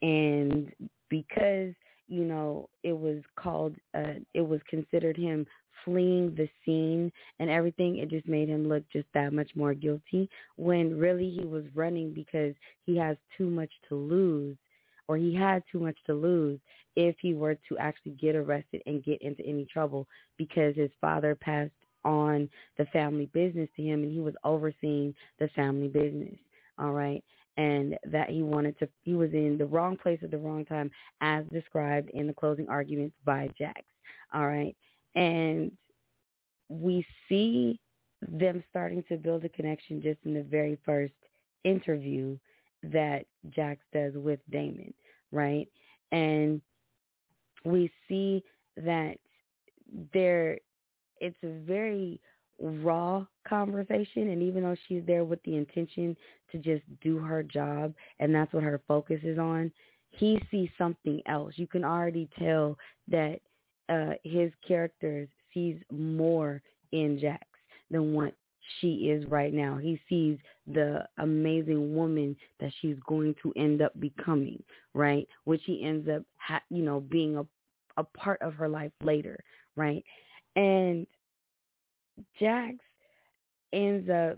And 0.01 0.71
because, 1.09 1.73
you 2.07 2.23
know, 2.23 2.69
it 2.83 2.97
was 2.97 3.21
called, 3.35 3.75
uh, 3.95 4.15
it 4.33 4.41
was 4.41 4.59
considered 4.69 5.17
him 5.17 5.45
fleeing 5.85 6.35
the 6.35 6.49
scene 6.65 7.11
and 7.39 7.49
everything, 7.49 7.97
it 7.97 8.09
just 8.09 8.27
made 8.27 8.49
him 8.49 8.67
look 8.67 8.83
just 8.91 9.07
that 9.13 9.33
much 9.33 9.49
more 9.55 9.73
guilty 9.73 10.29
when 10.55 10.97
really 10.97 11.29
he 11.29 11.45
was 11.45 11.63
running 11.75 12.13
because 12.13 12.53
he 12.85 12.97
has 12.97 13.17
too 13.37 13.49
much 13.49 13.71
to 13.87 13.95
lose 13.95 14.57
or 15.07 15.17
he 15.17 15.33
had 15.33 15.63
too 15.71 15.79
much 15.79 15.97
to 16.05 16.13
lose 16.13 16.59
if 16.95 17.15
he 17.19 17.33
were 17.33 17.55
to 17.69 17.77
actually 17.77 18.13
get 18.13 18.35
arrested 18.35 18.81
and 18.85 19.03
get 19.03 19.21
into 19.21 19.45
any 19.45 19.65
trouble 19.65 20.07
because 20.37 20.75
his 20.75 20.91
father 20.99 21.35
passed 21.35 21.71
on 22.03 22.49
the 22.77 22.85
family 22.87 23.29
business 23.33 23.69
to 23.75 23.81
him 23.83 24.03
and 24.03 24.11
he 24.11 24.19
was 24.19 24.33
overseeing 24.43 25.13
the 25.39 25.47
family 25.49 25.87
business. 25.87 26.37
All 26.79 26.91
right. 26.91 27.23
And 27.57 27.97
that 28.05 28.29
he 28.29 28.43
wanted 28.43 28.77
to, 28.79 28.87
he 29.03 29.13
was 29.13 29.31
in 29.33 29.57
the 29.57 29.65
wrong 29.65 29.97
place 29.97 30.19
at 30.23 30.31
the 30.31 30.37
wrong 30.37 30.63
time 30.65 30.91
as 31.21 31.43
described 31.51 32.09
in 32.11 32.27
the 32.27 32.33
closing 32.33 32.69
arguments 32.69 33.15
by 33.25 33.49
Jax. 33.57 33.81
All 34.33 34.47
right. 34.47 34.75
And 35.15 35.71
we 36.69 37.05
see 37.27 37.79
them 38.21 38.63
starting 38.69 39.03
to 39.09 39.17
build 39.17 39.43
a 39.45 39.49
connection 39.49 40.01
just 40.01 40.19
in 40.25 40.33
the 40.33 40.43
very 40.43 40.77
first 40.85 41.13
interview 41.63 42.37
that 42.83 43.25
Jax 43.49 43.81
does 43.93 44.13
with 44.15 44.39
Damon, 44.49 44.93
right? 45.31 45.67
And 46.11 46.61
we 47.65 47.91
see 48.07 48.43
that 48.77 49.17
there 50.13 50.59
it's 51.19 51.37
a 51.43 51.59
very 51.65 52.19
raw 52.59 53.25
conversation 53.47 54.29
and 54.29 54.41
even 54.41 54.63
though 54.63 54.75
she's 54.87 55.03
there 55.05 55.23
with 55.23 55.41
the 55.43 55.55
intention 55.55 56.15
to 56.51 56.57
just 56.57 56.83
do 57.01 57.17
her 57.17 57.43
job 57.43 57.93
and 58.19 58.33
that's 58.33 58.53
what 58.53 58.63
her 58.63 58.81
focus 58.87 59.19
is 59.23 59.37
on, 59.37 59.71
he 60.11 60.39
sees 60.49 60.69
something 60.77 61.21
else. 61.27 61.53
You 61.55 61.67
can 61.67 61.83
already 61.83 62.29
tell 62.37 62.77
that 63.07 63.39
uh 63.89 64.13
his 64.23 64.51
character 64.67 65.27
sees 65.53 65.77
more 65.91 66.61
in 66.91 67.19
Jax 67.19 67.45
than 67.89 68.13
what 68.13 68.33
she 68.79 69.09
is 69.09 69.25
right 69.29 69.53
now. 69.53 69.77
He 69.77 69.99
sees 70.09 70.37
the 70.65 71.05
amazing 71.17 71.95
woman 71.95 72.35
that 72.59 72.71
she's 72.81 72.97
going 73.07 73.35
to 73.43 73.53
end 73.55 73.81
up 73.81 73.99
becoming, 73.99 74.61
right? 74.93 75.27
Which 75.45 75.61
he 75.65 75.83
ends 75.83 76.07
up, 76.09 76.23
ha- 76.37 76.61
you 76.69 76.83
know, 76.83 76.99
being 76.99 77.37
a 77.37 77.45
a 77.97 78.03
part 78.03 78.41
of 78.41 78.53
her 78.53 78.69
life 78.69 78.91
later, 79.03 79.43
right? 79.75 80.03
And 80.55 81.05
Jax 82.39 82.75
ends 83.73 84.09
up 84.09 84.37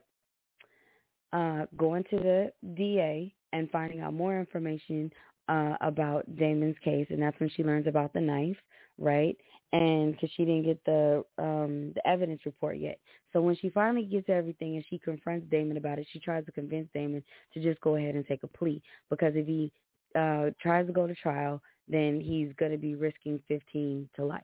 uh, 1.34 1.66
going 1.78 2.04
to 2.10 2.18
the 2.18 2.52
DA 2.76 3.34
and 3.54 3.70
finding 3.72 4.00
out 4.00 4.14
more 4.14 4.40
information 4.40 5.12
uh, 5.50 5.76
about 5.82 6.24
Damon's 6.38 6.78
case, 6.84 7.08
and 7.10 7.22
that's 7.22 7.40
when 7.40 7.50
she 7.50 7.64
learns 7.64 7.88
about 7.88 8.14
the 8.14 8.22
knife, 8.22 8.58
right? 8.98 9.36
And 9.74 10.14
because 10.14 10.30
she 10.36 10.46
didn't 10.46 10.64
get 10.64 10.84
the 10.86 11.24
um, 11.38 11.92
the 11.96 12.08
evidence 12.08 12.42
report 12.46 12.78
yet, 12.78 13.00
so 13.34 13.42
when 13.42 13.56
she 13.56 13.70
finally 13.70 14.04
gets 14.04 14.30
everything 14.30 14.76
and 14.76 14.86
she 14.90 14.98
confronts 14.98 15.48
Damon 15.50 15.78
about 15.78 16.00
it, 16.00 16.08
she 16.12 16.20
tries 16.20 16.46
to 16.46 16.52
convince 16.52 16.88
Damon 16.94 17.24
to 17.54 17.62
just 17.62 17.82
go 17.82 17.96
ahead 17.96 18.16
and 18.16 18.26
take 18.26 18.44
a 18.44 18.48
plea 18.48 18.82
because 19.10 19.34
if 19.36 19.46
he 19.46 19.72
uh, 20.16 20.52
tries 20.62 20.88
to 20.88 20.94
go 20.94 21.08
to 21.08 21.16
trial, 21.16 21.62
then 21.88 22.22
he's 22.22 22.50
going 22.58 22.72
to 22.72 22.78
be 22.78 22.96
risking 22.96 23.40
15 23.48 24.10
to 24.16 24.26
life, 24.26 24.42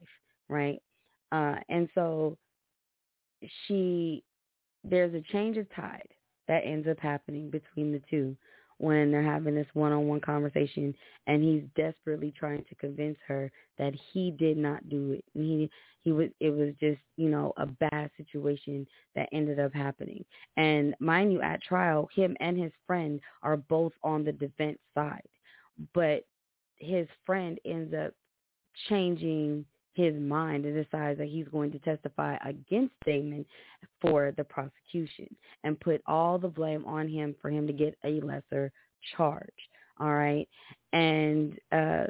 right? 0.50 0.82
Uh, 1.32 1.56
and 1.70 1.88
so 1.96 2.38
she, 3.68 4.24
there's 4.84 5.14
a 5.14 5.22
change 5.32 5.58
of 5.58 5.68
tide 5.76 6.08
that 6.48 6.62
ends 6.66 6.88
up 6.88 7.00
happening 7.00 7.50
between 7.50 7.92
the 7.92 8.02
two 8.10 8.36
when 8.78 9.12
they're 9.12 9.24
having 9.24 9.56
this 9.56 9.68
one-on-one 9.74 10.20
conversation 10.22 10.94
and 11.28 11.44
he's 11.44 11.64
desperately 11.76 12.34
trying 12.38 12.64
to 12.68 12.76
convince 12.76 13.18
her 13.28 13.52
that 13.78 13.94
he 14.12 14.32
did 14.32 14.58
not 14.58 14.88
do 14.90 15.14
it. 15.14 15.24
And 15.34 15.44
he 15.44 15.70
he 16.02 16.12
was 16.12 16.30
it 16.40 16.52
was 16.52 16.74
just, 16.80 17.00
you 17.18 17.30
know, 17.30 17.54
a 17.58 17.66
bad 17.66 18.12
situation 18.18 18.86
that 19.16 19.30
ended 19.32 19.60
up 19.60 19.74
happening. 19.74 20.24
And 20.58 20.94
mind 21.00 21.34
you 21.34 21.42
at 21.42 21.64
trial, 21.64 22.10
him 22.14 22.36
and 22.40 22.58
his 22.58 22.72
friend 22.86 23.20
are 23.44 23.58
both 23.58 23.94
on 24.04 24.24
the 24.24 24.34
defense 24.34 24.80
side. 24.94 25.28
But 25.94 26.26
his 26.78 27.08
friend 27.26 27.60
ends 27.66 27.94
up 27.94 28.14
changing 28.90 29.66
his 29.96 30.14
mind 30.16 30.66
and 30.66 30.76
decides 30.76 31.18
that 31.18 31.30
he's 31.30 31.48
going 31.48 31.72
to 31.72 31.80
testify 31.80 32.38
against 32.46 32.94
Damon 33.06 33.46
for 34.02 34.34
the 34.38 34.44
prosecution 34.44 35.34
and 35.64 35.80
put 35.80 36.02
all 36.06 36.38
the 36.38 36.48
blame 36.48 36.86
on 36.86 37.08
him 37.08 37.34
for 37.42 37.50
him 37.50 37.66
to 37.66 37.74
get 37.74 37.98
a 38.04 38.20
lesser 38.22 38.72
charge. 39.16 39.50
All 40.00 40.14
right. 40.14 40.48
And 40.92 41.58
uh, 41.72 42.06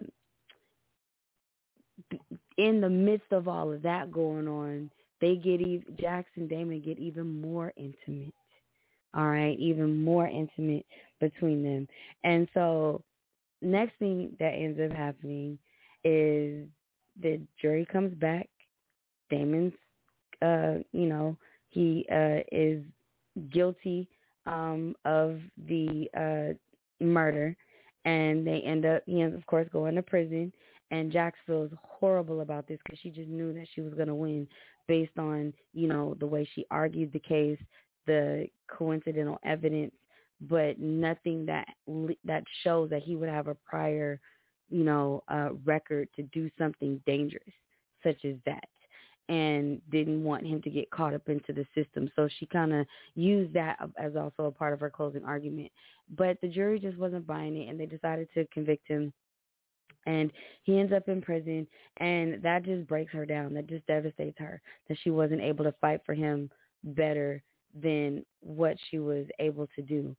in 2.57 2.81
the 2.81 2.89
midst 2.89 3.31
of 3.31 3.47
all 3.47 3.71
of 3.71 3.83
that 3.83 4.11
going 4.11 4.47
on, 4.47 4.89
they 5.21 5.35
get 5.35 5.61
even 5.61 5.95
Jax 5.99 6.27
and 6.35 6.49
Damon 6.49 6.81
get 6.81 6.97
even 6.97 7.39
more 7.41 7.71
intimate. 7.77 8.33
All 9.13 9.29
right, 9.29 9.57
even 9.59 10.03
more 10.03 10.27
intimate 10.27 10.85
between 11.21 11.63
them. 11.63 11.87
And 12.25 12.49
so 12.53 13.01
next 13.61 13.93
thing 13.97 14.35
that 14.39 14.49
ends 14.49 14.79
up 14.79 14.91
happening 14.91 15.57
is 16.03 16.67
the 17.21 17.39
jury 17.61 17.85
comes 17.85 18.13
back. 18.15 18.49
Damon's 19.29 19.73
uh, 20.41 20.75
you 20.91 21.07
know, 21.07 21.37
he 21.69 22.05
uh 22.11 22.39
is 22.51 22.83
guilty 23.51 24.07
um 24.45 24.95
of 25.03 25.39
the 25.67 26.07
uh 26.15 26.53
murder 27.03 27.55
and 28.05 28.45
they 28.45 28.61
end 28.61 28.85
up 28.85 29.01
he 29.05 29.21
ends 29.21 29.35
of 29.35 29.45
course 29.47 29.67
going 29.73 29.95
to 29.95 30.01
prison 30.01 30.53
and 30.91 31.11
Jax 31.11 31.37
feels 31.45 31.71
horrible 31.83 32.41
about 32.41 32.67
this 32.67 32.79
because 32.83 32.99
she 33.01 33.09
just 33.09 33.29
knew 33.29 33.53
that 33.53 33.67
she 33.73 33.81
was 33.81 33.93
going 33.93 34.07
to 34.07 34.15
win 34.15 34.47
based 34.87 35.17
on 35.17 35.53
you 35.73 35.87
know 35.87 36.15
the 36.19 36.27
way 36.27 36.47
she 36.53 36.65
argued 36.71 37.11
the 37.11 37.19
case, 37.19 37.59
the 38.05 38.47
coincidental 38.67 39.39
evidence, 39.43 39.93
but 40.41 40.79
nothing 40.79 41.45
that 41.45 41.67
that 42.23 42.43
shows 42.63 42.89
that 42.89 43.01
he 43.01 43.15
would 43.15 43.29
have 43.29 43.47
a 43.47 43.55
prior 43.55 44.19
you 44.69 44.83
know 44.83 45.23
uh, 45.27 45.49
record 45.65 46.09
to 46.15 46.23
do 46.23 46.49
something 46.57 47.01
dangerous 47.05 47.43
such 48.03 48.23
as 48.25 48.35
that 48.45 48.67
and 49.27 49.81
didn't 49.89 50.23
want 50.23 50.45
him 50.45 50.61
to 50.61 50.69
get 50.69 50.89
caught 50.91 51.15
up 51.15 51.27
into 51.29 51.51
the 51.51 51.65
system. 51.73 52.09
So 52.15 52.29
she 52.37 52.45
kind 52.45 52.71
of 52.71 52.85
used 53.15 53.53
that 53.53 53.79
as 53.97 54.15
also 54.15 54.45
a 54.45 54.51
part 54.51 54.73
of 54.73 54.79
her 54.81 54.89
closing 54.91 55.25
argument. 55.25 55.71
But 56.15 56.39
the 56.41 56.47
jury 56.47 56.79
just 56.79 56.99
wasn't 56.99 57.25
buying 57.25 57.57
it, 57.57 57.67
and 57.67 57.79
they 57.79 57.87
decided 57.87 58.27
to 58.35 58.45
convict 58.53 58.87
him 58.87 59.11
and 60.05 60.31
he 60.63 60.79
ends 60.79 60.93
up 60.93 61.07
in 61.07 61.21
prison 61.21 61.67
and 61.97 62.41
that 62.43 62.63
just 62.63 62.87
breaks 62.87 63.11
her 63.11 63.25
down 63.25 63.53
that 63.53 63.67
just 63.67 63.85
devastates 63.87 64.37
her 64.37 64.61
that 64.87 64.97
she 65.03 65.09
wasn't 65.09 65.41
able 65.41 65.63
to 65.63 65.73
fight 65.81 65.99
for 66.05 66.13
him 66.13 66.49
better 66.83 67.41
than 67.81 68.23
what 68.41 68.77
she 68.89 68.99
was 68.99 69.25
able 69.39 69.67
to 69.75 69.81
do 69.81 70.15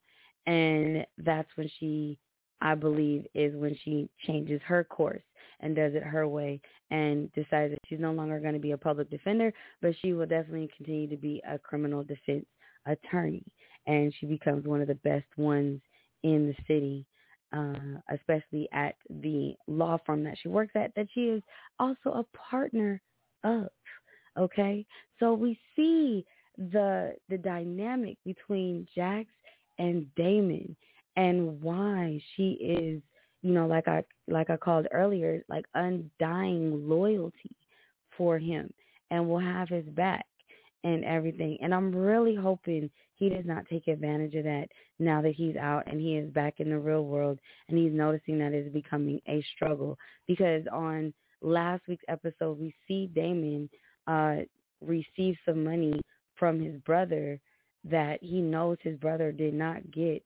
and 0.46 1.06
that's 1.18 1.48
when 1.56 1.70
she 1.78 2.18
i 2.60 2.74
believe 2.74 3.26
is 3.34 3.54
when 3.56 3.76
she 3.84 4.08
changes 4.26 4.60
her 4.64 4.84
course 4.84 5.22
and 5.60 5.74
does 5.74 5.94
it 5.94 6.02
her 6.02 6.28
way 6.28 6.60
and 6.90 7.32
decides 7.32 7.72
that 7.72 7.80
she's 7.88 8.00
no 8.00 8.12
longer 8.12 8.38
going 8.38 8.54
to 8.54 8.60
be 8.60 8.72
a 8.72 8.78
public 8.78 9.08
defender 9.10 9.52
but 9.82 9.94
she 10.00 10.12
will 10.12 10.26
definitely 10.26 10.68
continue 10.76 11.08
to 11.08 11.16
be 11.16 11.42
a 11.48 11.58
criminal 11.58 12.02
defense 12.02 12.46
attorney 12.86 13.44
and 13.86 14.12
she 14.18 14.26
becomes 14.26 14.66
one 14.66 14.80
of 14.80 14.88
the 14.88 14.94
best 14.96 15.26
ones 15.36 15.80
in 16.22 16.46
the 16.46 16.64
city 16.66 17.06
uh, 17.52 17.74
especially 18.10 18.68
at 18.72 18.96
the 19.22 19.54
law 19.66 19.98
firm 20.04 20.24
that 20.24 20.36
she 20.42 20.48
works 20.48 20.72
at, 20.74 20.94
that 20.94 21.06
she 21.14 21.26
is 21.26 21.42
also 21.78 22.10
a 22.10 22.24
partner 22.36 23.00
of. 23.44 23.68
Okay, 24.38 24.84
so 25.18 25.32
we 25.32 25.58
see 25.74 26.24
the 26.58 27.14
the 27.30 27.38
dynamic 27.38 28.18
between 28.24 28.86
Jax 28.94 29.28
and 29.78 30.06
Damon 30.14 30.76
and 31.16 31.60
why 31.60 32.20
she 32.34 32.52
is, 32.52 33.02
you 33.42 33.52
know, 33.52 33.66
like 33.66 33.88
I 33.88 34.04
like 34.28 34.50
I 34.50 34.56
called 34.56 34.86
earlier, 34.92 35.42
like 35.48 35.64
undying 35.74 36.88
loyalty 36.88 37.54
for 38.16 38.38
him 38.38 38.72
and 39.10 39.28
will 39.28 39.38
have 39.38 39.68
his 39.68 39.86
back 39.86 40.26
and 40.84 41.04
everything. 41.04 41.58
And 41.60 41.74
I'm 41.74 41.94
really 41.94 42.34
hoping 42.34 42.90
he 43.14 43.28
does 43.28 43.44
not 43.44 43.66
take 43.66 43.88
advantage 43.88 44.34
of 44.34 44.44
that 44.44 44.68
now 44.98 45.22
that 45.22 45.34
he's 45.34 45.56
out 45.56 45.84
and 45.86 46.00
he 46.00 46.16
is 46.16 46.30
back 46.32 46.54
in 46.58 46.70
the 46.70 46.78
real 46.78 47.04
world 47.04 47.38
and 47.68 47.78
he's 47.78 47.92
noticing 47.92 48.38
that 48.38 48.52
it's 48.52 48.72
becoming 48.72 49.20
a 49.26 49.44
struggle. 49.54 49.98
Because 50.26 50.64
on 50.72 51.14
last 51.40 51.82
week's 51.88 52.04
episode, 52.08 52.58
we 52.58 52.74
see 52.86 53.06
Damon 53.14 53.70
uh, 54.06 54.36
receive 54.80 55.36
some 55.46 55.64
money 55.64 56.00
from 56.36 56.60
his 56.60 56.76
brother 56.82 57.40
that 57.84 58.18
he 58.20 58.40
knows 58.40 58.76
his 58.82 58.98
brother 58.98 59.32
did 59.32 59.54
not 59.54 59.90
get 59.90 60.22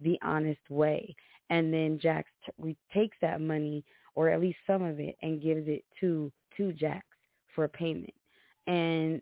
the 0.00 0.18
honest 0.22 0.60
way. 0.68 1.14
And 1.50 1.72
then 1.72 1.98
Jax 2.00 2.28
t- 2.46 2.76
takes 2.92 3.16
that 3.20 3.40
money, 3.40 3.84
or 4.14 4.28
at 4.28 4.40
least 4.40 4.58
some 4.66 4.82
of 4.82 5.00
it, 5.00 5.16
and 5.22 5.42
gives 5.42 5.66
it 5.68 5.84
to 6.00 6.32
to 6.56 6.72
Jax 6.72 7.06
for 7.54 7.66
payment. 7.68 8.14
And 8.66 9.20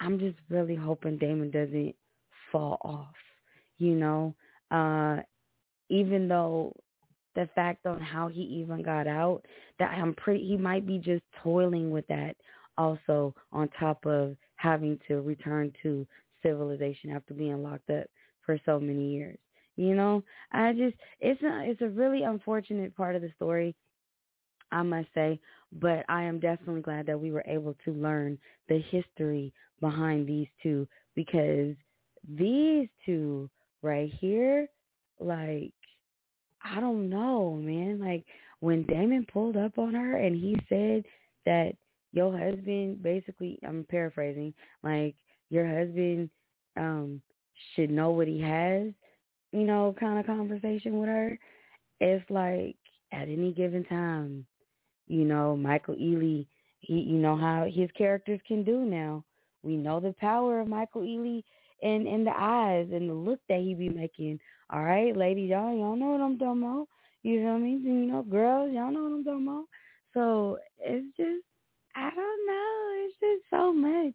I'm 0.00 0.18
just 0.18 0.38
really 0.48 0.76
hoping 0.76 1.18
Damon 1.18 1.50
doesn't 1.50 1.94
fall 2.50 2.78
off, 2.82 3.14
you 3.78 3.94
know. 3.94 4.34
Uh 4.70 5.22
even 5.90 6.28
though 6.28 6.74
the 7.34 7.48
fact 7.54 7.86
on 7.86 8.00
how 8.00 8.28
he 8.28 8.42
even 8.42 8.82
got 8.82 9.06
out, 9.06 9.42
that 9.78 9.92
I'm 9.92 10.14
pretty 10.14 10.46
he 10.46 10.56
might 10.56 10.86
be 10.86 10.98
just 10.98 11.22
toiling 11.42 11.90
with 11.90 12.06
that 12.08 12.36
also 12.76 13.34
on 13.52 13.68
top 13.78 14.04
of 14.06 14.36
having 14.56 14.98
to 15.08 15.20
return 15.20 15.72
to 15.82 16.06
civilization 16.42 17.10
after 17.10 17.34
being 17.34 17.62
locked 17.62 17.90
up 17.90 18.06
for 18.44 18.58
so 18.64 18.78
many 18.80 19.12
years. 19.12 19.38
You 19.78 19.94
know, 19.94 20.24
I 20.52 20.72
just 20.72 20.96
it's 21.20 21.40
a 21.42 21.62
it's 21.70 21.82
a 21.82 21.88
really 21.88 22.24
unfortunate 22.24 22.96
part 22.96 23.14
of 23.16 23.22
the 23.22 23.30
story 23.36 23.76
I 24.72 24.82
must 24.82 25.08
say, 25.14 25.40
but 25.72 26.04
I 26.08 26.24
am 26.24 26.40
definitely 26.40 26.82
glad 26.82 27.06
that 27.06 27.20
we 27.20 27.30
were 27.30 27.44
able 27.46 27.76
to 27.84 27.92
learn 27.92 28.38
the 28.68 28.80
history 28.90 29.52
behind 29.80 30.26
these 30.26 30.48
two 30.62 30.88
because 31.14 31.76
these 32.28 32.88
two 33.06 33.48
right 33.82 34.12
here, 34.20 34.68
like, 35.20 35.72
I 36.64 36.80
don't 36.80 37.08
know, 37.08 37.54
man. 37.54 38.00
Like, 38.00 38.24
when 38.60 38.84
Damon 38.86 39.26
pulled 39.32 39.56
up 39.56 39.78
on 39.78 39.94
her 39.94 40.16
and 40.16 40.34
he 40.34 40.56
said 40.68 41.04
that 41.46 41.72
your 42.12 42.36
husband, 42.36 43.02
basically, 43.02 43.58
I'm 43.66 43.86
paraphrasing, 43.88 44.54
like, 44.82 45.14
your 45.50 45.66
husband 45.66 46.30
um 46.76 47.22
should 47.74 47.90
know 47.90 48.10
what 48.10 48.28
he 48.28 48.40
has, 48.40 48.92
you 49.52 49.64
know, 49.64 49.94
kind 49.98 50.18
of 50.18 50.26
conversation 50.26 50.98
with 50.98 51.08
her. 51.08 51.38
It's 52.00 52.28
like 52.30 52.76
at 53.12 53.28
any 53.28 53.52
given 53.52 53.84
time, 53.84 54.46
you 55.06 55.24
know, 55.24 55.56
Michael 55.56 55.94
Ealy, 55.94 56.46
he 56.80 56.94
you 57.00 57.18
know 57.18 57.36
how 57.36 57.66
his 57.72 57.90
characters 57.96 58.40
can 58.46 58.62
do 58.62 58.84
now. 58.84 59.24
We 59.62 59.76
know 59.76 60.00
the 60.00 60.14
power 60.20 60.60
of 60.60 60.68
Michael 60.68 61.02
Ealy 61.02 61.42
in 61.82 62.06
in 62.06 62.24
the 62.24 62.34
eyes 62.36 62.88
and 62.92 63.08
the 63.08 63.14
look 63.14 63.40
that 63.48 63.60
he 63.60 63.74
be 63.74 63.88
making. 63.88 64.38
All 64.70 64.82
right, 64.82 65.16
ladies, 65.16 65.50
y'all 65.50 65.76
y'all 65.76 65.96
know 65.96 66.08
what 66.08 66.20
I'm 66.20 66.38
talking 66.38 66.62
about. 66.62 66.88
You 67.22 67.42
know 67.42 67.52
what 67.52 67.56
I 67.56 67.60
mean? 67.60 67.82
You 67.84 68.12
know, 68.12 68.22
girls, 68.22 68.70
y'all 68.72 68.92
know 68.92 69.02
what 69.04 69.12
I'm 69.12 69.24
talking 69.24 69.48
about. 69.48 69.64
So 70.14 70.58
it's 70.78 71.06
just 71.16 71.44
I 71.96 72.10
don't 72.14 72.46
know. 72.46 73.06
It's 73.06 73.14
just 73.20 73.50
so 73.50 73.72
much 73.72 74.14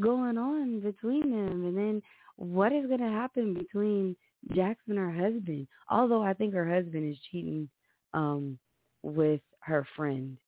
going 0.00 0.38
on 0.38 0.80
between 0.80 1.30
them, 1.30 1.64
and 1.64 1.76
then 1.76 2.02
what 2.36 2.72
is 2.72 2.86
going 2.86 3.00
to 3.00 3.08
happen 3.08 3.54
between 3.54 4.14
Jax 4.54 4.80
and 4.88 4.98
her 4.98 5.12
husband? 5.12 5.66
Although 5.90 6.22
I 6.22 6.32
think 6.34 6.54
her 6.54 6.68
husband 6.68 7.10
is 7.12 7.18
cheating 7.30 7.68
um 8.14 8.58
with 9.02 9.40
her 9.60 9.86
friend. 9.96 10.38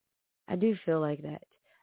I 0.48 0.56
do 0.56 0.74
feel 0.84 1.00
like 1.00 1.22
that. 1.22 1.42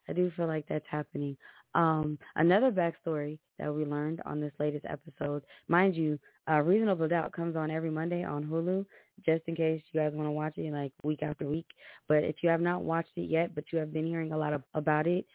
I 0.10 0.14
do 0.14 0.32
feel 0.36 0.48
like 0.48 0.66
that's 0.68 0.86
happening. 0.90 1.38
Um, 1.76 2.18
another 2.36 2.72
backstory 2.72 3.40
that 3.60 3.74
we 3.74 3.86
learned 3.86 4.22
on 4.26 4.40
this 4.40 4.54
latest 4.60 4.86
episode, 4.86 5.44
mind 5.68 5.96
you, 5.96 6.18
uh, 6.50 6.62
Reasonable 6.62 7.08
Doubt 7.08 7.34
comes 7.34 7.56
on 7.56 7.70
every 7.70 7.92
Monday 7.92 8.24
on 8.24 8.46
Hulu, 8.46 8.86
just 9.26 9.44
in 9.48 9.56
case 9.56 9.82
you 9.92 10.00
guys 10.00 10.14
want 10.14 10.28
to 10.28 10.32
watch 10.32 10.58
it 10.58 10.72
like 10.74 10.94
week 11.04 11.22
after 11.24 11.46
week. 11.46 11.68
But 12.08 12.24
if 12.24 12.38
you 12.42 12.50
have 12.50 12.62
not 12.62 12.84
watched 12.84 13.12
it 13.18 13.30
yet, 13.30 13.54
but 13.54 13.66
you 13.72 13.80
have 13.80 13.94
been 13.94 14.08
hearing 14.08 14.32
a 14.32 14.38
lot 14.38 14.54
of, 14.54 14.64
about 14.74 15.08
it, 15.08 15.26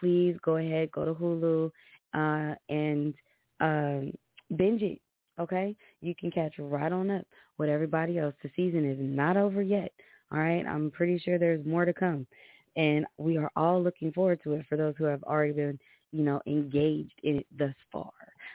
please 0.00 0.36
go 0.42 0.56
ahead, 0.56 0.90
go 0.92 1.04
to 1.04 1.14
Hulu, 1.14 1.70
uh, 2.14 2.54
and 2.68 3.14
um, 3.60 4.12
binge 4.56 4.82
it. 4.82 5.00
Okay, 5.40 5.74
you 6.00 6.14
can 6.14 6.30
catch 6.30 6.54
right 6.58 6.92
on 6.92 7.10
up 7.10 7.26
with 7.58 7.70
everybody 7.70 8.18
else. 8.18 8.34
The 8.42 8.50
season 8.54 8.84
is 8.88 8.98
not 9.00 9.36
over 9.36 9.62
yet. 9.62 9.92
All 10.30 10.38
right, 10.38 10.64
I'm 10.66 10.90
pretty 10.90 11.18
sure 11.18 11.38
there's 11.38 11.64
more 11.66 11.84
to 11.84 11.92
come, 11.92 12.26
and 12.76 13.06
we 13.18 13.36
are 13.38 13.50
all 13.56 13.82
looking 13.82 14.12
forward 14.12 14.40
to 14.44 14.52
it. 14.54 14.66
For 14.68 14.76
those 14.76 14.94
who 14.98 15.04
have 15.04 15.22
already 15.24 15.52
been, 15.52 15.78
you 16.12 16.22
know, 16.22 16.40
engaged 16.46 17.18
in 17.22 17.38
it 17.38 17.46
thus 17.58 17.74
far, 17.90 18.12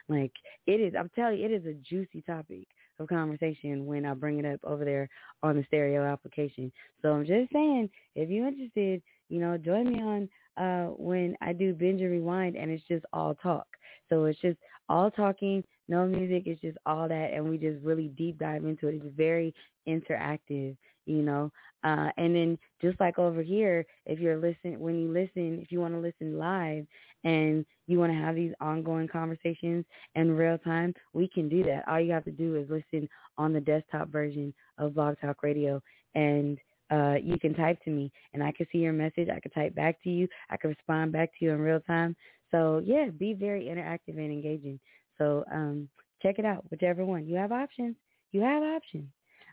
like 0.07 0.31
it 0.67 0.79
is. 0.79 0.93
I'm 0.97 1.09
telling 1.15 1.39
you, 1.39 1.45
it 1.45 1.51
is 1.51 1.65
a 1.65 1.73
juicy 1.73 2.21
topic 2.21 2.67
of 2.99 3.07
conversation 3.07 3.85
when 3.85 4.05
I 4.05 4.13
bring 4.13 4.39
it 4.39 4.45
up 4.45 4.59
over 4.63 4.85
there 4.85 5.09
on 5.43 5.55
the 5.55 5.63
stereo 5.67 6.03
application. 6.03 6.71
So 7.01 7.09
I'm 7.09 7.25
just 7.25 7.51
saying, 7.53 7.89
if 8.15 8.29
you're 8.29 8.47
interested, 8.47 9.01
you 9.29 9.39
know, 9.39 9.57
join 9.57 9.91
me 9.91 10.01
on 10.01 10.29
uh 10.57 10.91
when 10.93 11.35
I 11.41 11.53
do 11.53 11.73
binge 11.73 12.01
and 12.01 12.11
rewind, 12.11 12.55
and 12.55 12.71
it's 12.71 12.87
just 12.87 13.05
all 13.13 13.35
talk. 13.35 13.67
So 14.09 14.25
it's 14.25 14.39
just 14.39 14.57
all 14.89 15.11
talking, 15.11 15.63
no 15.87 16.05
music. 16.05 16.43
It's 16.45 16.61
just 16.61 16.77
all 16.85 17.07
that, 17.07 17.31
and 17.33 17.49
we 17.49 17.57
just 17.57 17.83
really 17.83 18.09
deep 18.09 18.39
dive 18.39 18.65
into 18.65 18.87
it. 18.87 18.95
It's 18.95 19.15
very 19.15 19.53
interactive, 19.87 20.75
you 21.05 21.21
know. 21.21 21.51
Uh, 21.83 22.09
and 22.17 22.35
then 22.35 22.57
just 22.81 22.99
like 22.99 23.19
over 23.19 23.41
here, 23.41 23.85
if 24.05 24.19
you're 24.19 24.37
listening, 24.37 24.79
when 24.79 24.99
you 24.99 25.11
listen, 25.11 25.59
if 25.61 25.71
you 25.71 25.79
want 25.79 25.93
to 25.93 25.99
listen 25.99 26.37
live 26.37 26.85
and 27.23 27.65
you 27.87 27.99
want 27.99 28.11
to 28.11 28.17
have 28.17 28.35
these 28.35 28.53
ongoing 28.59 29.07
conversations 29.07 29.85
in 30.15 30.31
real 30.31 30.57
time, 30.57 30.93
we 31.13 31.27
can 31.27 31.47
do 31.47 31.63
that. 31.63 31.87
All 31.87 31.99
you 31.99 32.11
have 32.11 32.25
to 32.25 32.31
do 32.31 32.55
is 32.55 32.69
listen 32.69 33.07
on 33.37 33.53
the 33.53 33.61
desktop 33.61 34.09
version 34.09 34.53
of 34.77 34.95
Blog 34.95 35.15
Talk 35.21 35.43
Radio, 35.43 35.81
and 36.15 36.57
uh, 36.89 37.15
you 37.21 37.37
can 37.39 37.53
type 37.53 37.81
to 37.83 37.89
me, 37.89 38.11
and 38.33 38.43
I 38.43 38.51
can 38.51 38.65
see 38.71 38.79
your 38.79 38.93
message. 38.93 39.29
I 39.29 39.39
can 39.39 39.51
type 39.51 39.75
back 39.75 40.01
to 40.03 40.09
you. 40.09 40.27
I 40.49 40.57
can 40.57 40.69
respond 40.69 41.11
back 41.11 41.31
to 41.37 41.45
you 41.45 41.51
in 41.51 41.59
real 41.59 41.81
time. 41.81 42.15
So 42.51 42.81
yeah, 42.85 43.09
be 43.09 43.33
very 43.33 43.65
interactive 43.65 44.17
and 44.17 44.31
engaging. 44.31 44.79
So 45.17 45.43
um, 45.51 45.89
check 46.21 46.39
it 46.39 46.45
out, 46.45 46.63
whichever 46.69 47.05
one. 47.05 47.27
You 47.27 47.35
have 47.35 47.51
options. 47.51 47.95
You 48.31 48.41
have 48.41 48.63
options. 48.63 49.09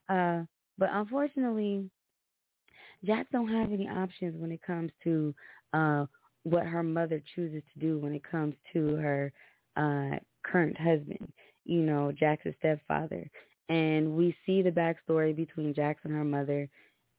Uh, 0.08 0.42
but 0.78 0.90
unfortunately, 0.92 1.88
Jax 3.04 3.28
don't 3.32 3.48
have 3.48 3.72
any 3.72 3.88
options 3.88 4.40
when 4.40 4.52
it 4.52 4.62
comes 4.62 4.90
to 5.04 5.34
uh, 5.72 6.06
what 6.44 6.66
her 6.66 6.82
mother 6.82 7.22
chooses 7.34 7.62
to 7.72 7.80
do 7.80 7.98
when 7.98 8.14
it 8.14 8.22
comes 8.22 8.54
to 8.72 8.96
her 8.96 9.32
uh, 9.76 10.18
current 10.44 10.78
husband, 10.78 11.32
you 11.64 11.80
know, 11.80 12.12
Jax's 12.12 12.54
stepfather. 12.58 13.28
And 13.68 14.14
we 14.16 14.36
see 14.44 14.62
the 14.62 14.70
backstory 14.70 15.34
between 15.34 15.74
Jax 15.74 16.00
and 16.04 16.12
her 16.12 16.24
mother 16.24 16.68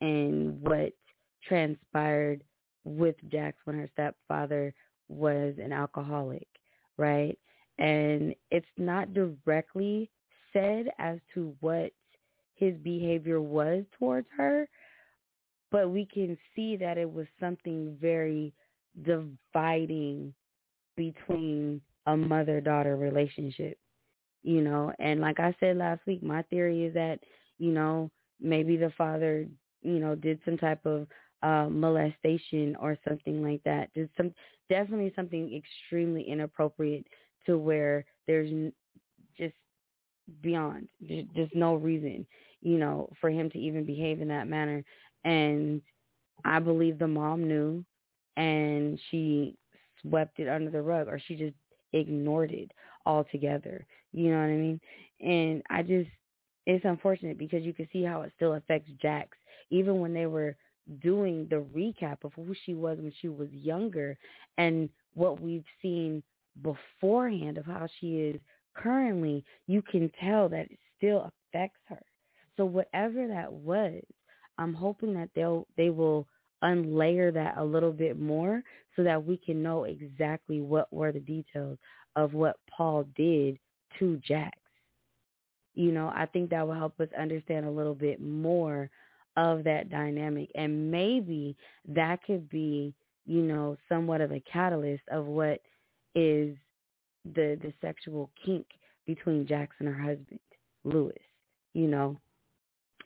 and 0.02 0.62
what 0.62 0.94
transpired 1.48 2.44
with 2.84 3.16
Jax 3.32 3.58
when 3.66 3.78
her 3.78 3.90
stepfather 3.94 4.74
was 5.08 5.56
an 5.62 5.72
alcoholic, 5.72 6.48
right? 6.98 7.38
And 7.78 8.34
it's 8.52 8.66
not 8.78 9.14
directly 9.14 10.10
said 10.54 10.88
as 11.00 11.20
to 11.34 11.56
what 11.60 11.92
his 12.56 12.76
behavior 12.78 13.42
was 13.42 13.84
towards 14.00 14.28
her, 14.38 14.68
but 15.72 15.90
we 15.90 16.06
can 16.06 16.38
see 16.56 16.78
that 16.78 16.98
it 16.98 17.12
was 17.12 17.28
something 17.40 17.98
very 18.00 18.54
dividing 19.04 20.34
between 20.96 21.82
a 22.06 22.16
mother-daughter 22.16 22.96
relationship, 22.96 23.78
you 24.44 24.62
know. 24.62 24.94
And 25.00 25.20
like 25.20 25.40
I 25.40 25.54
said 25.60 25.76
last 25.76 26.06
week, 26.06 26.24
my 26.24 26.44
theory 26.44 26.86
is 26.86 26.94
that, 26.94 27.20
you 27.58 27.72
know, 27.72 28.10
maybe 28.40 28.78
the 28.78 28.94
father, 28.98 29.46
you 29.82 30.00
know, 30.00 30.16
did 30.16 30.40
some 30.46 30.58
type 30.58 30.86
of 30.86 31.08
uh, 31.46 31.70
molestation 31.70 32.76
or 32.80 32.98
something 33.08 33.44
like 33.44 33.64
that. 33.64 33.94
Did 33.94 34.10
some 34.18 34.34
definitely 34.68 35.14
something 35.16 35.56
extremely 35.56 36.24
inappropriate 36.24 37.06
to 37.46 37.58
where 37.58 38.04
there's 38.26 38.50
just 39.38 39.54
beyond 40.42 40.88
just 41.36 41.54
no 41.54 41.76
reason, 41.76 42.26
you 42.62 42.80
know, 42.80 43.10
for 43.22 43.30
him 43.30 43.52
to 43.52 43.60
even 43.60 43.86
behave 43.86 44.22
in 44.22 44.28
that 44.30 44.48
manner. 44.48 44.84
And 45.24 45.82
I 46.44 46.60
believe 46.60 46.98
the 46.98 47.08
mom 47.08 47.48
knew 47.48 47.86
and 48.38 49.00
she 49.12 49.56
swept 50.02 50.40
it 50.40 50.50
under 50.50 50.72
the 50.72 50.82
rug 50.82 51.08
or 51.08 51.20
she 51.28 51.36
just 51.36 51.56
ignored 51.94 52.52
it 52.52 52.72
altogether. 53.06 53.86
You 54.14 54.32
know 54.32 54.40
what 54.40 54.46
I 54.46 54.56
mean? 54.56 54.82
And 55.22 55.62
I 55.70 55.84
just 55.84 56.10
it's 56.66 56.86
unfortunate 56.86 57.38
because 57.38 57.64
you 57.64 57.74
can 57.74 57.88
see 57.94 58.04
how 58.04 58.22
it 58.22 58.32
still 58.36 58.54
affects 58.56 58.90
Jax 59.00 59.38
even 59.70 60.00
when 60.00 60.14
they 60.14 60.26
were 60.26 60.56
doing 61.02 61.48
the 61.50 61.66
recap 61.76 62.18
of 62.24 62.34
who 62.34 62.54
she 62.66 62.74
was 62.74 62.98
when 62.98 63.14
she 63.22 63.28
was 63.28 63.50
younger 63.52 64.18
and 64.58 64.90
what 65.14 65.42
we've 65.42 65.66
seen 65.82 66.22
beforehand 66.62 67.58
of 67.58 67.66
how 67.66 67.88
she 68.00 68.18
is 68.18 68.40
currently, 68.76 69.44
you 69.68 69.82
can 69.82 70.12
tell 70.22 70.50
that 70.50 70.70
it 70.72 70.80
still 70.98 71.32
affects 71.54 71.80
her. 71.88 72.02
So 72.58 72.66
whatever 72.66 73.28
that 73.28 73.52
was, 73.52 74.02
I'm 74.58 74.74
hoping 74.74 75.14
that 75.16 75.30
they'll 75.36 75.68
they 75.76 75.90
will 75.90 76.28
unlayer 76.64 77.34
that 77.34 77.58
a 77.58 77.64
little 77.64 77.92
bit 77.92 78.20
more 78.20 78.64
so 78.96 79.04
that 79.04 79.24
we 79.24 79.38
can 79.38 79.62
know 79.62 79.84
exactly 79.84 80.62
what 80.62 80.92
were 80.92 81.12
the 81.12 81.20
details 81.20 81.78
of 82.16 82.34
what 82.34 82.58
Paul 82.70 83.06
did 83.16 83.60
to 84.00 84.18
Jax. 84.26 84.58
You 85.74 85.92
know, 85.92 86.08
I 86.16 86.26
think 86.26 86.50
that 86.50 86.66
will 86.66 86.74
help 86.74 87.00
us 87.02 87.10
understand 87.20 87.66
a 87.66 87.72
little 87.72 87.94
bit 87.94 88.22
more 88.22 88.90
of 89.38 89.64
that 89.64 89.90
dynamic 89.90 90.50
and 90.56 90.92
maybe 90.92 91.56
that 91.88 92.24
could 92.24 92.50
be, 92.50 92.94
you 93.26 93.42
know, 93.42 93.78
somewhat 93.90 94.22
of 94.22 94.32
a 94.32 94.40
catalyst 94.42 95.04
of 95.12 95.26
what 95.26 95.60
is 96.16 96.56
the 97.34 97.58
the 97.62 97.74
sexual 97.82 98.30
kink 98.44 98.66
between 99.06 99.46
Jax 99.48 99.76
and 99.80 99.88
her 99.88 100.02
husband, 100.02 100.40
Lewis, 100.84 101.16
you 101.74 101.88
know. 101.88 102.18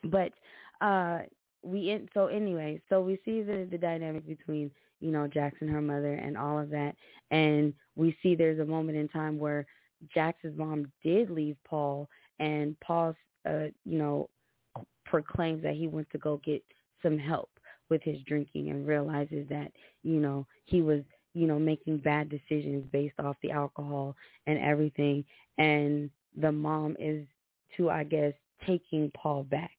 But 0.04 0.32
uh 0.80 1.20
we 1.62 1.90
in, 1.90 2.08
so 2.14 2.26
anyway, 2.26 2.80
so 2.88 3.00
we 3.00 3.18
see 3.24 3.42
the 3.42 3.66
the 3.70 3.78
dynamic 3.78 4.26
between 4.26 4.70
you 5.00 5.10
know 5.10 5.28
and 5.60 5.70
her 5.70 5.80
mother 5.80 6.14
and 6.14 6.36
all 6.36 6.58
of 6.58 6.70
that, 6.70 6.94
and 7.30 7.74
we 7.96 8.16
see 8.22 8.34
there's 8.34 8.60
a 8.60 8.64
moment 8.64 8.96
in 8.96 9.08
time 9.08 9.38
where 9.38 9.66
Jax's 10.14 10.56
mom 10.56 10.90
did 11.02 11.30
leave 11.30 11.56
Paul, 11.66 12.08
and 12.38 12.78
Paul, 12.80 13.14
uh, 13.48 13.66
you 13.84 13.98
know, 13.98 14.28
proclaims 15.10 15.62
that 15.62 15.74
he 15.74 15.88
went 15.88 16.08
to 16.10 16.18
go 16.18 16.40
get 16.44 16.62
some 17.02 17.18
help 17.18 17.50
with 17.88 18.02
his 18.02 18.18
drinking 18.26 18.70
and 18.70 18.86
realizes 18.86 19.48
that 19.48 19.72
you 20.02 20.20
know 20.20 20.46
he 20.64 20.80
was 20.82 21.02
you 21.34 21.46
know 21.46 21.58
making 21.58 21.98
bad 21.98 22.28
decisions 22.28 22.84
based 22.92 23.18
off 23.18 23.36
the 23.42 23.50
alcohol 23.50 24.14
and 24.46 24.58
everything, 24.58 25.24
and 25.58 26.10
the 26.40 26.52
mom 26.52 26.96
is 26.98 27.26
to 27.76 27.90
I 27.90 28.04
guess 28.04 28.32
taking 28.66 29.10
Paul 29.14 29.44
back 29.44 29.70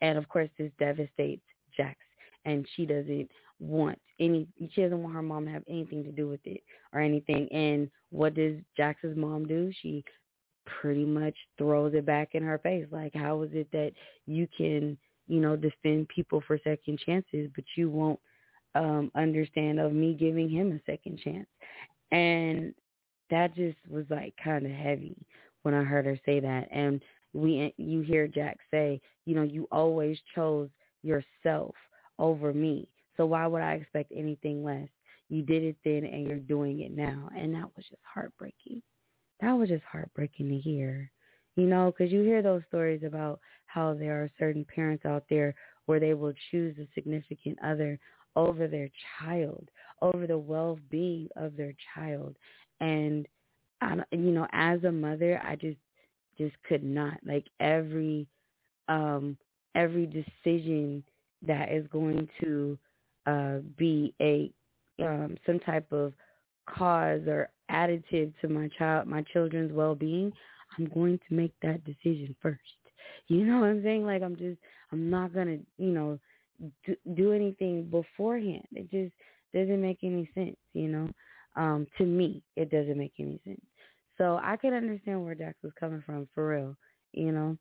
and 0.00 0.18
of 0.18 0.28
course, 0.28 0.48
this 0.58 0.72
devastates 0.78 1.42
Jax, 1.76 1.98
and 2.44 2.66
she 2.74 2.86
doesn't 2.86 3.28
want 3.58 3.98
any. 4.18 4.46
She 4.72 4.82
doesn't 4.82 5.02
want 5.02 5.14
her 5.14 5.22
mom 5.22 5.44
to 5.46 5.50
have 5.50 5.64
anything 5.68 6.04
to 6.04 6.12
do 6.12 6.28
with 6.28 6.40
it 6.44 6.62
or 6.92 7.00
anything. 7.00 7.48
And 7.52 7.90
what 8.10 8.34
does 8.34 8.56
Jax's 8.78 9.16
mom 9.16 9.46
do? 9.46 9.70
She 9.82 10.04
pretty 10.66 11.04
much 11.04 11.34
throws 11.58 11.94
it 11.94 12.06
back 12.06 12.30
in 12.34 12.42
her 12.42 12.58
face. 12.58 12.86
Like, 12.90 13.14
how 13.14 13.42
is 13.42 13.50
it 13.52 13.68
that 13.72 13.92
you 14.26 14.48
can, 14.56 14.96
you 15.28 15.40
know, 15.40 15.56
defend 15.56 16.08
people 16.08 16.42
for 16.46 16.58
second 16.62 17.00
chances, 17.04 17.50
but 17.54 17.64
you 17.76 17.90
won't 17.90 18.20
um 18.76 19.10
understand 19.16 19.80
of 19.80 19.92
me 19.92 20.14
giving 20.14 20.48
him 20.48 20.72
a 20.72 20.90
second 20.90 21.18
chance? 21.22 21.48
And 22.12 22.74
that 23.30 23.54
just 23.54 23.78
was 23.88 24.04
like 24.10 24.34
kind 24.42 24.66
of 24.66 24.72
heavy 24.72 25.16
when 25.62 25.74
I 25.74 25.82
heard 25.82 26.06
her 26.06 26.18
say 26.26 26.40
that. 26.40 26.68
And 26.70 27.00
we 27.32 27.72
you 27.76 28.00
hear 28.00 28.26
Jax 28.26 28.58
say, 28.70 29.00
you 29.26 29.34
know, 29.34 29.42
you 29.42 29.68
always 29.70 30.18
chose 30.34 30.68
yourself 31.02 31.74
over 32.18 32.52
me. 32.52 32.88
So 33.16 33.26
why 33.26 33.46
would 33.46 33.62
I 33.62 33.74
expect 33.74 34.12
anything 34.14 34.64
less? 34.64 34.88
You 35.28 35.42
did 35.42 35.62
it 35.62 35.76
then 35.84 36.04
and 36.04 36.26
you're 36.26 36.38
doing 36.38 36.80
it 36.80 36.90
now. 36.90 37.28
And 37.36 37.54
that 37.54 37.68
was 37.76 37.86
just 37.88 38.02
heartbreaking. 38.02 38.82
That 39.40 39.52
was 39.52 39.68
just 39.68 39.84
heartbreaking 39.84 40.48
to 40.48 40.56
hear. 40.58 41.10
You 41.56 41.66
know, 41.66 41.92
because 41.92 42.12
you 42.12 42.22
hear 42.22 42.42
those 42.42 42.62
stories 42.68 43.02
about 43.04 43.40
how 43.66 43.94
there 43.94 44.22
are 44.22 44.30
certain 44.38 44.64
parents 44.64 45.04
out 45.04 45.24
there 45.28 45.54
where 45.86 46.00
they 46.00 46.14
will 46.14 46.32
choose 46.50 46.76
a 46.78 46.86
significant 46.94 47.58
other 47.64 47.98
over 48.36 48.68
their 48.68 48.88
child, 49.18 49.68
over 50.00 50.26
the 50.26 50.38
well-being 50.38 51.28
of 51.36 51.56
their 51.56 51.74
child. 51.94 52.36
And, 52.80 53.26
I, 53.80 53.96
you 54.12 54.30
know, 54.30 54.46
as 54.52 54.84
a 54.84 54.92
mother, 54.92 55.40
I 55.44 55.56
just 55.56 55.78
just 56.38 56.54
could 56.68 56.84
not. 56.84 57.14
Like 57.26 57.46
every 57.58 58.26
um 58.88 59.36
every 59.74 60.06
decision 60.06 61.02
that 61.46 61.70
is 61.72 61.86
going 61.88 62.28
to 62.40 62.78
uh 63.26 63.58
be 63.76 64.14
a 64.20 64.52
um 65.02 65.36
some 65.46 65.58
type 65.60 65.90
of 65.92 66.12
cause 66.68 67.22
or 67.26 67.48
additive 67.70 68.32
to 68.40 68.48
my 68.48 68.68
child 68.78 69.06
my 69.06 69.22
children's 69.32 69.72
well 69.72 69.94
being, 69.94 70.32
I'm 70.78 70.86
going 70.86 71.18
to 71.28 71.34
make 71.34 71.52
that 71.62 71.84
decision 71.84 72.34
first. 72.42 72.60
You 73.28 73.44
know 73.44 73.60
what 73.60 73.68
I'm 73.70 73.82
saying? 73.84 74.04
Like 74.04 74.22
I'm 74.22 74.36
just 74.36 74.58
I'm 74.92 75.08
not 75.08 75.32
gonna, 75.32 75.58
you 75.78 75.92
know, 75.92 76.18
do, 76.84 76.96
do 77.14 77.32
anything 77.32 77.84
beforehand. 77.84 78.66
It 78.72 78.90
just 78.90 79.12
doesn't 79.54 79.80
make 79.80 79.98
any 80.02 80.28
sense, 80.34 80.56
you 80.72 80.88
know. 80.88 81.08
Um, 81.56 81.86
to 81.98 82.04
me, 82.04 82.42
it 82.56 82.70
doesn't 82.70 82.98
make 82.98 83.12
any 83.18 83.40
sense. 83.44 83.60
So 84.18 84.38
I 84.42 84.56
can 84.56 84.74
understand 84.74 85.24
where 85.24 85.34
Jax 85.34 85.56
was 85.62 85.72
coming 85.78 86.02
from 86.04 86.28
for 86.34 86.48
real, 86.48 86.76
you 87.12 87.32
know. 87.32 87.56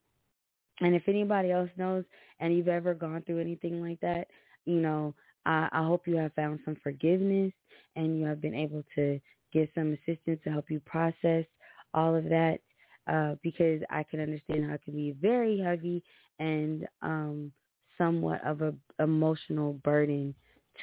And 0.82 0.95
if 0.95 1.03
anybody 1.07 1.51
else 1.51 1.70
knows 1.78 2.03
and 2.39 2.55
you've 2.55 2.68
ever 2.68 2.93
gone 2.93 3.24
through 3.26 3.39
anything 3.39 3.82
like 3.82 3.99
that, 4.01 4.28
you 4.66 4.80
know, 4.82 5.14
I, 5.45 5.70
I 5.72 5.84
hope 5.86 6.07
you 6.07 6.16
have 6.18 6.34
found 6.34 6.60
some 6.66 6.78
forgiveness 6.82 7.51
and 7.95 8.20
you 8.20 8.26
have 8.26 8.41
been 8.41 8.55
able 8.55 8.84
to 8.95 9.20
get 9.52 9.70
some 9.76 9.93
assistance 9.93 10.39
to 10.43 10.52
help 10.52 10.70
you 10.70 10.80
process 10.82 11.45
all 11.93 12.16
of 12.16 12.26
that 12.26 12.60
uh, 13.08 13.36
because 13.41 13.82
I 13.89 14.04
can 14.04 14.20
understand 14.20 14.66
how 14.66 14.76
it 14.76 14.84
can 14.84 14.95
be 14.95 15.16
very 15.20 15.60
heavy 15.60 16.04
and 16.39 16.88
um, 17.02 17.52
somewhat 17.97 18.45
of 18.45 18.62
a 18.62 18.74
emotional 19.00 19.74
burden 19.84 20.34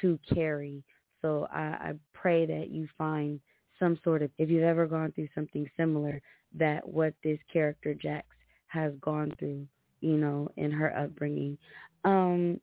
to 0.01 0.19
carry. 0.33 0.83
So 1.21 1.47
I, 1.51 1.61
I 1.61 1.93
pray 2.13 2.45
that 2.45 2.69
you 2.69 2.87
find 2.97 3.39
some 3.79 3.99
sort 4.03 4.21
of 4.21 4.31
if 4.37 4.49
you've 4.49 4.63
ever 4.63 4.85
gone 4.87 5.11
through 5.13 5.29
something 5.35 5.69
similar 5.77 6.21
that 6.55 6.87
what 6.87 7.13
this 7.23 7.39
character 7.51 7.93
Jax 7.93 8.27
has 8.67 8.93
gone 9.01 9.33
through, 9.39 9.65
you 10.01 10.17
know, 10.17 10.49
in 10.57 10.71
her 10.71 10.95
upbringing. 10.97 11.57
Um 12.03 12.59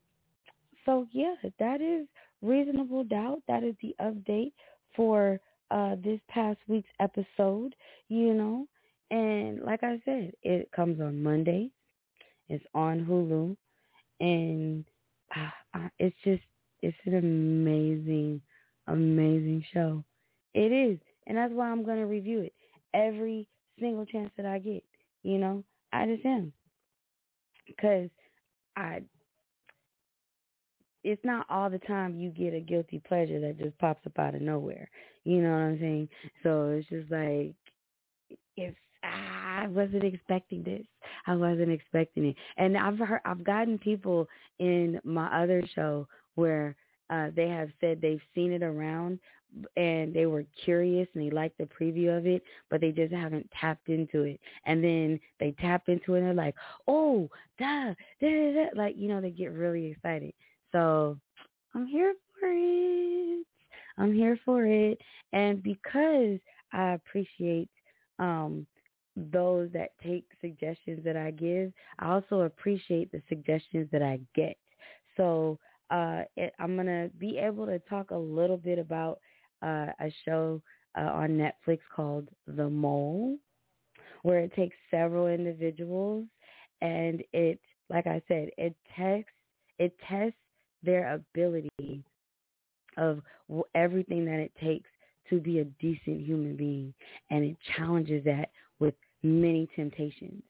so 0.85 1.07
yeah, 1.13 1.35
that 1.59 1.81
is 1.81 2.07
reasonable 2.43 3.05
doubt. 3.05 3.43
That 3.49 3.63
is 3.63 3.75
the 3.81 3.95
update 4.01 4.53
for 4.95 5.41
uh 5.71 5.97
this 6.03 6.21
past 6.29 6.59
week's 6.69 6.91
episode, 7.01 7.75
you 8.09 8.35
know. 8.35 8.67
And 9.11 9.63
like 9.63 9.83
I 9.85 10.01
said, 10.05 10.33
it 10.43 10.71
comes 10.73 11.01
on 11.01 11.23
Monday. 11.23 11.71
It's 12.49 12.65
on 12.75 13.05
Hulu 13.05 13.57
and 14.21 14.85
uh, 15.35 15.89
it's 15.99 16.17
just 16.25 16.43
it's 16.83 16.97
an 17.07 17.15
amazing 17.17 18.41
amazing 18.87 19.65
show. 19.73 20.05
It 20.55 20.73
is. 20.73 20.99
And 21.27 21.37
that's 21.39 21.53
why 21.53 21.71
I'm 21.71 21.85
going 21.85 21.99
to 21.99 22.07
review 22.07 22.41
it 22.41 22.53
every 22.95 23.49
single 23.81 24.07
chance 24.07 24.31
that 24.37 24.47
I 24.47 24.59
get. 24.59 24.85
You 25.23 25.39
know, 25.39 25.65
I 25.93 26.07
just 26.07 26.25
am. 26.27 26.53
Because 27.67 28.11
I, 28.77 29.03
it's 31.05 31.25
not 31.25 31.47
all 31.51 31.69
the 31.71 31.79
time 31.81 32.19
you 32.19 32.31
get 32.31 32.55
a 32.55 32.61
guilty 32.61 33.01
pleasure 33.07 33.39
that 33.41 33.59
just 33.59 33.79
pops 33.79 34.07
up 34.07 34.19
out 34.19 34.35
of 34.35 34.41
nowhere. 34.41 34.89
You 35.25 35.43
know 35.43 35.51
what 35.51 35.59
I'm 35.59 35.79
saying? 35.79 36.09
So 36.43 36.71
it's 36.71 36.89
just 36.89 37.11
like, 37.11 37.55
it's, 38.57 38.77
I 39.03 39.67
wasn't 39.69 40.03
expecting 40.03 40.63
this. 40.63 40.87
I 41.27 41.37
wasn't 41.37 41.71
expecting 41.71 42.27
it. 42.27 42.37
And 42.57 42.77
I've 42.77 42.99
heard, 42.99 43.21
I've 43.27 43.45
gotten 43.45 43.79
people 43.79 44.27
in 44.59 44.99
my 45.05 45.27
other 45.43 45.63
show 45.75 46.09
where 46.37 46.75
uh, 47.11 47.29
they 47.37 47.49
have 47.49 47.69
said 47.81 48.01
they've 48.01 48.21
seen 48.35 48.53
it 48.53 48.63
around 48.63 49.19
and 49.77 50.15
they 50.15 50.27
were 50.27 50.45
curious 50.65 51.07
and 51.15 51.23
they 51.23 51.31
liked 51.31 51.59
the 51.59 51.65
preview 51.65 52.17
of 52.17 52.27
it, 52.27 52.43
but 52.71 52.81
they 52.81 52.91
just 52.91 53.13
haven't 53.13 53.49
tapped 53.61 53.89
into 53.89 54.23
it. 54.23 54.41
And 54.65 54.83
then 54.83 55.21
they 55.39 55.55
tap 55.61 55.89
into 55.89 56.15
it 56.15 56.19
and 56.21 56.27
they're 56.27 56.35
like, 56.35 56.57
oh, 56.89 57.29
da, 57.59 57.95
da. 58.21 58.67
Like, 58.75 58.97
you 58.97 59.09
know, 59.09 59.21
they 59.21 59.31
get 59.31 59.53
really 59.53 59.89
excited. 59.89 60.33
So 60.75 61.17
I'm 61.75 61.87
here 61.87 62.15
for 62.41 62.49
it. 62.51 63.47
I'm 63.97 64.13
here 64.13 64.39
for 64.45 64.67
it. 64.67 64.99
And 65.33 65.63
because 65.63 66.41
I 66.73 66.95
appreciate 66.95 67.71
um, 68.19 68.67
those 69.15 69.71
that 69.73 69.91
take 70.03 70.25
suggestions 70.41 71.05
that 71.05 71.17
I 71.17 71.31
give, 71.31 71.73
I 72.01 72.11
also 72.11 72.41
appreciate 72.41 73.13
the 73.13 73.23
suggestions 73.29 73.89
that 73.93 74.03
I 74.03 74.19
get. 74.35 74.57
So 75.17 75.61
uh, 75.91 76.23
it, 76.37 76.53
I'm 76.59 76.75
going 76.75 76.89
to 76.89 77.09
be 77.19 77.39
able 77.39 77.67
to 77.67 77.79
talk 77.79 78.11
a 78.11 78.17
little 78.17 78.57
bit 78.57 78.81
about 78.81 79.21
uh, 79.63 79.93
a 80.01 80.13
show 80.25 80.61
uh, 80.99 81.03
on 81.03 81.31
Netflix 81.39 81.79
called 81.95 82.29
The 82.49 82.69
Mole, 82.69 83.37
where 84.23 84.41
it 84.41 84.53
takes 84.57 84.77
several 84.91 85.29
individuals 85.29 86.27
and 86.81 87.23
it, 87.33 87.61
like 87.91 88.09
I 88.09 88.21
said, 88.27 88.49
it 88.59 88.75
tests 88.97 89.31
it 89.79 89.93
tests 90.09 90.39
their 90.85 91.15
ability 91.15 92.05
of 92.97 93.21
everything 93.75 94.25
that 94.25 94.39
it 94.39 94.53
takes 94.63 94.89
to 95.31 95.41
be 95.41 95.61
a 95.61 95.65
decent 95.65 96.21
human 96.21 96.57
being, 96.57 96.93
and 97.31 97.45
it 97.45 97.57
challenges 97.77 98.25
that 98.25 98.51
with 98.79 98.95
many 99.23 99.69
temptations. 99.75 100.43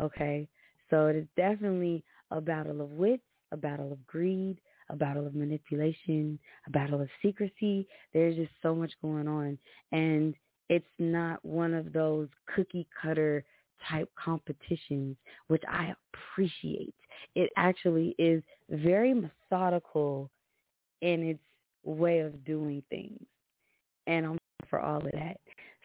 Okay, 0.00 0.48
so 0.90 1.06
it 1.06 1.16
is 1.16 1.26
definitely 1.36 2.02
a 2.30 2.40
battle 2.40 2.80
of 2.80 2.90
wits, 2.90 3.22
a 3.52 3.56
battle 3.56 3.92
of 3.92 4.06
greed, 4.06 4.58
a 4.88 4.96
battle 4.96 5.26
of 5.26 5.34
manipulation, 5.34 6.38
a 6.66 6.70
battle 6.70 7.00
of 7.00 7.08
secrecy. 7.20 7.86
There's 8.12 8.36
just 8.36 8.52
so 8.62 8.74
much 8.74 8.92
going 9.02 9.28
on. 9.28 9.58
And 9.92 10.34
it's 10.68 10.84
not 10.98 11.44
one 11.44 11.74
of 11.74 11.92
those 11.92 12.28
cookie 12.54 12.86
cutter 13.00 13.44
type 13.88 14.10
competitions, 14.22 15.16
which 15.48 15.62
I 15.68 15.94
appreciate. 16.14 16.94
It 17.34 17.50
actually 17.56 18.14
is 18.18 18.42
very 18.70 19.14
methodical 19.14 20.30
in 21.00 21.22
its 21.22 21.40
way 21.84 22.20
of 22.20 22.44
doing 22.44 22.82
things. 22.90 23.20
And 24.06 24.26
I'm 24.26 24.38
for 24.68 24.80
all 24.80 24.98
of 24.98 25.10
that. 25.12 25.38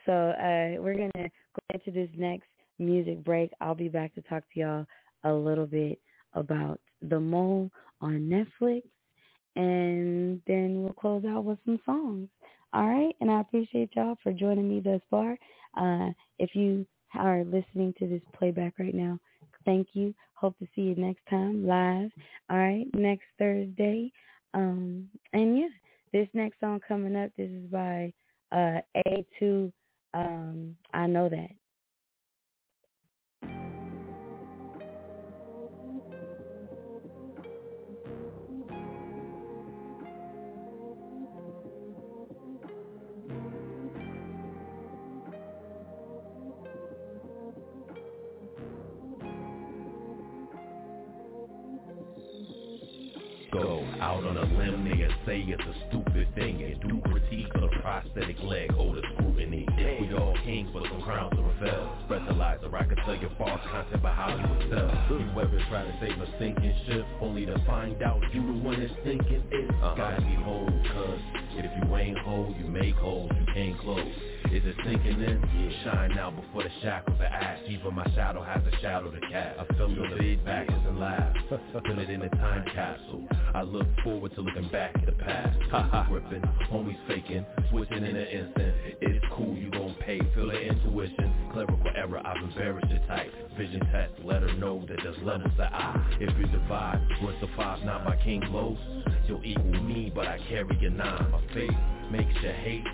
So 0.06 0.12
uh, 0.14 0.82
we're 0.82 0.96
going 0.96 1.12
to 1.16 1.24
go 1.24 1.74
into 1.74 1.92
this 1.92 2.10
next 2.18 2.48
music 2.80 3.24
break. 3.24 3.52
I'll 3.60 3.76
be 3.76 3.90
back 3.90 4.14
to 4.16 4.22
talk 4.22 4.44
to 4.54 4.60
y'all 4.60 4.86
a 5.24 5.34
little 5.34 5.66
bit 5.66 6.00
about 6.34 6.80
The 7.02 7.20
Mole 7.20 7.70
on 8.02 8.20
Netflix 8.30 8.84
and 9.58 10.40
then 10.46 10.84
we'll 10.84 10.94
close 10.94 11.26
out 11.26 11.44
with 11.44 11.58
some 11.66 11.80
songs. 11.86 12.30
All 12.74 12.88
right, 12.88 13.16
and 13.20 13.32
I 13.32 13.42
appreciate 13.42 13.90
y'all 13.96 14.18
for 14.22 14.32
joining 14.32 14.70
me 14.70 14.82
thus 14.82 15.02
far. 15.10 15.38
Uh, 15.76 16.12
if 16.38 16.52
you 16.54 16.86
are 17.16 17.44
listening 17.44 17.94
to 17.98 18.08
this 18.08 18.22
playback 18.38 18.74
right 18.78 18.94
now, 18.94 19.18
thank 19.68 19.90
you. 19.94 20.16
Hope 20.34 20.58
to 20.60 20.68
see 20.74 20.82
you 20.82 20.96
next 20.96 21.22
time 21.30 21.68
live. 21.68 22.10
All 22.50 22.58
right, 22.58 22.86
next 22.96 23.26
Thursday. 23.38 24.12
Um, 24.54 25.10
and 25.34 25.60
yeah, 25.60 25.68
this 26.14 26.28
next 26.34 26.60
song 26.60 26.80
coming 26.88 27.16
up, 27.16 27.30
this 27.38 27.50
is 27.50 27.70
by 27.70 28.12
uh, 28.52 28.80
A2. 29.06 29.72
Um, 30.14 30.76
I 30.94 31.06
know 31.06 31.30
that. 31.30 31.50
Out 54.02 54.24
on 54.24 54.38
a 54.38 54.42
limb, 54.58 54.86
nigga 54.86 55.10
say 55.26 55.42
it's 55.48 55.64
a 55.64 55.90
stupid 55.90 56.28
thing 56.36 56.62
and 56.64 56.82
do 56.82 57.02
critique 57.10 57.48
of 57.56 57.62
the 57.62 57.70
prosthetic 57.82 58.38
leg, 58.44 58.72
hold 58.72 58.98
a 58.98 59.02
scrutiny. 59.14 59.66
We 59.78 60.14
all 60.16 60.38
kings 60.46 60.70
but 60.74 60.84
some 60.84 61.02
crowns 61.02 61.36
to 61.36 61.42
reveal. 61.42 61.98
Specializer, 62.10 62.74
I 62.74 62.84
can 62.86 62.96
tell 62.98 63.16
you 63.16 63.30
false 63.38 63.62
content 63.72 64.04
by 64.04 64.14
how 64.14 64.36
you 64.36 64.70
sell. 64.70 65.20
You 65.20 65.42
ever 65.42 65.66
try 65.70 65.84
to 65.84 65.98
save 66.00 66.20
a 66.22 66.28
sinking 66.40 66.76
ship, 66.86 67.06
only 67.22 67.46
to 67.46 67.58
find 67.66 68.02
out 68.04 68.22
you 68.34 68.46
the 68.46 68.54
one 68.54 68.80
that's 68.80 68.94
sinking 69.04 69.44
it. 69.52 69.70
Uh-huh. 69.72 69.96
Gotta 69.96 70.22
be 70.22 70.36
whole, 70.44 70.68
cuz 70.68 71.22
if 71.58 71.72
you 71.84 71.96
ain't 71.96 72.18
whole, 72.20 72.54
you 72.60 72.66
make 72.66 72.96
holes, 72.96 73.32
you 73.40 73.54
can't 73.54 73.80
close. 73.80 74.14
Is 74.52 74.64
it 74.66 74.76
sinking 74.86 75.22
in? 75.22 75.42
Yeah. 75.42 75.84
Shine 75.84 76.16
now 76.16 76.32
before 76.32 76.64
the 76.64 76.70
shackles 76.82 77.20
are 77.20 77.26
ash. 77.26 77.60
Even 77.68 77.94
my 77.94 78.06
shadow 78.16 78.42
has 78.42 78.62
a 78.66 78.82
shadow 78.82 79.12
to 79.12 79.20
cast. 79.30 79.60
I 79.60 79.74
feel 79.76 79.90
the 79.90 80.16
feedback 80.18 80.70
and 80.70 81.00
laugh. 81.00 81.36
Put 81.50 81.86
it 81.86 82.10
in 82.10 82.22
a 82.22 82.30
time 82.30 82.66
capsule. 82.74 83.28
I 83.54 83.64
look 83.64 83.88
forward 84.04 84.34
to 84.36 84.42
looking 84.42 84.70
back 84.70 84.96
at 84.96 85.06
the 85.06 85.12
past. 85.12 86.08
Gripping, 86.08 86.42
homies 86.72 86.98
faking, 87.08 87.46
switching 87.70 87.98
in 87.98 88.16
an 88.16 88.28
instant. 88.28 88.74
It's 89.02 89.26
cool, 89.34 89.54
you 89.56 89.70
gon' 89.70 89.96
pay. 90.00 90.20
Feel 90.34 90.48
the 90.48 90.62
intuition. 90.62 91.34
Clerical 91.52 91.92
error, 91.96 92.22
I've 92.26 92.42
embarrassed 92.42 92.88
the 92.90 93.06
type. 93.08 93.32
Vision 93.58 93.82
test, 93.92 94.14
let 94.24 94.44
her 94.44 94.54
know 94.54 94.86
that 94.88 95.00
there's 95.04 95.18
levels 95.24 95.52
to 95.58 95.64
I. 95.64 96.18
If 96.22 96.38
you 96.38 96.48
divide, 96.48 97.06
what's 97.22 97.40
the 97.42 97.48
five, 97.58 97.84
not 97.84 98.06
my 98.06 98.16
king 98.24 98.42
lows? 98.50 98.78
You'll 99.28 99.44
equal 99.44 99.84
me, 99.84 100.12
but 100.14 100.28
I 100.28 100.40
carry 100.48 100.78
your 100.80 100.92
nine. 100.92 101.32
My 101.32 101.42
faith 101.54 101.72
makes 102.10 102.34
you 102.42 102.50
hate 102.50 102.86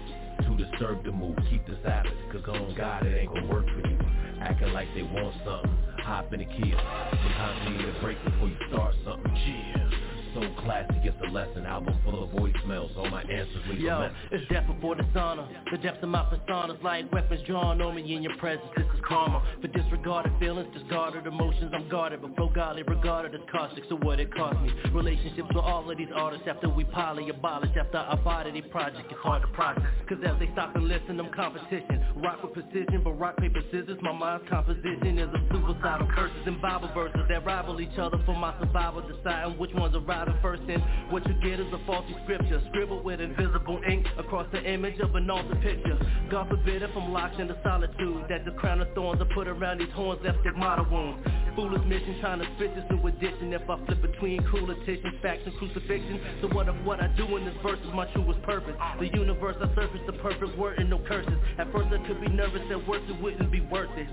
to 0.48 0.66
disturb 0.66 1.04
the 1.04 1.12
mood. 1.12 1.38
Keep 1.50 1.66
the 1.68 1.78
Sabbath, 1.84 2.14
cause 2.32 2.44
on 2.48 2.76
God 2.76 3.06
it 3.06 3.18
ain't 3.18 3.34
gonna 3.34 3.48
work 3.48 3.66
for 3.66 3.88
you. 3.88 3.98
Acting 4.42 4.74
like 4.74 4.88
they 4.96 5.04
want 5.04 5.36
something, 5.46 5.78
hop 6.04 6.34
in 6.34 6.40
the 6.40 6.46
Kia. 6.46 6.78
Sometimes 7.12 7.70
you 7.70 7.78
need 7.78 7.96
a 7.96 8.02
break 8.02 8.24
before 8.24 8.48
you 8.48 8.58
start 8.70 8.96
something. 9.06 9.36
Yeah 9.36 10.03
so 10.34 10.42
classic, 10.62 10.98
it's 11.04 11.18
a 11.28 11.32
lesson 11.32 11.66
album 11.66 11.98
full 12.04 12.24
of 12.24 12.30
voicemails. 12.32 12.96
All 12.98 13.10
my 13.10 13.22
answers 13.22 13.64
leave 13.70 13.80
Yo, 13.80 14.02
a 14.02 14.16
it's 14.32 14.48
death 14.50 14.68
before 14.68 14.96
dishonor. 14.96 15.48
The 15.72 15.78
depths 15.78 16.04
of 16.04 16.10
my 16.10 16.24
personas 16.24 16.82
like 16.84 17.12
weapons 17.12 17.42
drawn 17.46 17.82
on 17.82 17.96
me 17.96 18.16
in 18.16 18.24
your 18.24 18.36
presence. 18.38 18.68
This 18.76 18.86
is 18.94 19.02
karma 19.08 19.44
for 19.62 19.68
disregarded 19.68 20.34
feelings, 20.40 20.74
discarded 20.74 21.28
emotions. 21.28 21.72
I'm 21.74 21.88
guarded, 21.90 22.22
but 22.22 22.36
pro 22.36 22.50
godly 22.50 22.84
regarded 22.84 23.36
as 23.36 23.42
caustic. 23.52 23.84
So 23.90 23.98
what 23.98 24.20
it 24.20 24.34
cost 24.34 24.60
me? 24.62 24.72
Relationships 24.92 25.48
with 25.54 25.64
all 25.64 25.90
of 25.90 25.98
these 25.98 26.08
artists 26.16 26.48
after 26.48 26.70
we 26.70 26.84
poly 26.86 27.30
abolished. 27.30 27.78
After 27.78 27.98
I 27.98 28.16
bought 28.16 28.52
the 28.52 28.62
project, 28.62 29.12
it's 29.12 29.20
hard 29.22 29.42
to 29.42 29.48
process. 29.50 29.84
Cause 30.08 30.18
as 30.26 30.38
they 30.40 30.50
stop 30.54 30.76
and 30.76 30.88
listen, 30.88 31.20
I'm 31.20 31.32
competition. 31.34 32.04
Rock 32.16 32.44
with 32.44 32.54
precision, 32.54 33.02
but 33.04 33.14
rock, 33.14 33.38
paper, 33.38 33.62
scissors. 33.72 33.98
My 34.02 34.12
mind's 34.12 34.48
composition 34.50 35.18
is 35.20 35.30
a 35.30 35.40
suicidal 35.52 36.08
curses 36.16 36.38
and 36.46 36.62
Bible 36.62 36.90
verses 36.94 37.22
that 37.30 37.46
rival 37.46 37.80
each 37.82 37.98
other 37.98 38.22
for 38.26 38.36
my 38.36 38.58
survival. 38.60 39.02
Deciding 39.02 39.58
which 39.58 39.74
ones 39.74 39.96
right 40.26 40.42
first 40.42 40.64
and 40.68 40.82
what 41.12 41.26
you 41.28 41.34
get 41.36 41.60
is 41.60 41.68
a 41.74 41.86
faulty 41.86 42.16
scripture 42.24 42.62
Scribbled 42.70 43.04
with 43.04 43.20
invisible 43.20 43.82
ink 43.90 44.06
across 44.18 44.48
the 44.52 44.62
image 44.64 45.00
of 45.00 45.16
an 45.16 45.30
altar 45.30 45.56
picture. 45.56 45.98
God 46.30 46.50
forbid 46.50 46.82
if 46.82 46.92
I'm 46.96 47.12
locked 47.12 47.40
into 47.40 47.58
solitude 47.64 48.26
That 48.30 48.46
the 48.46 48.52
crown 48.52 48.82
of 48.82 48.94
thorns 48.94 49.22
are 49.22 49.34
put 49.34 49.48
around 49.48 49.80
these 49.80 49.92
horns 49.94 50.22
left 50.24 50.40
stigmata 50.42 50.84
wounds 50.90 51.28
Foolish 51.56 51.86
mission 51.86 52.18
trying 52.20 52.40
to 52.40 52.48
fit 52.58 52.74
this 52.74 52.84
new 52.90 53.06
addition. 53.08 53.54
If 53.54 53.70
I 53.70 53.78
flip 53.86 54.02
between 54.02 54.44
cool 54.50 54.70
attention, 54.72 55.20
facts 55.22 55.42
and 55.46 55.54
crucifixion. 55.58 56.20
So 56.42 56.48
what 56.50 56.68
if 56.68 56.76
what 56.84 57.00
I 57.00 57.08
do 57.16 57.38
in 57.38 57.46
this 57.46 57.54
verse 57.62 57.78
is 57.86 57.94
my 57.94 58.06
truest 58.14 58.42
purpose? 58.42 58.74
The 59.00 59.08
universe 59.14 59.56
I 59.62 59.68
surface 59.76 60.02
the 60.08 60.14
perfect 60.14 60.58
word 60.58 60.80
and 60.80 60.90
no 60.90 60.98
curses. 60.98 61.34
At 61.60 61.72
first 61.72 61.94
I 61.94 62.02
could 62.08 62.22
be 62.22 62.30
nervous, 62.30 62.62
at 62.72 62.88
worst 62.88 63.06
it 63.10 63.22
wouldn't 63.22 63.52
be 63.52 63.62
worth 63.62 63.92
it. 63.98 64.08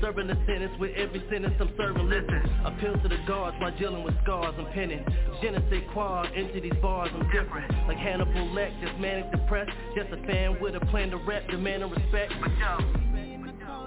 Serving 0.00 0.30
a 0.30 0.36
sentence 0.46 0.72
with 0.80 0.92
every 0.96 1.22
sentence 1.30 1.54
I'm 1.60 1.70
serving, 1.76 2.08
listen. 2.08 2.40
Appeal 2.64 2.94
to 3.02 3.08
the 3.08 3.18
gods 3.26 3.56
while 3.60 3.76
dealing 3.76 4.02
with 4.02 4.14
scars 4.22 4.54
I'm 4.58 4.66
penning. 4.72 5.04
Je 5.42 5.50
ne 5.50 5.60
sais 5.68 5.84
quoi, 5.92 6.24
into 6.34 6.60
these 6.60 6.80
bars 6.80 7.10
I'm 7.12 7.28
different. 7.28 7.70
Like 7.88 7.98
Hannibal 7.98 8.48
Lecter, 8.56 8.88
just 8.88 8.98
manic 8.98 9.30
depressed. 9.32 9.72
Just 9.94 10.12
a 10.12 10.26
fan 10.26 10.58
with 10.60 10.74
a 10.76 10.80
plan 10.86 11.10
to 11.10 11.18
rap, 11.18 11.42
demanding 11.50 11.90
respect. 11.90 12.32
But 12.40 12.56
yo. 12.56 12.78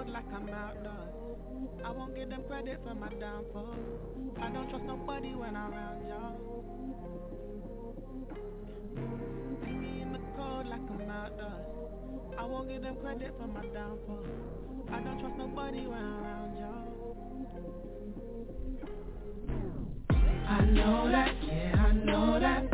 Like 0.06 0.24
I'm 0.34 0.99
I 1.84 1.90
won't 1.90 2.14
give 2.14 2.28
them 2.28 2.42
credit 2.46 2.80
for 2.86 2.94
my 2.94 3.08
downfall. 3.08 3.74
I 4.40 4.50
don't 4.50 4.68
trust 4.70 4.84
nobody 4.84 5.34
when 5.34 5.56
I'm 5.56 5.72
around 5.72 6.08
y'all. 6.08 6.64
See 9.64 9.72
me 9.72 10.02
in 10.02 10.12
the 10.12 10.18
cold 10.36 10.66
like 10.66 10.80
I'm 10.88 11.10
outdoors 11.10 11.70
I 12.38 12.44
won't 12.44 12.68
give 12.68 12.82
them 12.82 12.96
credit 12.96 13.34
for 13.38 13.46
my 13.46 13.66
downfall. 13.66 14.24
I 14.92 15.00
don't 15.00 15.20
trust 15.20 15.36
nobody 15.36 15.86
when 15.86 15.98
I'm 15.98 16.24
around 16.24 16.58
y'all. 16.58 16.90
I 20.48 20.64
know 20.64 21.10
that, 21.10 21.34
yeah, 21.46 21.86
I 21.86 21.92
know 21.92 22.40
that 22.40 22.69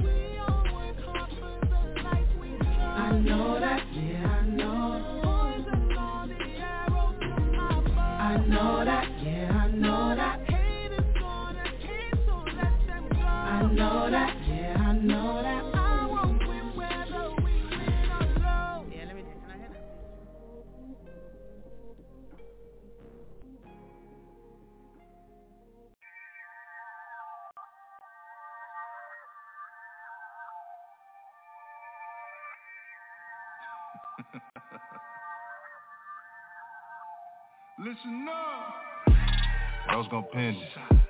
It. 40.38 40.54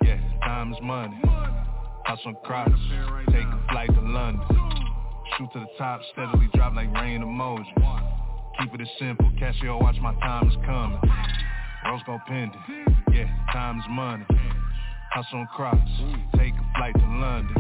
Yeah, 0.05 0.21
time 0.45 0.73
is 0.73 0.79
money. 0.81 1.21
House 2.05 2.21
on 2.27 2.37
Crocs. 2.45 2.71
Take 3.33 3.43
a 3.43 3.67
flight 3.73 3.89
to 3.93 4.01
London. 4.01 4.41
Shoot 5.37 5.53
to 5.53 5.59
the 5.59 5.67
top, 5.77 6.01
steadily 6.13 6.49
drop 6.55 6.77
like 6.77 6.93
rain 6.95 7.23
emoji. 7.23 7.67
Keep 8.61 8.75
it 8.75 8.83
as 8.83 8.89
simple. 9.01 9.29
Casio, 9.41 9.83
watch 9.83 9.97
my 10.01 10.15
time 10.21 10.49
is 10.49 10.55
coming. 10.65 11.01
Rose 11.85 12.01
gon' 12.07 12.23
pin 12.29 12.53
it. 12.55 12.93
Yeah, 13.13 13.53
time 13.53 13.81
is 13.81 13.85
money. 13.91 14.25
House 15.11 15.27
on 15.33 15.49
Crocs. 15.57 15.81
Take 16.37 16.55
a 16.55 16.79
flight 16.79 16.95
to 16.95 17.01
London. 17.01 17.57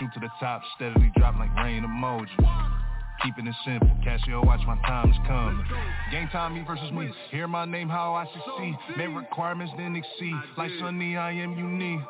Shoot 0.00 0.12
to 0.14 0.20
the 0.20 0.30
top, 0.40 0.62
steadily 0.74 1.12
drop 1.16 1.36
like 1.38 1.54
rain 1.62 1.84
emoji. 1.84 2.81
Keeping 3.22 3.46
it 3.46 3.54
simple, 3.64 3.88
Casio, 4.04 4.44
watch 4.44 4.60
my 4.66 4.76
time's 4.82 5.14
coming. 5.28 5.64
Game 6.10 6.28
time, 6.28 6.54
me 6.54 6.64
versus 6.66 6.90
me. 6.90 7.08
Hear 7.30 7.46
my 7.46 7.64
name, 7.64 7.88
how 7.88 8.14
I 8.14 8.26
succeed. 8.26 8.76
Make 8.96 9.14
requirements, 9.14 9.72
then 9.78 9.94
exceed. 9.94 10.34
Like 10.58 10.72
Sunny, 10.80 11.16
I 11.16 11.30
am 11.30 11.56
unique. 11.56 12.00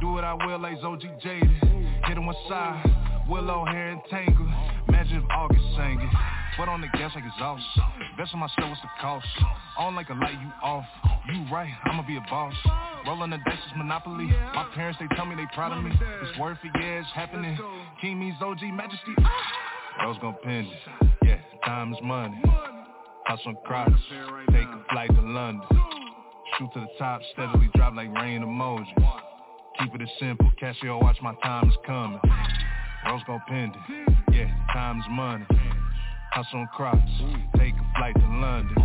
Do 0.00 0.12
what 0.12 0.22
I 0.22 0.34
will, 0.34 0.60
like 0.60 0.78
Zoji 0.78 1.10
Jaded. 1.20 1.50
Hit 2.06 2.16
him 2.16 2.26
one 2.26 2.36
side, 2.48 2.84
willow 3.28 3.64
hair 3.64 3.90
and 3.90 4.00
tangle. 4.08 4.48
Imagine 4.86 5.16
if 5.16 5.24
August 5.30 5.64
sang 5.76 6.00
it. 6.00 6.10
Foot 6.56 6.68
on 6.68 6.80
the 6.80 6.88
gas 6.96 7.10
like 7.16 7.24
exhaust. 7.24 7.64
Best 8.16 8.32
on 8.32 8.38
my 8.38 8.46
myself, 8.46 8.70
what's 8.70 8.82
the 8.82 8.88
cost? 9.00 9.26
On 9.78 9.96
like 9.96 10.10
a 10.10 10.14
light, 10.14 10.38
you 10.40 10.50
off. 10.62 10.84
You 11.32 11.44
right, 11.52 11.72
I'ma 11.86 12.06
be 12.06 12.16
a 12.16 12.24
boss. 12.30 12.54
Rolling 13.04 13.30
the 13.30 13.38
dice 13.38 13.58
is 13.66 13.72
monopoly. 13.76 14.26
My 14.54 14.68
parents, 14.76 14.98
they 15.00 15.08
tell 15.16 15.26
me 15.26 15.34
they 15.34 15.46
proud 15.54 15.76
of 15.76 15.82
me. 15.82 15.90
It's 15.90 16.38
worth 16.38 16.58
it, 16.62 16.70
yeah, 16.74 17.00
it's 17.00 17.08
happening. 17.14 17.58
King 18.00 18.20
means 18.20 18.36
OG 18.40 18.62
majesty. 18.74 19.14
Ah! 19.18 19.71
Rose 20.00 20.16
gon' 20.20 20.34
pin. 20.44 20.68
Yeah, 21.24 21.38
time 21.64 21.92
is 21.92 21.98
money. 22.02 22.40
House 23.24 23.40
on 23.46 23.56
Crocs. 23.64 23.92
Take 24.50 24.66
a 24.66 24.84
flight 24.90 25.10
to 25.10 25.20
London. 25.20 25.62
Shoot 26.58 26.70
to 26.74 26.80
the 26.80 26.88
top, 26.98 27.20
steadily 27.32 27.70
drop 27.74 27.94
like 27.94 28.12
rain 28.14 28.42
emoji. 28.42 28.94
Keep 29.78 29.94
it 29.94 30.02
as 30.02 30.08
simple. 30.18 30.50
Casio, 30.60 31.00
watch 31.00 31.16
my 31.22 31.34
time 31.42 31.68
is 31.68 31.76
coming. 31.86 32.20
Rose 33.06 33.22
gon' 33.26 33.42
pin 33.48 33.72
it. 33.88 34.14
Yeah, 34.32 34.72
time 34.72 34.98
is 34.98 35.06
money. 35.10 35.46
House 36.30 36.46
on 36.54 36.68
Crocs. 36.74 36.98
Take 37.58 37.74
a 37.74 37.98
flight 37.98 38.14
to 38.14 38.26
London. 38.26 38.76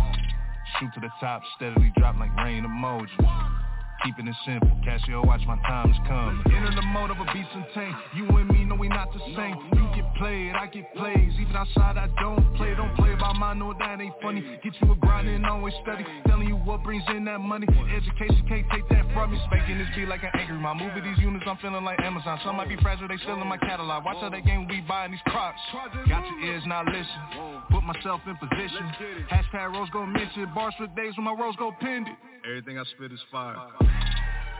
Shoot 0.78 0.90
to 0.94 1.00
the 1.00 1.10
top, 1.20 1.42
steadily 1.56 1.92
drop 1.96 2.16
like 2.18 2.34
rain 2.36 2.64
emoji. 2.64 3.57
Keeping 4.04 4.28
it 4.28 4.36
simple, 4.46 4.70
Casio, 4.86 5.26
watch 5.26 5.42
my 5.46 5.58
time 5.66 5.90
is 5.90 5.96
coming. 6.06 6.40
Enter 6.54 6.74
the 6.74 6.86
mode 6.94 7.10
of 7.10 7.18
a 7.18 7.24
beast 7.34 7.50
and 7.52 7.66
tank. 7.74 7.96
You 8.14 8.28
and 8.38 8.48
me 8.48 8.64
know 8.64 8.76
we 8.76 8.88
not 8.88 9.12
the 9.12 9.18
same. 9.34 9.58
You 9.74 9.90
get 9.94 10.06
played, 10.14 10.54
I 10.54 10.66
get 10.66 10.94
plays. 10.94 11.32
Even 11.40 11.56
outside, 11.56 11.98
I 11.98 12.06
don't 12.22 12.54
play. 12.54 12.74
Don't 12.74 12.94
play 12.94 13.12
about 13.12 13.34
my 13.36 13.54
no, 13.54 13.74
that 13.78 14.00
ain't 14.00 14.14
funny. 14.22 14.40
Get 14.62 14.72
you 14.80 14.92
a 14.92 14.96
grind 14.96 15.28
and 15.28 15.44
always 15.44 15.74
study. 15.82 16.06
Telling 16.26 16.46
you 16.46 16.54
what 16.56 16.84
brings 16.84 17.02
in 17.08 17.24
that 17.24 17.40
money. 17.40 17.66
Education 17.66 18.46
can't 18.48 18.66
take 18.70 18.88
that 18.88 19.04
from 19.12 19.32
me. 19.32 19.40
Spanking 19.46 19.78
this 19.78 19.88
beat 19.96 20.06
like 20.06 20.22
an 20.22 20.30
angry 20.34 20.58
mom. 20.58 20.78
Moving 20.78 21.02
these 21.02 21.18
units, 21.18 21.44
I'm 21.48 21.58
feeling 21.58 21.84
like 21.84 21.98
Amazon. 22.00 22.38
Some 22.44 22.56
might 22.56 22.68
be 22.68 22.76
fragile, 22.76 23.08
they 23.08 23.18
still 23.18 23.40
in 23.40 23.48
my 23.48 23.58
catalog. 23.58 24.04
Watch 24.04 24.18
how 24.20 24.30
that 24.30 24.44
game 24.46 24.68
we 24.68 24.80
buying 24.82 25.10
these 25.10 25.26
crops. 25.26 25.58
Got 26.08 26.22
your 26.22 26.40
ears, 26.46 26.62
now 26.66 26.84
listen. 26.84 27.66
Put 27.70 27.82
myself 27.82 28.20
in 28.26 28.36
position. 28.36 29.26
Hashtag 29.30 29.72
Rose 29.72 29.90
go 29.92 30.06
mention. 30.06 30.46
Bars 30.54 30.74
for 30.78 30.86
days 30.94 31.14
when 31.16 31.24
my 31.24 31.34
Rose 31.34 31.56
go 31.58 31.74
it. 31.80 32.08
Everything 32.46 32.78
I 32.78 32.84
spit 32.94 33.12
is 33.12 33.20
fire. 33.32 33.56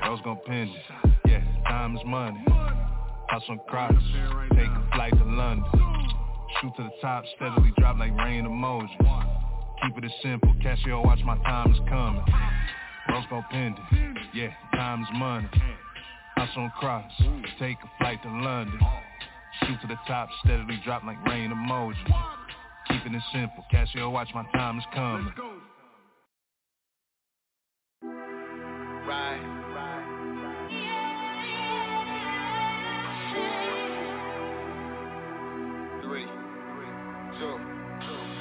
Rose 0.04 0.20
gon' 0.24 0.38
pin 0.46 0.68
it. 0.68 1.10
Yeah, 1.26 1.42
time 1.68 1.96
is 1.96 2.02
money. 2.06 2.42
House 3.28 3.42
on 3.48 3.60
Crocs. 3.68 3.94
Take 4.54 4.68
a 4.68 4.88
flight 4.94 5.12
to 5.12 5.24
London. 5.24 5.64
Shoot 6.60 6.74
to 6.76 6.82
the 6.84 6.90
top, 7.02 7.24
steadily 7.36 7.72
drop 7.78 7.98
like 7.98 8.16
rain 8.16 8.44
emoji. 8.44 8.88
Keep 9.82 9.98
it 9.98 10.04
as 10.04 10.10
simple. 10.22 10.52
Casio, 10.64 11.04
watch 11.04 11.20
my 11.24 11.36
time 11.38 11.72
is 11.72 11.78
coming. 11.88 12.24
Rose 13.10 13.24
gon' 13.30 13.44
pin 13.50 13.74
it. 13.92 14.26
Yeah, 14.34 14.50
time 14.74 15.02
is 15.02 15.08
money. 15.14 15.48
House 16.36 16.48
on 16.56 16.72
Crocs. 16.78 17.12
Take 17.58 17.76
a 17.84 17.90
flight 17.98 18.22
to 18.22 18.28
London. 18.28 18.78
Shoot 19.60 19.80
to 19.82 19.86
the 19.88 19.98
top, 20.06 20.28
steadily 20.44 20.80
drop 20.84 21.04
like 21.04 21.22
rain 21.26 21.50
emoji. 21.50 21.96
Keeping 22.88 23.14
it 23.14 23.22
simple. 23.32 23.64
Casio, 23.72 24.10
watch 24.10 24.28
my 24.34 24.44
time 24.52 24.78
is 24.78 24.84
coming. 24.94 25.32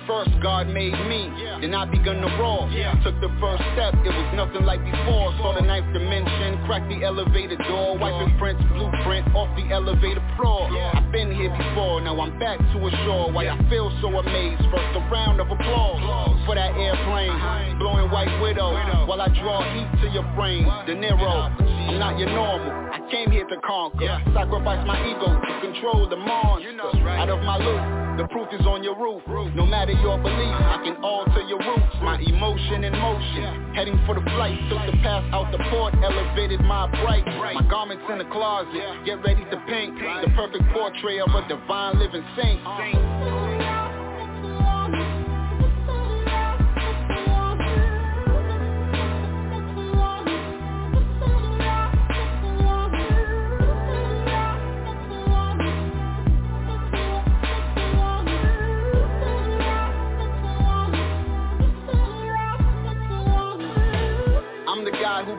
First 0.07 0.31
God 0.41 0.71
made 0.71 0.95
me, 1.11 1.27
then 1.59 1.75
I 1.75 1.83
begun 1.83 2.23
to 2.23 2.31
roar. 2.39 2.71
Took 3.03 3.19
the 3.19 3.27
first 3.43 3.59
step, 3.75 3.91
it 4.07 4.13
was 4.15 4.29
nothing 4.39 4.63
like 4.63 4.79
before. 4.79 5.35
Saw 5.35 5.51
the 5.53 5.61
ninth 5.61 5.91
dimension, 5.91 6.63
cracked 6.65 6.87
the 6.87 7.03
elevator 7.03 7.59
door. 7.67 7.99
Wiping 7.99 8.31
prints, 8.39 8.63
blueprint 8.71 9.27
off 9.35 9.51
the 9.59 9.67
elevator 9.67 10.23
floor. 10.39 10.71
I've 10.95 11.11
been 11.11 11.35
here 11.35 11.51
before, 11.51 11.99
now 11.99 12.19
I'm 12.21 12.39
back 12.39 12.57
to 12.57 12.77
ashore 12.87 13.31
Why 13.31 13.49
I 13.49 13.57
feel 13.69 13.91
so 13.99 14.07
amazed, 14.07 14.63
first 14.71 14.95
a 14.95 15.03
round 15.11 15.41
of 15.41 15.51
applause 15.51 15.99
For 16.45 16.55
that 16.55 16.71
airplane, 16.75 17.79
blowing 17.79 18.09
white 18.09 18.31
widow 18.41 18.71
While 19.07 19.21
I 19.21 19.27
draw 19.27 19.59
heat 19.75 20.01
to 20.03 20.07
your 20.13 20.23
brain, 20.35 20.63
De 20.87 20.95
Niro 20.95 21.51
I'm 21.87 21.99
not 21.99 22.19
your 22.19 22.29
normal, 22.29 22.71
I 22.71 22.99
came 23.11 23.31
here 23.31 23.47
to 23.47 23.57
conquer. 23.65 24.21
Sacrifice 24.33 24.85
my 24.85 24.99
ego 25.07 25.39
to 25.39 25.61
control 25.61 26.07
the 26.09 26.17
monster. 26.17 27.07
Out 27.07 27.29
of 27.29 27.39
my 27.43 27.57
loop 27.57 27.96
the 28.17 28.27
proof 28.29 28.49
is 28.51 28.65
on 28.65 28.83
your 28.83 28.97
roof. 28.97 29.21
No 29.55 29.65
matter 29.65 29.93
your 29.93 30.17
belief, 30.17 30.57
I 30.57 30.81
can 30.83 30.97
alter 31.03 31.41
your 31.45 31.59
roots. 31.59 31.95
My 32.01 32.17
emotion 32.19 32.83
in 32.83 32.93
motion, 32.97 33.75
heading 33.75 33.99
for 34.05 34.15
the 34.15 34.25
flight. 34.33 34.57
Took 34.69 34.89
the 34.89 34.97
path 35.05 35.23
out 35.31 35.51
the 35.51 35.61
port, 35.69 35.93
elevated 36.01 36.59
my 36.61 36.89
bright. 36.89 37.25
My 37.25 37.61
garments 37.69 38.03
in 38.09 38.17
the 38.17 38.25
closet, 38.25 39.05
get 39.05 39.21
ready 39.23 39.45
to 39.45 39.57
paint 39.69 39.93
the 39.95 40.29
perfect 40.35 40.65
portrait 40.73 41.21
of 41.21 41.29
a 41.29 41.47
divine 41.47 41.99
living 41.99 42.25
saint. 42.35 43.46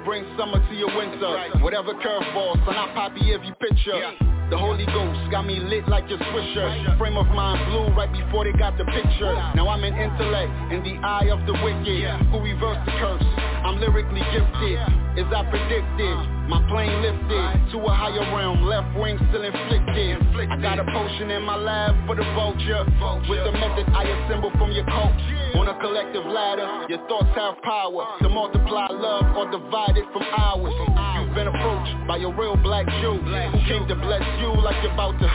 Brings 0.08 0.26
summer 0.38 0.56
to 0.56 0.74
your 0.74 0.88
answer. 0.88 1.60
Whatever 1.60 1.92
curveball, 1.92 2.56
son, 2.64 2.74
I 2.74 2.88
poppy 2.94 3.28
every 3.34 3.52
picture. 3.60 4.00
The 4.48 4.56
Holy 4.56 4.86
Ghost 4.86 5.30
got 5.30 5.44
me 5.44 5.60
lit 5.60 5.86
like 5.86 6.04
a 6.04 6.16
swisher. 6.16 6.96
Frame 6.96 7.18
of 7.18 7.26
mind 7.26 7.60
blue 7.68 7.92
right 7.92 8.08
before 8.10 8.44
they 8.48 8.56
got 8.56 8.78
the 8.78 8.86
picture. 8.88 9.36
Now 9.52 9.68
I'm 9.68 9.84
an 9.84 9.92
intellect 9.92 10.72
in 10.72 10.80
the 10.80 10.96
eye 11.04 11.28
of 11.28 11.44
the 11.44 11.52
wicked. 11.60 12.08
Who 12.32 12.40
reversed 12.40 12.88
the 12.88 12.92
curse? 12.96 13.28
I'm 13.68 13.76
lyrically 13.84 14.24
gifted. 14.32 14.80
As 15.20 15.28
I 15.28 15.44
predicted, 15.44 16.16
my 16.48 16.64
plane 16.68 17.02
lifted 17.02 17.72
to 17.72 17.78
a 17.84 17.92
higher 17.92 18.24
realm. 18.34 18.64
Left 18.64 18.88
wing 18.98 19.20
still 19.28 19.44
inflicted. 19.44 20.18
I 20.50 20.56
got 20.60 20.78
a 20.80 20.84
potion 20.84 21.30
in 21.30 21.42
my 21.44 21.56
lab 21.56 21.94
for 22.06 22.16
the 22.16 22.24
vulture. 22.32 22.84
With 23.28 23.44
the 23.44 23.52
method 23.52 23.86
I 23.92 24.04
assemble 24.08 24.50
from 24.56 24.72
your 24.72 24.84
coach. 24.84 25.20
On 25.60 25.68
a 25.68 25.78
collective 25.80 26.24
ladder, 26.24 26.86
your 26.88 27.04
thoughts 27.08 27.28
have 27.36 27.60
power 27.62 28.16
to 28.20 28.28
multiply 28.28 28.88
love 28.88 29.36
or 29.36 29.50
divide 29.50 29.96
it 29.96 30.04
from 30.12 30.22
ours. 30.22 30.72
You've 31.20 31.34
been 31.34 31.48
approached 31.48 32.08
by 32.08 32.16
a 32.18 32.28
real 32.28 32.56
black 32.56 32.86
Jew 33.00 33.20
who 33.20 33.58
came 33.68 33.86
to 33.88 33.96
bless 33.96 34.24
you 34.40 34.48
like 34.60 34.82
you're 34.82 34.92
about 34.92 35.18
to 35.20 35.28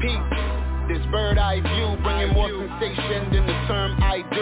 Peep, 0.00 0.18
this 0.88 1.04
bird 1.12 1.38
eye 1.38 1.60
view 1.60 1.96
bringing 2.02 2.34
more 2.34 2.48
sensation 2.80 3.30
than 3.30 3.46
the 3.46 3.58
term 3.68 3.96
I 4.02 4.24
do. 4.34 4.41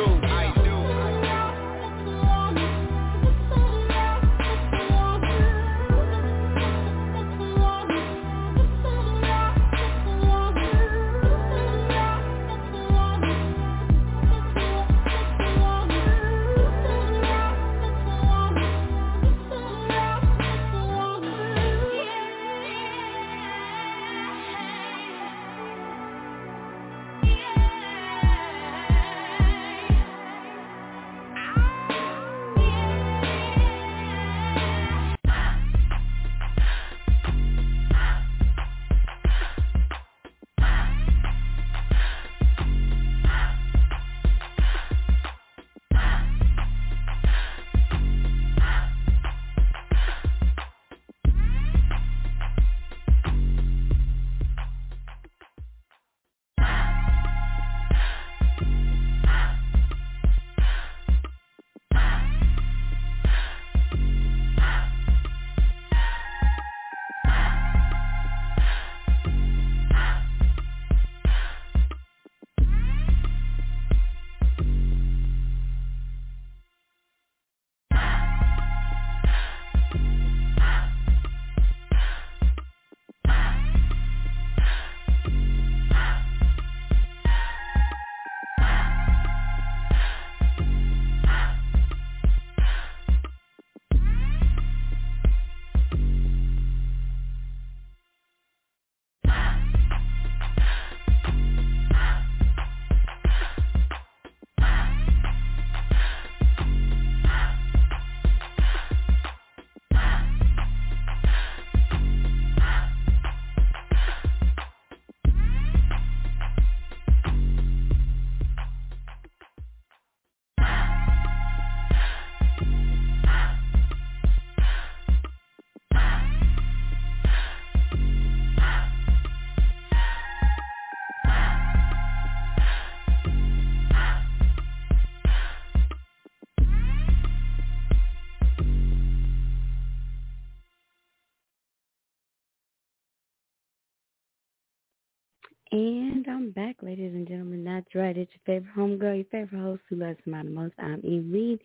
I'm 146.31 146.53
back, 146.53 146.77
ladies 146.81 147.13
and 147.13 147.27
gentlemen. 147.27 147.65
That's 147.65 147.93
right. 147.93 148.17
It's 148.17 148.31
your 148.47 148.61
favorite 148.61 148.77
homegirl, 148.77 149.17
your 149.17 149.25
favorite 149.33 149.61
host 149.61 149.83
who 149.89 149.97
loves 149.97 150.17
to 150.25 150.31
the 150.31 150.45
most. 150.45 150.75
I'm 150.79 151.01
Eve 151.05 151.27
Reed. 151.29 151.59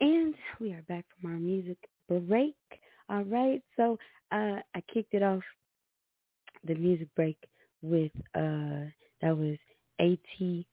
And 0.00 0.34
we 0.60 0.72
are 0.72 0.82
back 0.82 1.04
from 1.20 1.32
our 1.32 1.36
music 1.36 1.76
break. 2.08 2.54
All 3.08 3.24
right. 3.24 3.60
So 3.76 3.98
uh, 4.30 4.60
I 4.72 4.82
kicked 4.94 5.14
it 5.14 5.24
off, 5.24 5.42
the 6.64 6.76
music 6.76 7.08
break, 7.16 7.36
with, 7.82 8.12
uh, 8.36 8.86
that 9.20 9.36
was 9.36 9.56
AT, 9.98 10.64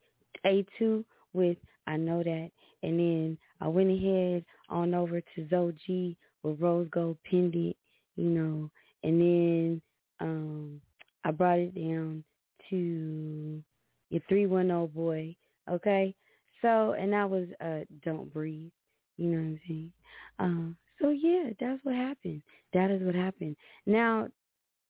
A2 0.45 1.03
with 1.33 1.57
I 1.87 1.97
Know 1.97 2.21
That. 2.21 2.51
And 2.83 2.99
then 2.99 3.37
I 3.59 3.69
went 3.69 3.89
ahead 3.89 4.45
on 4.69 4.93
over 4.93 5.19
to 5.19 5.47
Zoe 5.49 5.73
G 5.87 6.15
with 6.43 6.61
Rose 6.61 6.87
Gold 6.91 7.17
Pendant, 7.27 7.75
you 8.15 8.29
know. 8.29 8.69
And 9.03 9.19
then 9.19 9.81
um 10.19 10.79
I 11.25 11.31
brought 11.31 11.57
it 11.57 11.73
down 11.73 12.23
to 12.69 13.63
your 14.09 14.21
310 14.29 14.87
boy, 14.87 15.35
okay? 15.69 16.15
So, 16.61 16.93
and 16.93 17.13
that 17.13 17.29
was 17.29 17.47
uh 17.61 17.85
Don't 18.03 18.33
Breathe, 18.33 18.71
you 19.17 19.27
know 19.27 19.37
what 19.37 19.43
I'm 19.43 19.59
saying? 19.67 19.91
Um, 20.39 20.77
so 21.01 21.09
yeah, 21.09 21.49
that's 21.59 21.83
what 21.83 21.95
happened. 21.95 22.41
That 22.73 22.91
is 22.91 23.01
what 23.03 23.15
happened. 23.15 23.55
Now, 23.85 24.27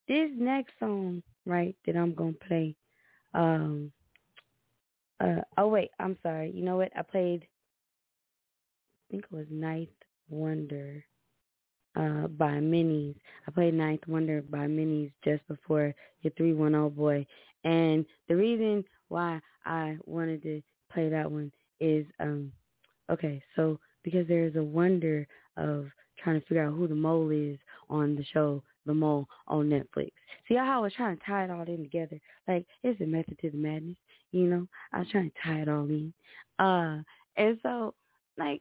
this 0.08 0.30
next 0.36 0.72
song, 0.78 1.22
right, 1.46 1.74
that 1.86 1.96
I'm 1.96 2.14
going 2.14 2.34
to 2.34 2.46
play, 2.46 2.76
um, 3.32 3.90
uh, 5.20 5.40
oh 5.58 5.68
wait, 5.68 5.90
I'm 5.98 6.16
sorry. 6.22 6.50
You 6.54 6.62
know 6.62 6.76
what? 6.76 6.92
I 6.96 7.02
played, 7.02 7.42
I 7.42 9.10
think 9.10 9.24
it 9.24 9.34
was 9.34 9.46
Ninth 9.50 9.88
Wonder 10.28 11.04
uh, 11.96 12.28
by 12.28 12.52
Minis. 12.54 13.14
I 13.46 13.50
played 13.50 13.74
Ninth 13.74 14.06
Wonder 14.06 14.42
by 14.42 14.66
Minis 14.66 15.12
just 15.24 15.46
before 15.48 15.94
your 16.22 16.32
310 16.36 16.96
boy. 16.96 17.26
And 17.64 18.04
the 18.28 18.36
reason 18.36 18.84
why 19.08 19.40
I 19.64 19.96
wanted 20.06 20.42
to 20.42 20.62
play 20.92 21.08
that 21.08 21.30
one 21.30 21.50
is, 21.80 22.06
um, 22.20 22.52
okay, 23.10 23.42
so 23.56 23.78
because 24.02 24.28
there's 24.28 24.56
a 24.56 24.62
wonder 24.62 25.26
of 25.56 25.86
trying 26.22 26.40
to 26.40 26.46
figure 26.46 26.64
out 26.64 26.74
who 26.74 26.86
the 26.86 26.94
mole 26.94 27.30
is 27.30 27.58
on 27.88 28.16
the 28.16 28.24
show 28.32 28.62
The 28.86 28.94
Mole 28.94 29.26
on 29.48 29.68
Netflix. 29.70 30.12
See 30.46 30.54
how 30.54 30.78
I 30.78 30.82
was 30.82 30.92
trying 30.94 31.16
to 31.16 31.22
tie 31.24 31.44
it 31.44 31.50
all 31.50 31.62
in 31.62 31.82
together? 31.82 32.20
Like, 32.46 32.66
it's 32.82 33.00
a 33.00 33.06
method 33.06 33.38
to 33.40 33.50
the 33.50 33.56
madness, 33.56 33.96
you 34.30 34.44
know? 34.46 34.66
I 34.92 35.00
was 35.00 35.08
trying 35.10 35.30
to 35.30 35.36
tie 35.42 35.60
it 35.62 35.68
all 35.68 35.88
in. 35.88 36.12
Uh, 36.58 37.02
and 37.36 37.58
so, 37.62 37.94
like, 38.36 38.60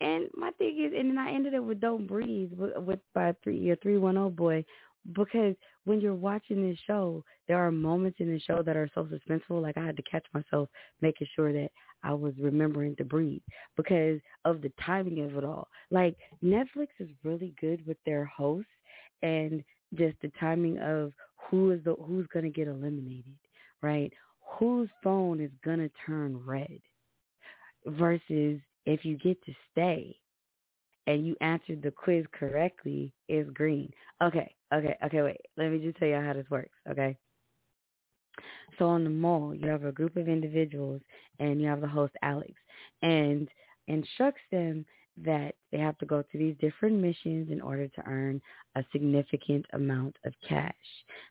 and 0.00 0.28
my 0.34 0.50
thing 0.52 0.84
is, 0.84 0.92
and 0.98 1.10
then 1.10 1.18
I 1.18 1.32
ended 1.32 1.54
up 1.54 1.64
with 1.64 1.80
"Don't 1.80 2.06
Breathe" 2.06 2.52
with, 2.56 2.76
with 2.76 3.00
by 3.14 3.34
three 3.42 3.58
your 3.58 3.76
three 3.76 3.98
one 3.98 4.14
zero 4.14 4.30
boy, 4.30 4.64
because 5.12 5.54
when 5.84 6.00
you're 6.00 6.14
watching 6.14 6.68
this 6.68 6.78
show, 6.86 7.24
there 7.46 7.58
are 7.58 7.72
moments 7.72 8.18
in 8.20 8.30
the 8.30 8.40
show 8.40 8.62
that 8.62 8.76
are 8.76 8.90
so 8.94 9.04
suspenseful. 9.04 9.62
Like 9.62 9.76
I 9.76 9.84
had 9.84 9.96
to 9.96 10.02
catch 10.02 10.26
myself 10.34 10.68
making 11.00 11.28
sure 11.34 11.52
that 11.52 11.70
I 12.02 12.12
was 12.12 12.34
remembering 12.38 12.94
to 12.96 13.04
breathe 13.04 13.42
because 13.76 14.20
of 14.44 14.62
the 14.62 14.72
timing 14.84 15.24
of 15.24 15.36
it 15.36 15.44
all. 15.44 15.68
Like 15.90 16.16
Netflix 16.42 16.88
is 17.00 17.08
really 17.24 17.54
good 17.60 17.86
with 17.86 17.96
their 18.04 18.24
hosts 18.24 18.70
and 19.22 19.64
just 19.94 20.16
the 20.22 20.30
timing 20.38 20.78
of 20.78 21.12
who 21.36 21.70
is 21.70 21.82
the 21.84 21.94
who's 21.94 22.26
gonna 22.32 22.50
get 22.50 22.68
eliminated, 22.68 23.36
right? 23.82 24.12
Whose 24.58 24.88
phone 25.02 25.40
is 25.40 25.50
gonna 25.64 25.90
turn 26.06 26.36
red 26.44 26.80
versus 27.86 28.60
if 28.84 29.04
you 29.04 29.16
get 29.16 29.42
to 29.44 29.52
stay. 29.72 30.16
And 31.08 31.26
you 31.26 31.34
answered 31.40 31.80
the 31.82 31.90
quiz 31.90 32.26
correctly, 32.38 33.14
is 33.30 33.48
green. 33.54 33.90
Okay, 34.22 34.54
okay, 34.74 34.94
okay, 35.06 35.22
wait. 35.22 35.40
Let 35.56 35.70
me 35.70 35.78
just 35.78 35.96
tell 35.96 36.06
you 36.06 36.20
how 36.20 36.34
this 36.34 36.50
works, 36.50 36.76
okay? 36.90 37.16
So 38.78 38.84
on 38.84 39.04
the 39.04 39.10
Mole, 39.10 39.54
you 39.54 39.70
have 39.70 39.84
a 39.84 39.90
group 39.90 40.18
of 40.18 40.28
individuals 40.28 41.00
and 41.38 41.62
you 41.62 41.66
have 41.66 41.80
the 41.80 41.88
host, 41.88 42.12
Alex, 42.20 42.52
and 43.00 43.48
instructs 43.86 44.42
them 44.52 44.84
that 45.24 45.54
they 45.72 45.78
have 45.78 45.98
to 45.98 46.06
go 46.06 46.22
to 46.22 46.38
these 46.38 46.56
different 46.60 46.96
missions 46.96 47.50
in 47.50 47.60
order 47.60 47.88
to 47.88 48.06
earn 48.06 48.40
a 48.76 48.84
significant 48.92 49.64
amount 49.72 50.16
of 50.24 50.32
cash. 50.46 50.74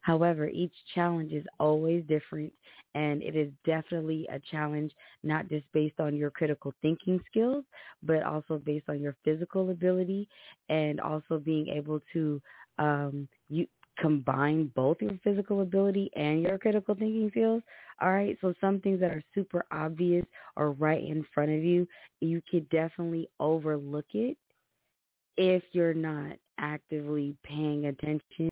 However, 0.02 0.48
each 0.48 0.74
challenge 0.94 1.32
is 1.32 1.46
always 1.60 2.04
different 2.08 2.52
and 2.96 3.22
it 3.22 3.36
is 3.36 3.52
definitely 3.66 4.28
a 4.32 4.40
challenge 4.52 4.92
not 5.24 5.48
just 5.50 5.66
based 5.74 6.00
on 6.00 6.16
your 6.16 6.32
critical 6.32 6.74
thinking 6.82 7.20
skills, 7.30 7.64
but 8.04 8.24
also 8.24 8.62
based 8.66 8.90
on 8.90 9.02
your 9.02 9.16
physical 9.24 9.70
ability 9.70 10.28
and 10.70 11.00
also 11.00 11.40
being 11.40 11.68
able 11.68 12.02
to 12.14 12.42
um, 12.80 13.28
you 13.50 13.68
combine 14.00 14.72
both 14.76 14.98
your 15.02 15.18
physical 15.24 15.62
ability 15.62 16.10
and 16.16 16.42
your 16.42 16.58
critical 16.58 16.96
thinking 16.96 17.30
skills. 17.32 17.64
All 18.02 18.12
right. 18.12 18.38
So 18.42 18.54
some 18.62 18.80
things 18.80 19.00
that 19.00 19.12
are 19.12 19.24
super 19.34 19.66
obvious 19.72 20.26
or 20.56 20.72
right 20.72 21.04
in 21.04 21.26
front 21.34 21.52
of 21.52 21.64
you, 21.64 21.88
you 22.22 22.42
could 22.50 22.70
definitely 22.70 23.30
overlook 23.40 24.06
it 24.14 24.38
if 25.38 25.64
you're 25.72 25.94
not 25.94 26.38
actively 26.60 27.36
paying 27.44 27.86
attention 27.86 28.50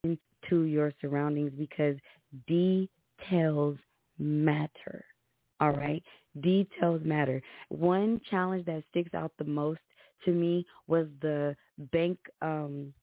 to 0.50 0.62
your 0.64 0.94
surroundings 1.02 1.52
because 1.58 1.96
details 2.48 3.78
matter. 4.20 5.04
All 5.60 5.72
right. 5.72 6.04
Details 6.42 7.02
matter. 7.04 7.42
One 7.70 8.22
challenge 8.30 8.66
that 8.66 8.84
sticks 8.90 9.14
out 9.14 9.32
the 9.38 9.46
most 9.46 9.80
to 10.26 10.32
me 10.32 10.66
was 10.88 11.08
the 11.22 11.56
bank 11.92 12.18
um 12.42 12.94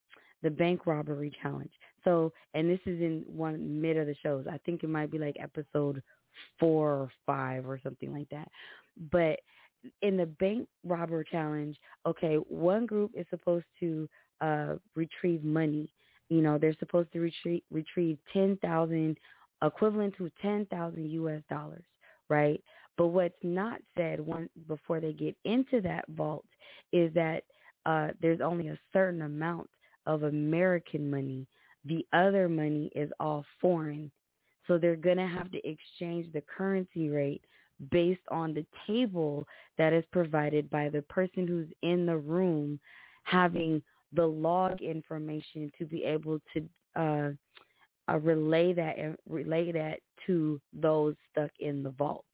the 0.43 0.51
bank 0.51 0.87
robbery 0.87 1.33
challenge. 1.43 1.71
So, 2.05 2.33
and 2.55 2.69
this 2.69 2.81
is 2.87 3.01
in 3.01 3.25
one 3.27 3.81
mid 3.81 3.97
of 3.97 4.07
the 4.07 4.17
shows. 4.23 4.47
I 4.51 4.59
think 4.59 4.83
it 4.83 4.89
might 4.89 5.11
be 5.11 5.19
like 5.19 5.37
episode 5.41 6.03
four 6.59 6.91
or 6.93 7.11
five 7.27 7.67
or 7.69 7.79
something 7.83 8.13
like 8.13 8.29
that. 8.31 8.49
But 9.11 9.41
in 10.01 10.17
the 10.17 10.27
bank 10.27 10.69
robber 10.85 11.25
challenge, 11.25 11.77
okay, 12.07 12.37
one 12.37 12.87
group 12.87 13.13
is 13.15 13.27
supposed 13.31 13.67
to 13.81 14.09
uh 14.41 14.75
retrieve 14.95 15.45
money. 15.45 15.93
You 16.29 16.41
know, 16.41 16.59
they're 16.59 16.77
supposed 16.79 17.13
to 17.13 17.21
retrieve 17.21 17.63
retrieve 17.71 18.19
ten 18.33 18.59
thousand 18.63 19.19
equivalent 19.63 20.17
to 20.19 20.31
ten 20.41 20.67
thousand 20.67 21.11
US 21.11 21.43
dollars, 21.49 21.85
right? 22.29 22.63
But 22.97 23.09
what's 23.09 23.35
not 23.43 23.81
said 23.97 24.21
one 24.21 24.49
before 24.69 25.01
they 25.01 25.13
get 25.13 25.37
into 25.45 25.81
that 25.83 26.05
vault 26.09 26.45
is 26.93 27.13
that 27.15 27.45
uh 27.87 28.09
there's 28.21 28.41
only 28.41 28.69
a 28.69 28.79
certain 28.93 29.23
amount 29.23 29.69
of 30.07 30.25
American 30.25 31.11
money. 31.11 31.47
The 31.85 32.07
other 32.13 32.49
money 32.49 32.91
is 32.95 33.11
all 33.19 33.45
foreign. 33.61 34.11
So 34.67 34.79
they're 34.79 34.97
going 34.97 35.17
to 35.17 35.27
have 35.27 35.51
to 35.51 35.69
exchange 35.69 36.33
the 36.33 36.43
currency 36.43 37.09
rate 37.09 37.43
based 37.91 38.23
on 38.31 38.55
the 38.55 38.65
table 38.87 39.47
that 39.77 39.93
is 39.93 40.05
provided 40.13 40.71
by 40.71 40.89
the 40.89 41.03
person 41.03 41.47
who's 41.47 41.69
in 41.83 42.07
the 42.07 42.17
room 42.17 42.79
having 43.25 43.83
the 44.13 44.25
log 44.25 44.81
information 44.81 45.73
to 45.79 45.85
be 45.85 46.05
able 46.05 46.41
to 46.55 46.69
uh, 47.01 47.31
uh, 48.11 48.19
relay 48.19 48.73
that 48.73 48.99
and 48.99 49.17
relay 49.29 49.73
that 49.73 49.99
to 50.27 50.61
those 50.73 51.15
stuck 51.31 51.51
in 51.61 51.83
the 51.83 51.91
vault. 51.91 52.25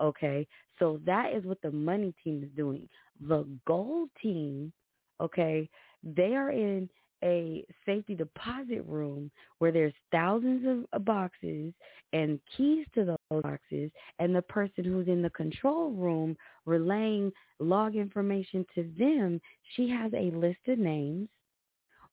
Okay, 0.00 0.46
so 0.78 1.00
that 1.06 1.32
is 1.34 1.44
what 1.44 1.60
the 1.62 1.70
money 1.70 2.14
team 2.22 2.42
is 2.42 2.50
doing. 2.54 2.88
The 3.26 3.46
gold 3.66 4.10
team, 4.22 4.72
okay, 5.20 5.68
they 6.02 6.34
are 6.34 6.50
in 6.50 6.88
a 7.22 7.64
safety 7.84 8.14
deposit 8.14 8.84
room 8.86 9.30
where 9.58 9.72
there's 9.72 9.94
thousands 10.12 10.86
of 10.92 11.04
boxes 11.04 11.72
and 12.12 12.38
keys 12.56 12.86
to 12.94 13.04
those 13.04 13.42
boxes 13.42 13.90
and 14.18 14.34
the 14.34 14.42
person 14.42 14.84
who's 14.84 15.08
in 15.08 15.22
the 15.22 15.30
control 15.30 15.90
room 15.90 16.36
relaying 16.66 17.32
log 17.58 17.96
information 17.96 18.66
to 18.74 18.90
them, 18.98 19.40
she 19.74 19.88
has 19.88 20.12
a 20.12 20.30
list 20.36 20.60
of 20.68 20.78
names 20.78 21.28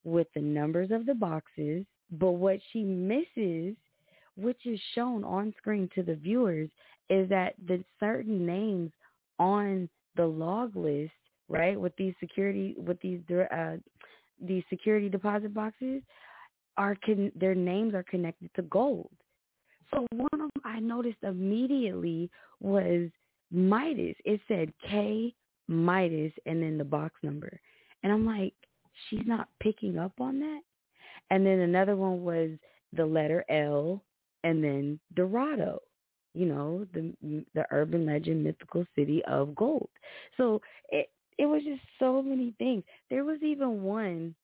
with 0.04 0.28
the 0.36 0.42
numbers 0.42 0.92
of 0.92 1.06
the 1.06 1.14
boxes, 1.14 1.86
but 2.12 2.32
what 2.32 2.60
she 2.72 2.84
misses, 2.84 3.76
which 4.36 4.66
is 4.66 4.80
shown 4.96 5.24
on 5.24 5.54
screen 5.58 5.90
to 5.96 6.04
the 6.04 6.16
viewers, 6.16 6.70
is 7.10 7.30
that 7.30 7.54
the 7.68 7.84
certain 8.00 8.46
names 8.46 8.92
on 9.40 9.90
the 10.16 10.26
log 10.26 10.76
list, 10.76 11.12
right, 11.50 11.80
with 11.80 11.96
these 11.98 12.14
security, 12.20 12.76
with 12.78 13.00
these 13.02 13.20
uh, 13.32 13.78
these 14.44 14.64
security 14.70 15.10
deposit 15.10 15.54
boxes 15.54 16.02
are 16.78 16.96
con- 17.06 17.32
their 17.36 17.56
names 17.56 17.94
are 17.94 18.04
connected 18.04 18.50
to 18.56 18.62
gold. 18.64 19.12
So 19.92 20.06
one 20.12 20.30
of 20.34 20.40
them 20.40 20.62
I 20.66 20.80
noticed 20.80 21.24
immediately 21.24 22.30
was 22.60 23.10
Midas. 23.52 24.16
It 24.26 24.42
said 24.48 24.74
K 24.90 25.34
Midas 25.68 26.34
and 26.46 26.62
then 26.62 26.78
the 26.78 26.84
box 26.84 27.16
number. 27.24 27.60
And 28.02 28.12
I'm 28.12 28.26
like, 28.26 28.54
she's 29.10 29.26
not 29.26 29.48
picking 29.62 29.98
up 29.98 30.14
on 30.20 30.40
that. 30.40 30.62
And 31.30 31.46
then 31.46 31.60
another 31.60 31.96
one 31.96 32.24
was 32.24 32.50
the 32.92 33.06
letter 33.06 33.46
L 33.50 34.04
and 34.44 34.64
then 34.64 35.00
Dorado. 35.16 35.80
You 36.34 36.48
know, 36.48 36.88
the 36.94 37.14
the 37.54 37.66
urban 37.70 38.08
legend 38.08 38.44
mythical 38.44 38.86
city 38.96 39.24
of 39.26 39.54
gold. 39.54 39.90
So 40.36 40.62
it 40.90 41.10
it 41.38 41.46
was 41.46 41.64
just 41.64 41.82
so 42.00 42.22
many 42.22 42.54
things. 42.58 42.84
There 43.10 43.24
was 43.24 43.42
even 43.42 43.84
one 43.84 44.36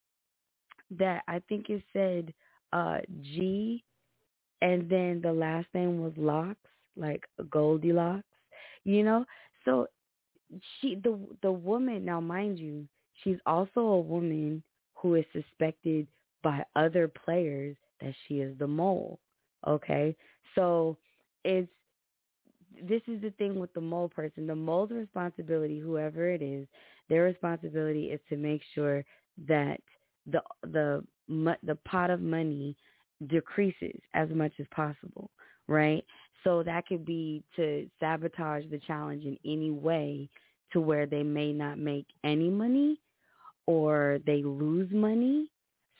that 0.91 1.24
I 1.28 1.41
think 1.48 1.70
it 1.70 1.84
said 1.94 2.34
uh 2.74 2.99
G 3.22 3.84
and 4.61 4.90
then 4.90 5.22
the 5.22 5.32
last 5.32 5.68
name 5.74 6.02
was 6.02 6.14
Locks, 6.18 6.57
like 6.98 7.24
Goldilocks, 7.49 8.24
you 8.84 9.03
know? 9.03 9.26
So 9.66 9.88
she 10.80 10.95
the 10.95 11.18
the 11.41 11.52
woman 11.52 12.06
now 12.06 12.20
mind 12.20 12.60
you, 12.60 12.88
she's 13.24 13.38
also 13.45 13.82
a 13.82 13.99
woman 13.99 14.64
who 14.95 15.16
is 15.16 15.26
suspected 15.32 16.07
by 16.44 16.64
other 16.76 17.07
players 17.07 17.76
that 18.02 18.14
she 18.28 18.36
is 18.36 18.57
the 18.57 18.68
mole. 18.68 19.20
Okay? 19.68 20.16
So 20.56 20.98
it's 21.44 21.70
this 22.88 23.01
is 23.07 23.22
the 23.22 23.31
thing 23.38 23.60
with 23.60 23.73
the 23.73 23.81
mole 23.81 24.10
person. 24.10 24.47
The 24.47 24.56
mole's 24.56 24.91
responsibility, 24.91 25.80
whoever 25.80 26.30
it 26.30 26.41
is, 26.41 26.68
their 27.10 27.23
responsibility 27.23 28.06
is 28.06 28.19
to 28.30 28.38
make 28.38 28.61
sure 28.73 29.03
that 29.47 29.80
the 30.26 30.41
the 30.64 31.03
the 31.64 31.76
pot 31.85 32.10
of 32.10 32.22
money 32.22 32.76
decreases 33.27 33.99
as 34.14 34.30
much 34.30 34.53
as 34.60 34.65
possible, 34.72 35.30
right? 35.68 36.03
So 36.43 36.64
that 36.64 36.88
could 36.88 37.06
be 37.06 37.43
to 37.56 37.89
sabotage 37.99 38.64
the 38.69 38.80
challenge 38.80 39.26
in 39.26 39.38
any 39.45 39.72
way 39.72 40.30
to 40.72 40.80
where 40.80 41.06
they 41.06 41.23
may 41.23 41.51
not 41.51 41.77
make 41.77 42.06
any 42.23 42.49
money 42.49 42.99
or 43.65 44.19
they 44.26 44.41
lose 44.43 44.89
money 44.91 45.49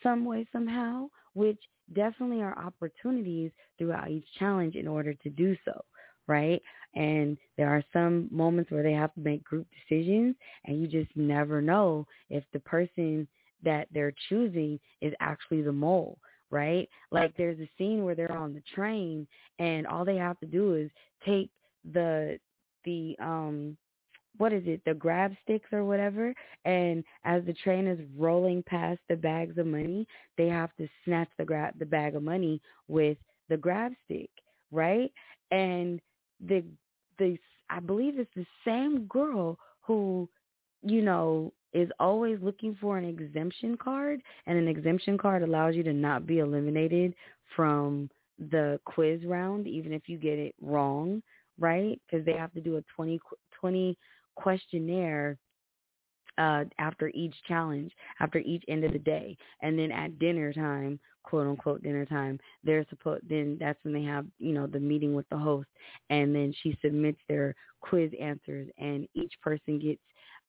some 0.01 0.23
way 0.23 0.47
somehow, 0.51 1.07
which 1.34 1.60
definitely 1.93 2.41
are 2.41 2.57
opportunities 2.57 3.51
throughout 3.77 4.10
each 4.10 4.26
challenge 4.38 4.76
in 4.76 4.88
order 4.88 5.14
to 5.14 5.30
do 5.30 5.56
so 5.65 5.84
right? 6.30 6.61
And 6.95 7.38
there 7.57 7.69
are 7.69 7.84
some 7.91 8.30
moments 8.31 8.72
where 8.72 8.84
they 8.84 8.93
have 8.93 9.14
to 9.15 9.19
make 9.19 9.43
group 9.43 9.68
decisions 9.89 10.35
and 10.65 10.80
you 10.80 10.88
just 10.88 11.11
never 11.18 11.61
know 11.61 12.07
if 12.30 12.43
the 12.53 12.60
person 12.61 13.27
that 13.64 13.88
they're 13.91 14.14
choosing 14.30 14.80
is 15.01 15.14
actually 15.19 15.61
the 15.64 15.72
mole, 15.72 16.18
right? 16.51 16.88
Like 17.11 17.35
there's 17.35 17.60
a 17.60 17.69
scene 17.77 18.06
where 18.06 18.15
they're 18.15 18.31
on 18.31 18.53
the 18.53 18.64
train 18.73 19.27
and 19.57 19.85
all 19.85 20.06
they 20.06 20.15
have 20.15 20.39
to 20.39 20.45
do 20.45 20.76
is 20.76 20.89
take 21.26 21.49
the 21.93 22.39
the 22.85 23.15
um 23.19 23.76
what 24.38 24.53
is 24.53 24.64
it, 24.65 24.81
the 24.85 24.93
grab 24.93 25.34
sticks 25.43 25.68
or 25.73 25.84
whatever, 25.84 26.34
and 26.64 27.03
as 27.26 27.43
the 27.45 27.53
train 27.53 27.88
is 27.88 27.99
rolling 28.18 28.64
past 28.64 28.99
the 29.10 29.15
bags 29.15 29.57
of 29.57 29.65
money, 29.65 30.07
they 30.38 30.47
have 30.47 30.69
to 30.77 30.88
snatch 31.03 31.27
the 31.38 31.43
grab 31.43 31.73
the 31.80 31.85
bag 31.85 32.15
of 32.15 32.23
money 32.23 32.61
with 32.88 33.18
the 33.49 33.57
grab 33.57 33.91
stick, 34.06 34.30
right? 34.72 35.11
And 35.51 35.99
the 36.45 36.64
the 37.18 37.38
I 37.70 37.80
believe 37.80 38.18
it's 38.18 38.30
the 38.36 38.45
same 38.66 39.06
girl 39.06 39.57
who, 39.82 40.28
you 40.82 41.02
know, 41.02 41.53
is 41.74 41.90
always 41.99 42.40
looking 42.41 42.76
for 42.82 42.98
an 42.98 43.06
exemption 43.06 43.78
card, 43.78 44.22
and 44.48 44.57
an 44.57 44.68
exemption 44.68 45.18
card 45.18 45.44
allows 45.44 45.76
you 45.76 45.84
to 45.84 45.94
not 45.94 46.26
be 46.26 46.40
eliminated 46.40 47.14
from 47.56 48.10
the 48.52 48.80
quiz 48.86 49.24
round, 49.26 49.68
even 49.68 49.91
if 49.91 50.03
you 50.07 50.18
get 50.18 50.40
it 50.40 50.56
wrong, 50.61 51.22
right? 51.60 51.99
Because 52.10 52.26
they 52.26 52.34
have 52.34 52.53
to 52.53 52.61
do 52.61 52.78
a 52.78 52.84
20, 52.95 53.20
20 53.60 53.98
questionnaire 54.36 55.38
uh, 56.40 56.64
after 56.80 57.10
each 57.10 57.36
challenge, 57.48 57.91
after 58.20 58.40
each 58.40 58.64
end 58.68 58.84
of 58.84 58.94
the 58.94 58.99
day, 58.99 59.38
and 59.61 59.78
then 59.78 59.91
at 59.91 60.18
dinner 60.18 60.52
time, 60.53 60.99
quote 61.24 61.48
unquote 61.48 61.84
dinner 61.84 62.06
time, 62.06 62.40
they're 62.64 62.86
supposed 62.90 63.24
then 63.30 63.57
that's 63.60 63.84
when 63.84 63.94
they 63.94 64.03
have 64.03 64.26
you 64.40 64.53
know 64.53 64.66
the 64.66 64.80
meeting 64.80 65.14
with 65.14 65.28
the 65.30 65.38
host, 65.38 65.68
and 66.10 66.34
then 66.34 66.53
she 66.64 66.78
submits 66.82 67.20
their 67.28 67.53
quiz 67.82 68.11
answers, 68.20 68.68
and 68.78 69.07
each 69.14 69.34
person 69.44 69.80
gets 69.80 70.02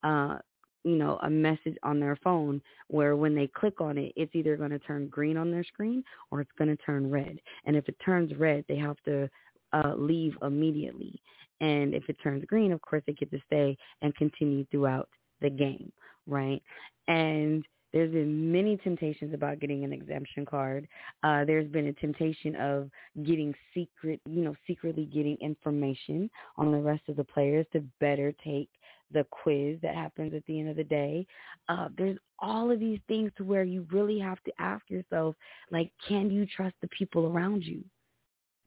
uh, 0.03 0.39
you 0.85 0.97
know, 0.97 1.19
a 1.23 1.31
message 1.31 1.77
on 1.83 2.01
their 2.01 2.17
phone 2.25 2.61
where 2.89 3.17
when 3.17 3.35
they 3.35 3.47
click 3.47 3.81
on 3.81 3.99
it, 3.99 4.13
it's 4.17 4.35
either 4.35 4.57
going 4.57 4.71
to 4.71 4.79
turn 4.79 5.09
green 5.09 5.37
on 5.37 5.51
their 5.51 5.65
screen 5.65 6.03
or 6.31 6.41
it's 6.41 6.51
going 6.57 6.75
to 6.75 6.83
turn 6.85 7.11
red. 7.11 7.39
And 7.67 7.77
if 7.77 7.89
it 7.89 7.97
turns 8.05 8.35
red, 8.37 8.65
they 8.67 8.77
have 8.77 8.97
to 9.05 9.29
uh, 9.73 9.95
leave 9.97 10.37
immediately. 10.43 11.21
And 11.61 11.95
if 11.95 12.09
it 12.09 12.17
turns 12.23 12.45
green, 12.47 12.73
of 12.73 12.81
course, 12.81 13.03
they 13.07 13.13
get 13.13 13.31
to 13.31 13.41
stay 13.47 13.77
and 14.01 14.17
continue 14.17 14.65
throughout 14.71 15.09
the 15.41 15.51
game, 15.51 15.93
right? 16.27 16.63
And 17.09 17.65
there's 17.93 18.13
been 18.13 18.53
many 18.53 18.77
temptations 18.77 19.35
about 19.35 19.59
getting 19.59 19.85
an 19.85 19.93
exemption 19.93 20.47
card. 20.47 20.87
Uh, 21.23 21.45
there's 21.45 21.69
been 21.69 21.89
a 21.89 21.93
temptation 21.95 22.55
of 22.57 22.89
getting 23.25 23.53
secret, 23.75 24.21
you 24.27 24.43
know, 24.43 24.55
secretly 24.67 25.07
getting 25.07 25.37
information 25.41 26.31
on 26.57 26.71
the 26.71 26.79
rest 26.79 27.03
of 27.09 27.17
the 27.17 27.25
players 27.25 27.67
to 27.73 27.83
better 27.99 28.33
take 28.45 28.69
the 29.13 29.27
quiz 29.31 29.77
that 29.83 29.95
happens 29.95 30.33
at 30.35 30.45
the 30.47 30.61
end 30.61 30.69
of 30.69 30.77
the 30.77 30.85
day. 30.85 31.27
Uh, 31.69 31.89
there's 31.99 32.19
all 32.39 32.71
of 32.71 32.79
these 32.79 33.01
things 33.09 33.33
to 33.37 33.45
where 33.45 33.65
you 33.65 33.87
really 33.91 34.21
have 34.21 34.41
to 34.45 34.53
ask 34.61 34.89
yourself, 34.89 35.35
like, 35.73 35.91
can 36.07 36.31
you 36.31 36.47
trust 36.47 36.77
the 36.81 36.89
people 36.97 37.27
around 37.27 37.65
you? 37.65 37.83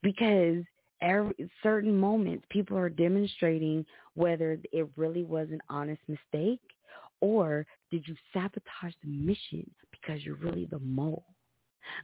Because 0.01 0.63
every 1.03 1.35
certain 1.61 1.95
moments 1.95 2.45
people 2.49 2.77
are 2.77 2.89
demonstrating 2.89 3.85
whether 4.15 4.57
it 4.71 4.87
really 4.95 5.23
was 5.23 5.49
an 5.51 5.61
honest 5.69 6.01
mistake 6.07 6.61
or 7.23 7.65
did 7.91 8.05
you 8.07 8.15
sabotage 8.33 8.93
the 9.01 9.09
mission 9.09 9.69
because 9.91 10.25
you're 10.25 10.35
really 10.35 10.65
the 10.65 10.79
mole? 10.79 11.23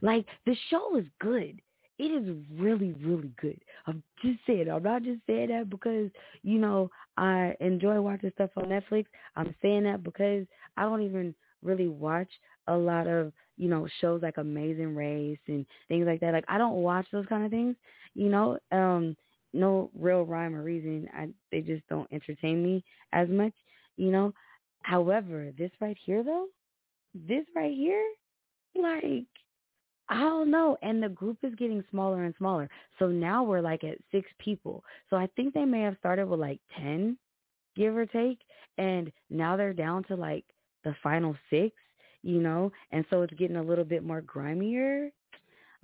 Like 0.00 0.24
the 0.46 0.56
show 0.70 0.96
is 0.96 1.04
good. 1.20 1.60
It 1.98 2.04
is 2.04 2.34
really, 2.50 2.92
really 3.04 3.30
good. 3.38 3.60
I'm 3.86 4.02
just 4.22 4.38
saying. 4.46 4.70
I'm 4.70 4.82
not 4.82 5.02
just 5.02 5.20
saying 5.26 5.48
that 5.48 5.68
because 5.68 6.10
you 6.42 6.58
know 6.58 6.90
I 7.18 7.54
enjoy 7.60 8.00
watching 8.00 8.30
stuff 8.34 8.48
on 8.56 8.64
Netflix. 8.64 9.04
I'm 9.36 9.54
saying 9.60 9.82
that 9.84 10.02
because 10.02 10.46
I 10.78 10.84
don't 10.84 11.02
even 11.02 11.34
really 11.62 11.88
watch 11.88 12.30
a 12.68 12.74
lot 12.74 13.06
of 13.06 13.32
you 13.58 13.68
know 13.68 13.86
shows 14.00 14.22
like 14.22 14.38
Amazing 14.38 14.96
Race 14.96 15.38
and 15.48 15.66
things 15.88 16.06
like 16.06 16.20
that. 16.20 16.32
Like 16.32 16.46
I 16.48 16.56
don't 16.56 16.76
watch 16.76 17.06
those 17.12 17.26
kind 17.26 17.44
of 17.44 17.50
things. 17.50 17.76
You 18.20 18.28
know, 18.28 18.58
um, 18.70 19.16
no 19.54 19.90
real 19.98 20.26
rhyme 20.26 20.54
or 20.54 20.62
reason. 20.62 21.08
I 21.14 21.30
they 21.50 21.62
just 21.62 21.88
don't 21.88 22.12
entertain 22.12 22.62
me 22.62 22.84
as 23.14 23.28
much. 23.30 23.54
You 23.96 24.10
know. 24.10 24.34
However, 24.82 25.52
this 25.56 25.70
right 25.80 25.96
here 26.04 26.22
though, 26.22 26.46
this 27.14 27.46
right 27.56 27.74
here, 27.74 28.04
like 28.74 29.26
I 30.10 30.20
don't 30.20 30.50
know. 30.50 30.76
And 30.82 31.02
the 31.02 31.08
group 31.08 31.38
is 31.42 31.54
getting 31.54 31.82
smaller 31.90 32.24
and 32.24 32.34
smaller. 32.36 32.68
So 32.98 33.06
now 33.06 33.42
we're 33.42 33.62
like 33.62 33.84
at 33.84 33.96
six 34.12 34.28
people. 34.38 34.84
So 35.08 35.16
I 35.16 35.26
think 35.34 35.54
they 35.54 35.64
may 35.64 35.80
have 35.80 35.96
started 35.98 36.26
with 36.26 36.40
like 36.40 36.60
10, 36.78 37.16
give 37.74 37.96
or 37.96 38.04
take. 38.04 38.40
And 38.76 39.10
now 39.30 39.56
they're 39.56 39.72
down 39.72 40.04
to 40.04 40.14
like 40.14 40.44
the 40.84 40.94
final 41.02 41.36
six, 41.48 41.74
you 42.22 42.42
know? 42.42 42.72
And 42.90 43.04
so 43.08 43.22
it's 43.22 43.34
getting 43.34 43.56
a 43.56 43.62
little 43.62 43.84
bit 43.84 44.04
more 44.04 44.20
grimier. 44.20 45.10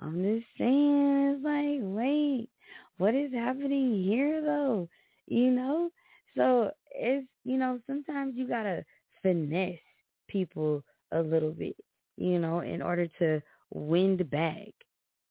I'm 0.01 0.23
just 0.23 0.47
saying, 0.59 1.37
it's 1.37 1.45
like, 1.45 1.81
wait, 1.83 2.49
what 2.99 3.15
is 3.15 3.33
happening 3.33 4.03
here 4.05 4.43
though? 4.43 4.89
You 5.27 5.51
know? 5.51 5.91
So 6.37 6.71
it's, 6.93 7.27
you 7.45 7.57
know, 7.57 7.81
sometimes 7.87 8.35
you 8.37 8.47
got 8.47 8.65
to 8.65 8.85
finesse 9.23 9.79
people 10.29 10.83
a 11.13 11.21
little 11.21 11.53
bit, 11.53 11.77
you 12.17 12.39
know, 12.39 12.61
in 12.61 12.83
order 12.83 13.07
to 13.19 13.43
win 13.73 14.17
the 14.17 14.25
bag. 14.25 14.73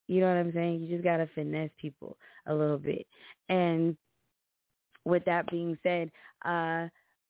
You 0.08 0.22
know 0.22 0.28
what 0.28 0.38
I'm 0.38 0.54
saying? 0.54 0.82
You 0.82 0.88
just 0.96 1.04
got 1.04 1.18
to 1.18 1.28
finesse 1.36 1.72
people 1.80 2.18
a 2.48 2.54
little 2.54 2.78
bit. 2.78 3.06
And 3.50 3.98
with 5.04 5.26
that 5.26 5.50
being 5.50 5.78
said, 5.84 6.12
uh, 6.44 6.88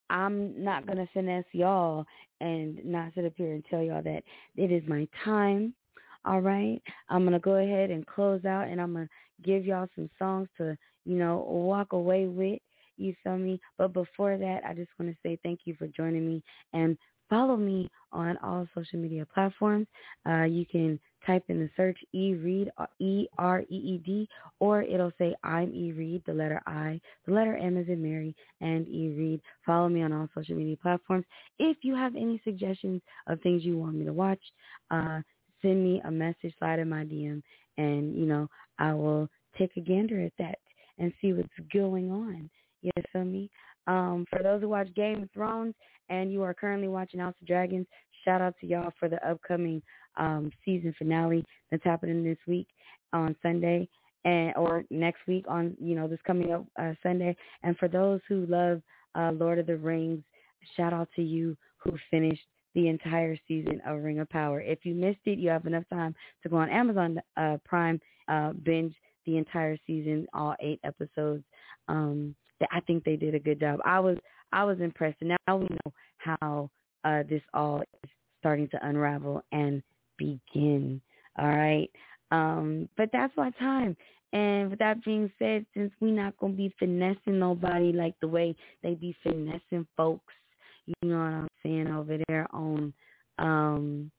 I'm 0.08 0.62
not 0.62 0.86
going 0.86 0.98
to 0.98 1.08
finesse 1.12 1.44
y'all 1.52 2.04
and 2.40 2.84
not 2.84 3.12
sit 3.14 3.24
up 3.24 3.32
here 3.36 3.52
and 3.52 3.64
tell 3.68 3.82
y'all 3.82 4.02
that 4.02 4.22
it 4.56 4.70
is 4.70 4.82
my 4.86 5.08
time. 5.24 5.74
All 6.26 6.40
right. 6.40 6.82
I'm 7.08 7.22
going 7.22 7.34
to 7.34 7.38
go 7.38 7.54
ahead 7.54 7.90
and 7.90 8.04
close 8.06 8.44
out 8.44 8.66
and 8.66 8.80
I'm 8.80 8.92
going 8.92 9.06
to 9.06 9.42
give 9.48 9.64
y'all 9.64 9.88
some 9.94 10.10
songs 10.18 10.48
to, 10.58 10.76
you 11.04 11.16
know, 11.16 11.46
walk 11.48 11.92
away 11.92 12.26
with. 12.26 12.58
You 12.96 13.14
feel 13.22 13.38
me? 13.38 13.60
But 13.78 13.92
before 13.92 14.36
that, 14.36 14.62
I 14.66 14.74
just 14.74 14.90
want 14.98 15.12
to 15.12 15.18
say 15.22 15.38
thank 15.42 15.60
you 15.64 15.76
for 15.78 15.86
joining 15.86 16.26
me 16.26 16.42
and 16.72 16.98
follow 17.30 17.56
me 17.56 17.88
on 18.12 18.36
all 18.42 18.66
social 18.74 18.98
media 18.98 19.26
platforms. 19.32 19.86
Uh, 20.28 20.44
you 20.44 20.66
can 20.66 20.98
type 21.26 21.44
in 21.48 21.58
the 21.60 21.68
search 21.76 21.98
E-Reed, 22.12 22.70
uh, 22.78 22.86
E-R-E-E-D, 22.98 24.28
or 24.60 24.82
it'll 24.82 25.12
say 25.18 25.34
I'm 25.42 25.74
e-read, 25.74 26.22
the 26.24 26.32
letter 26.32 26.62
I, 26.66 27.00
the 27.26 27.34
letter 27.34 27.56
M 27.56 27.76
is 27.76 27.88
in 27.88 28.02
Mary, 28.02 28.34
and 28.60 28.86
e-read. 28.88 29.40
Follow 29.64 29.88
me 29.88 30.02
on 30.02 30.12
all 30.12 30.28
social 30.34 30.56
media 30.56 30.76
platforms. 30.80 31.26
If 31.58 31.78
you 31.82 31.94
have 31.94 32.14
any 32.14 32.40
suggestions 32.44 33.02
of 33.26 33.40
things 33.42 33.64
you 33.64 33.76
want 33.76 33.96
me 33.96 34.04
to 34.06 34.12
watch, 34.12 34.40
uh, 34.90 35.20
send 35.62 35.82
me 35.82 36.00
a 36.04 36.10
message, 36.10 36.54
slide 36.58 36.78
in 36.78 36.88
my 36.88 37.04
DM, 37.04 37.42
and, 37.78 38.16
you 38.16 38.26
know, 38.26 38.48
I 38.78 38.92
will 38.94 39.28
take 39.58 39.76
a 39.76 39.80
gander 39.80 40.20
at 40.20 40.32
that 40.38 40.58
and 40.98 41.12
see 41.20 41.32
what's 41.32 41.48
going 41.72 42.10
on. 42.10 42.48
You 42.82 42.90
feel 43.12 43.24
me? 43.24 43.50
Um, 43.86 44.26
for 44.30 44.42
those 44.42 44.60
who 44.60 44.68
watch 44.68 44.92
Game 44.94 45.22
of 45.22 45.30
Thrones 45.32 45.74
and 46.08 46.32
you 46.32 46.42
are 46.42 46.54
currently 46.54 46.88
watching 46.88 47.20
House 47.20 47.34
of 47.40 47.46
Dragons, 47.46 47.86
shout 48.24 48.40
out 48.40 48.54
to 48.60 48.66
y'all 48.66 48.92
for 48.98 49.08
the 49.08 49.24
upcoming 49.28 49.82
um, 50.16 50.50
season 50.64 50.94
finale 50.98 51.44
that's 51.70 51.84
happening 51.84 52.24
this 52.24 52.38
week 52.46 52.68
on 53.12 53.36
Sunday 53.42 53.88
and 54.24 54.54
or 54.56 54.84
next 54.90 55.20
week 55.28 55.44
on 55.48 55.76
you 55.80 55.94
know 55.94 56.08
this 56.08 56.18
coming 56.26 56.52
up 56.52 56.66
uh, 56.80 56.92
Sunday. 57.02 57.36
And 57.62 57.76
for 57.78 57.88
those 57.88 58.20
who 58.28 58.46
love 58.46 58.82
uh, 59.14 59.32
Lord 59.32 59.58
of 59.58 59.66
the 59.66 59.76
Rings, 59.76 60.22
shout 60.76 60.92
out 60.92 61.08
to 61.16 61.22
you 61.22 61.56
who 61.78 61.96
finished 62.10 62.42
the 62.76 62.88
entire 62.88 63.36
season 63.48 63.80
of 63.86 64.02
Ring 64.02 64.20
of 64.20 64.28
Power. 64.28 64.60
If 64.60 64.84
you 64.84 64.94
missed 64.94 65.20
it, 65.24 65.38
you 65.38 65.48
have 65.48 65.66
enough 65.66 65.88
time 65.90 66.14
to 66.42 66.48
go 66.50 66.56
on 66.56 66.68
Amazon 66.68 67.18
uh, 67.36 67.56
Prime, 67.64 67.98
uh, 68.28 68.52
binge 68.52 68.94
the 69.24 69.38
entire 69.38 69.78
season, 69.86 70.26
all 70.34 70.54
eight 70.60 70.78
episodes. 70.84 71.42
Um, 71.88 72.36
I 72.70 72.80
think 72.80 73.02
they 73.02 73.16
did 73.16 73.34
a 73.34 73.40
good 73.40 73.60
job. 73.60 73.80
I 73.84 73.98
was 73.98 74.18
I 74.52 74.62
was 74.64 74.78
impressed. 74.80 75.16
And 75.22 75.36
now 75.48 75.56
we 75.56 75.66
know 75.70 75.92
how 76.18 76.70
uh, 77.04 77.22
this 77.28 77.42
all 77.54 77.80
is 77.80 78.10
starting 78.40 78.68
to 78.68 78.86
unravel 78.86 79.42
and 79.52 79.82
begin. 80.18 81.00
All 81.38 81.48
right. 81.48 81.90
Um, 82.30 82.90
but 82.98 83.08
that's 83.12 83.36
my 83.38 83.50
time. 83.52 83.96
And 84.32 84.70
with 84.70 84.78
that 84.80 85.02
being 85.02 85.32
said, 85.38 85.64
since 85.72 85.92
we're 85.98 86.12
not 86.12 86.36
gonna 86.36 86.52
be 86.52 86.74
finessing 86.78 87.38
nobody 87.38 87.92
like 87.92 88.14
the 88.20 88.28
way 88.28 88.54
they 88.82 88.94
be 88.94 89.16
finessing 89.22 89.86
folks, 89.96 90.34
you 90.86 90.94
know 91.08 91.18
what 91.18 91.32
I'm 91.32 91.48
saying 91.62 91.88
over 91.88 92.18
there 92.28 92.46
on 92.52 92.92
um 93.38 94.10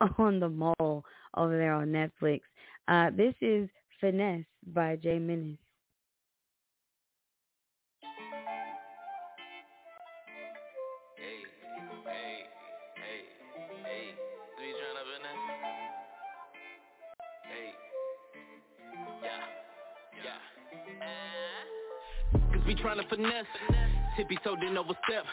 on 0.18 0.40
the 0.40 0.48
Mole 0.48 1.04
over 1.36 1.56
there 1.56 1.74
on 1.74 1.88
Netflix. 1.88 2.40
Uh, 2.88 3.10
this 3.16 3.34
is 3.40 3.68
Finesse 4.00 4.44
by 4.66 4.96
Jay 4.96 5.18
Menace. 5.18 5.58
Hey, 11.16 11.42
hey, 12.04 12.44
hey, 12.94 13.24
hey. 13.82 14.14
Are 22.54 22.66
we 22.66 22.74
tryna 22.74 23.08
finesse. 23.08 23.85
Tippy 24.16 24.38
toe 24.42 24.56
didn't 24.56 24.78
overstep. 24.78 25.24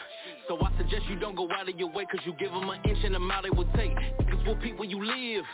So 0.46 0.58
I 0.60 0.70
suggest 0.76 1.04
you 1.08 1.18
don't 1.18 1.34
go 1.34 1.48
out 1.50 1.68
of 1.68 1.78
your 1.78 1.90
way, 1.90 2.04
cause 2.04 2.20
you 2.26 2.34
give 2.38 2.50
them 2.50 2.68
an 2.68 2.80
inch 2.84 2.98
and 3.02 3.16
a 3.16 3.18
mile 3.18 3.44
it 3.44 3.54
will 3.54 3.70
take. 3.74 3.94
Cause 4.28 4.40
we'll 4.46 4.56
peep 4.56 4.78
where 4.78 4.88
you 4.88 5.02
live. 5.02 5.44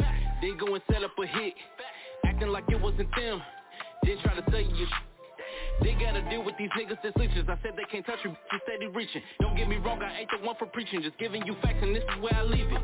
Then 0.43 0.59
go 0.59 0.75
and 0.75 0.83
set 0.91 1.05
up 1.05 1.13
a 1.17 1.27
hit. 1.27 1.55
Acting 2.25 2.49
like 2.49 2.65
it 2.69 2.81
wasn't 2.81 3.09
them. 3.17 3.41
Then 4.03 4.17
try 4.23 4.35
to 4.35 4.43
tell 4.51 4.61
you 4.61 4.87
they 5.83 5.93
gotta 5.95 6.23
deal 6.29 6.45
with 6.45 6.57
these 6.59 6.71
niggas 6.77 6.99
that's 7.03 7.17
leeches. 7.17 7.49
I 7.49 7.57
said 7.63 7.73
they 7.77 7.89
can't 7.91 8.05
touch 8.05 8.21
you, 8.25 8.31
you 8.31 8.59
steady 8.65 8.87
reaching. 8.87 9.23
Don't 9.41 9.57
get 9.57 9.69
me 9.69 9.77
wrong, 9.77 10.03
I 10.03 10.21
ain't 10.21 10.31
the 10.31 10.45
one 10.45 10.57
for 10.59 10.67
preaching. 10.67 11.03
Just 11.03 11.19
giving 11.19 11.45
you 11.47 11.55
facts 11.63 11.81
and 11.83 11.95
this 11.95 12.05
is 12.05 12.23
where 12.23 12.35
I 12.35 12.43
leave 12.43 12.69
it. 12.69 12.83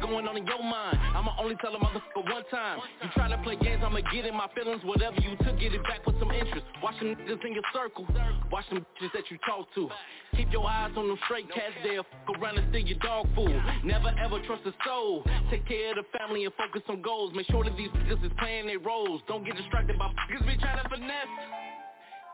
Going 0.00 0.26
on 0.26 0.36
in 0.36 0.46
your 0.46 0.62
mind, 0.62 0.98
I'ma 1.14 1.36
only 1.38 1.56
tell 1.60 1.74
a 1.74 1.78
motherfucker 1.78 2.24
one 2.24 2.44
time. 2.50 2.80
You 3.02 3.08
try 3.14 3.28
to 3.28 3.38
play 3.42 3.56
games, 3.56 3.82
I'ma 3.84 4.00
get 4.12 4.24
in 4.24 4.34
my 4.34 4.48
feelings. 4.54 4.82
Whatever 4.84 5.16
you 5.20 5.36
took, 5.44 5.58
get 5.60 5.74
it 5.74 5.82
back 5.84 6.06
with 6.06 6.18
some 6.18 6.30
interest. 6.30 6.64
Watch 6.82 6.98
them 6.98 7.14
niggas 7.14 7.44
in 7.44 7.52
your 7.52 7.66
circle. 7.72 8.06
Watch 8.50 8.68
them 8.70 8.84
bitches 8.96 9.12
that 9.12 9.30
you 9.30 9.38
talk 9.46 9.68
to. 9.74 9.88
Keep 10.36 10.52
your 10.52 10.66
eyes 10.66 10.92
on 10.96 11.08
them 11.08 11.18
straight 11.24 11.48
cats, 11.52 11.74
they'll 11.82 12.06
fuck 12.26 12.40
around 12.40 12.58
and 12.58 12.66
steal 12.70 12.86
your 12.86 12.98
dog 12.98 13.26
food. 13.34 13.54
Never 13.84 14.08
ever 14.22 14.40
trust 14.46 14.62
a 14.66 14.72
soul. 14.86 15.24
Take 15.50 15.66
care 15.66 15.90
of 15.90 16.04
the 16.04 16.18
family 16.18 16.44
and 16.44 16.54
focus 16.54 16.82
on 16.88 17.02
goals. 17.02 17.32
Make 17.34 17.46
sure 17.50 17.64
that 17.64 17.76
these 17.76 17.90
niggas 17.90 18.24
is 18.24 18.32
playing 18.38 18.66
their 18.66 18.78
roles. 18.78 19.20
Don't 19.28 19.44
get 19.44 19.56
distracted 19.56 19.98
by 19.98 20.08
niggas 20.30 20.46
be 20.46 20.56
trying 20.56 20.82
to 20.82 20.88
finesse. 20.88 21.69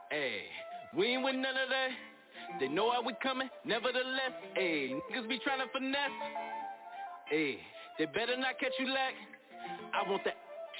Hey, 0.09 0.47
we 0.95 1.07
ain't 1.07 1.23
with 1.23 1.35
none 1.35 1.57
of 1.57 1.69
that. 1.69 1.89
They 2.59 2.67
know 2.69 2.91
how 2.91 3.03
we 3.03 3.13
coming, 3.21 3.49
nevertheless. 3.65 4.31
Hey, 4.55 4.95
niggas 5.11 5.27
be 5.27 5.39
trying 5.43 5.59
to 5.59 5.67
finesse. 5.73 6.15
Hey, 7.29 7.59
they 7.99 8.05
better 8.05 8.37
not 8.37 8.57
catch 8.59 8.71
you 8.79 8.87
lack. 8.87 9.13
I 9.93 10.09
want 10.09 10.23
that. 10.23 10.35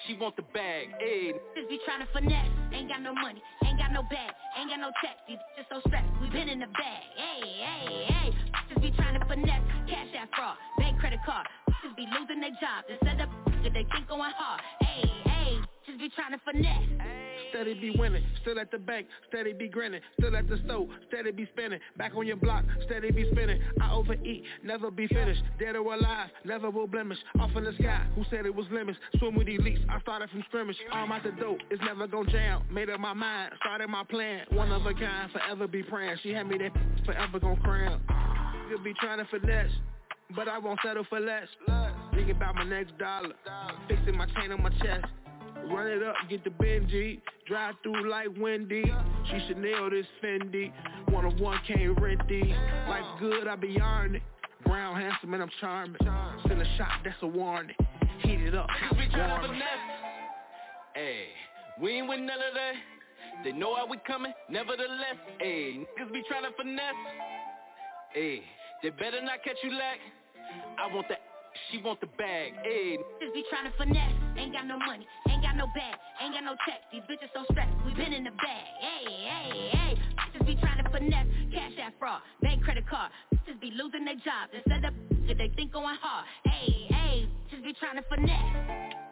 She 0.05 0.13
want 0.13 0.35
the 0.35 0.43
bag, 0.53 0.93
ayy 1.01 1.33
Niggas 1.33 1.69
be 1.69 1.79
trying 1.83 2.05
to 2.05 2.09
finesse, 2.13 2.53
ain't 2.71 2.87
got 2.87 3.01
no 3.01 3.15
money, 3.15 3.41
ain't 3.65 3.79
got 3.79 3.91
no 3.91 4.03
bag, 4.03 4.29
ain't 4.53 4.69
got 4.69 4.79
no 4.79 4.93
tax 5.01 5.17
These 5.27 5.41
just 5.57 5.69
so 5.73 5.81
strapped, 5.87 6.05
we 6.21 6.29
been 6.29 6.47
in 6.47 6.59
the 6.59 6.67
bag, 6.67 7.03
ayy, 7.17 7.65
ayy, 7.65 8.05
ayy 8.05 8.31
Just 8.69 8.79
be 8.79 8.91
trying 8.91 9.19
to 9.19 9.25
finesse, 9.25 9.65
cash 9.89 10.13
out 10.21 10.29
fraud, 10.35 10.55
bank 10.77 10.99
credit 10.99 11.19
card. 11.25 11.47
Just 11.83 11.97
be 11.97 12.05
losing 12.13 12.41
their 12.41 12.53
job. 12.61 12.85
Instead 12.89 13.21
of 13.21 13.29
they 13.73 13.85
keep 13.95 14.07
going 14.07 14.31
hard. 14.37 14.61
Hey, 14.81 15.01
hey, 15.25 15.57
just 15.85 15.99
be 15.99 16.09
trying 16.15 16.31
to 16.31 16.39
finesse. 16.45 17.16
Steady 17.49 17.73
be 17.73 17.91
winning, 17.97 18.23
still 18.41 18.59
at 18.59 18.71
the 18.71 18.77
bank, 18.77 19.07
steady 19.29 19.53
be 19.53 19.67
grinning, 19.67 20.01
still 20.19 20.35
at 20.35 20.47
the 20.49 20.57
store, 20.65 20.87
steady 21.07 21.31
be 21.31 21.47
spinning, 21.53 21.79
back 21.97 22.13
on 22.15 22.27
your 22.27 22.35
block, 22.35 22.65
steady 22.85 23.11
be 23.11 23.29
spinning. 23.31 23.61
I 23.81 23.93
overeat, 23.93 24.43
never 24.63 24.91
be 24.91 25.07
finished, 25.07 25.41
dead 25.59 25.75
or 25.75 25.93
alive, 25.93 26.29
never 26.43 26.69
will 26.69 26.87
blemish. 26.87 27.17
Off 27.39 27.51
in 27.55 27.63
the 27.63 27.73
sky, 27.79 28.05
who 28.15 28.23
said 28.29 28.45
it 28.45 28.53
was 28.53 28.65
limits? 28.71 28.97
Swim 29.17 29.35
with 29.35 29.47
elites, 29.47 29.83
I 29.89 29.99
started 30.01 30.29
from 30.29 30.43
scrimmage. 30.47 30.77
Arm 30.91 31.11
out 31.11 31.23
the 31.23 31.31
dope, 31.31 31.59
it's 31.69 31.81
never 31.83 32.07
gon' 32.07 32.27
jam. 32.29 32.63
Made 32.71 32.89
up 32.89 32.99
my 32.99 33.13
mind, 33.13 33.53
started 33.59 33.87
my 33.87 34.03
plan. 34.03 34.45
One 34.51 34.71
of 34.71 34.85
a 34.85 34.93
kind, 34.93 35.31
forever 35.31 35.67
be 35.67 35.83
praying. 35.83 36.17
She 36.23 36.33
had 36.33 36.47
me 36.47 36.57
that 36.57 36.71
forever 37.05 37.39
gon' 37.39 37.57
cram. 37.57 38.01
You'll 38.69 38.83
be 38.83 38.93
trying 38.99 39.19
to 39.19 39.25
finesse. 39.25 39.71
But 40.35 40.49
I 40.49 40.57
won't 40.57 40.77
settle 40.83 41.05
for 41.07 41.21
less. 41.21 41.47
Thinking 42.13 42.35
about 42.35 42.55
my 42.55 42.65
next 42.65 42.97
dollar. 42.97 43.31
Fixing 43.87 44.17
my 44.17 44.25
chain 44.25 44.51
on 44.51 44.61
my 44.61 44.69
chest. 44.71 45.05
Run 45.69 45.87
it 45.87 46.03
up, 46.03 46.15
get 46.29 46.43
the 46.43 46.49
Benji. 46.49 47.21
Drive 47.47 47.75
through 47.83 48.09
like 48.09 48.27
Wendy. 48.39 48.83
She 49.29 49.47
should 49.47 49.57
nail 49.57 49.89
this 49.89 50.05
Fendi. 50.23 50.71
One 51.09 51.25
of 51.25 51.39
one 51.39 51.59
can't 51.67 51.99
rent 51.99 52.21
these. 52.27 52.43
Life 52.89 53.05
good, 53.19 53.47
I 53.47 53.55
be 53.55 53.75
it. 53.75 54.21
Brown, 54.65 54.99
handsome, 54.99 55.33
and 55.33 55.43
I'm 55.43 55.49
charming. 55.59 55.97
Send 56.47 56.61
a 56.61 56.77
shot, 56.77 56.99
that's 57.03 57.17
a 57.21 57.27
warning. 57.27 57.75
Heat 58.21 58.41
it 58.41 58.55
up, 58.55 58.67
Cause 58.67 58.97
we 58.97 59.05
tryna 59.07 59.41
finesse. 59.41 59.63
Hey, 60.95 61.25
we 61.81 61.91
ain't 61.91 62.09
with 62.09 62.19
none 62.19 62.29
of 62.29 62.53
that. 62.53 62.73
They 63.43 63.51
know 63.51 63.75
how 63.75 63.87
we 63.87 63.97
coming, 64.07 64.33
nevertheless. 64.49 65.17
Hey, 65.39 65.79
niggas 65.79 66.11
be 66.11 66.21
tryna 66.31 66.55
finesse. 66.57 66.95
Hey, 68.13 68.41
they 68.81 68.89
better 68.89 69.21
not 69.21 69.43
catch 69.43 69.57
you 69.63 69.71
lack. 69.71 69.99
I 70.79 70.93
want 70.93 71.07
the 71.07 71.15
she 71.71 71.81
want 71.81 71.99
the 72.01 72.07
bag, 72.17 72.53
ayy 72.65 72.97
Just 73.19 73.33
be 73.33 73.43
trying 73.49 73.69
to 73.69 73.77
finesse, 73.77 74.13
ain't 74.37 74.53
got 74.53 74.65
no 74.65 74.77
money, 74.77 75.05
ain't 75.29 75.41
got 75.41 75.55
no 75.55 75.65
bag, 75.73 75.97
ain't 76.21 76.33
got 76.33 76.43
no 76.43 76.55
checks 76.65 76.85
These 76.91 77.03
bitches 77.09 77.31
so 77.33 77.43
stressed, 77.51 77.73
we 77.85 77.93
been 77.93 78.13
in 78.13 78.23
the 78.23 78.31
bag, 78.31 78.65
ayy, 78.81 79.17
ayy, 79.27 79.63
ayy 79.75 79.93
Just 80.33 80.45
be 80.45 80.55
trying 80.55 80.83
to 80.83 80.89
finesse, 80.89 81.27
cash 81.53 81.73
that 81.77 81.93
fraud, 81.99 82.21
bank 82.41 82.63
credit 82.63 82.87
card. 82.87 83.11
Just 83.45 83.59
be 83.59 83.71
losing 83.71 84.05
their 84.05 84.19
jobs, 84.21 84.53
instead 84.53 84.85
of 84.85 84.93
if 85.27 85.37
they 85.37 85.49
think 85.55 85.73
going 85.73 85.97
hard, 86.01 86.25
ayy, 86.47 86.91
ayy 86.93 87.27
Just 87.49 87.63
be 87.63 87.73
trying 87.73 87.97
to 87.97 88.03
finesse 88.09 89.06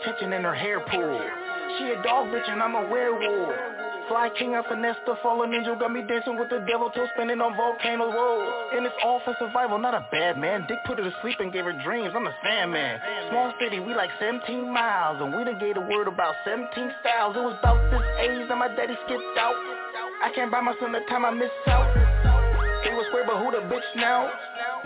attention 0.00 0.32
in 0.32 0.42
her 0.42 0.54
hair 0.54 0.80
pool. 0.80 1.20
She 1.78 1.84
a 1.90 2.02
dog 2.02 2.28
bitch 2.28 2.48
and 2.50 2.62
I'm 2.62 2.74
a 2.74 2.88
werewolf. 2.88 3.54
Fly 4.08 4.30
king, 4.38 4.54
I 4.54 4.62
finesse 4.68 5.02
the 5.04 5.16
fallen 5.20 5.52
angel 5.52 5.74
Got 5.74 5.90
me 5.90 6.00
dancing 6.06 6.38
with 6.38 6.48
the 6.48 6.62
devil 6.62 6.90
till 6.94 7.08
spinning 7.14 7.40
on 7.40 7.56
volcano 7.56 8.06
road 8.06 8.70
And 8.78 8.86
it's 8.86 8.94
all 9.02 9.20
for 9.24 9.34
survival, 9.40 9.78
not 9.78 9.94
a 9.94 10.06
bad 10.12 10.38
man 10.38 10.64
Dick 10.68 10.78
put 10.86 10.98
her 10.98 11.04
to 11.04 11.12
sleep 11.22 11.40
and 11.40 11.52
gave 11.52 11.64
her 11.64 11.74
dreams, 11.82 12.14
I'm 12.14 12.24
a 12.24 12.34
Sandman 12.38 13.00
Small 13.30 13.52
city, 13.58 13.80
we 13.80 13.94
like 13.94 14.10
17 14.20 14.72
miles 14.72 15.18
And 15.20 15.34
we 15.34 15.42
done 15.42 15.58
gave 15.58 15.74
the 15.74 15.80
word 15.80 16.06
about 16.06 16.36
17 16.44 16.70
styles 17.02 17.34
It 17.34 17.42
was 17.42 17.58
about 17.58 17.82
this 17.90 18.06
age 18.22 18.46
that 18.46 18.56
my 18.56 18.68
daddy 18.68 18.94
skipped 19.06 19.38
out 19.42 19.58
I 20.22 20.30
can't 20.32 20.52
buy 20.52 20.60
my 20.60 20.74
son 20.78 20.92
the 20.92 21.02
time 21.10 21.24
I 21.24 21.32
miss 21.34 21.50
out 21.66 21.90
They 22.86 22.94
was 22.94 23.10
swear, 23.10 23.26
but 23.26 23.42
who 23.42 23.50
the 23.50 23.66
bitch 23.66 23.90
now? 23.96 24.30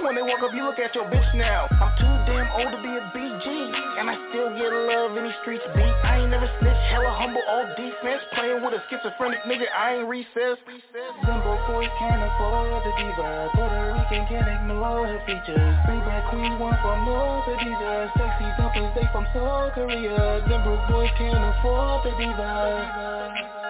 When 0.00 0.14
they 0.14 0.22
walk 0.22 0.40
up, 0.40 0.54
you 0.54 0.64
look 0.64 0.78
at 0.78 0.94
your 0.94 1.04
bitch 1.04 1.34
now. 1.36 1.68
I'm 1.68 1.92
too 2.00 2.08
damn 2.24 2.48
old 2.56 2.72
to 2.72 2.80
be 2.80 2.88
a 2.88 3.04
BG. 3.12 3.59
And 4.00 4.08
I 4.08 4.16
still 4.32 4.48
get 4.56 4.72
love 4.72 5.12
in 5.12 5.28
these 5.28 5.36
streets 5.44 5.60
beat. 5.76 5.84
I 5.84 6.24
ain't 6.24 6.32
never 6.32 6.48
snitch, 6.56 6.82
hella 6.88 7.12
humble, 7.20 7.44
all 7.44 7.68
defense. 7.76 8.24
Playing 8.32 8.64
with 8.64 8.72
a 8.72 8.80
schizophrenic 8.88 9.44
nigga, 9.44 9.68
I 9.76 10.00
ain't 10.00 10.08
recess. 10.08 10.56
Broke 10.64 11.60
boys 11.68 11.92
can't 12.00 12.24
afford 12.24 12.80
the 12.80 12.92
diva. 12.96 13.52
Puerto 13.52 13.92
Rican 13.92 14.24
can't 14.24 14.48
ignore 14.48 15.04
her 15.04 15.20
features. 15.28 15.76
Bring 15.84 16.00
back 16.08 16.32
queens, 16.32 16.56
one 16.56 16.80
from 16.80 17.04
North 17.04 17.44
Adidas. 17.44 18.08
Sexy 18.16 18.48
dumplings, 18.56 18.96
they 18.96 19.04
from 19.12 19.28
South 19.36 19.76
Korea. 19.76 20.48
Broke 20.48 20.84
boys 20.88 21.12
can't 21.20 21.44
afford 21.60 22.00
the 22.08 22.16
diva. 22.16 23.60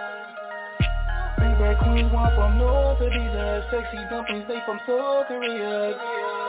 Bad 1.61 1.77
queens 1.85 2.11
one 2.11 2.35
from 2.37 2.57
North 2.57 3.03
uh, 3.03 3.71
sexy 3.71 3.99
dumplings, 4.09 4.49
they 4.49 4.63
from 4.65 4.81
South 4.87 5.27
Korea. 5.29 5.93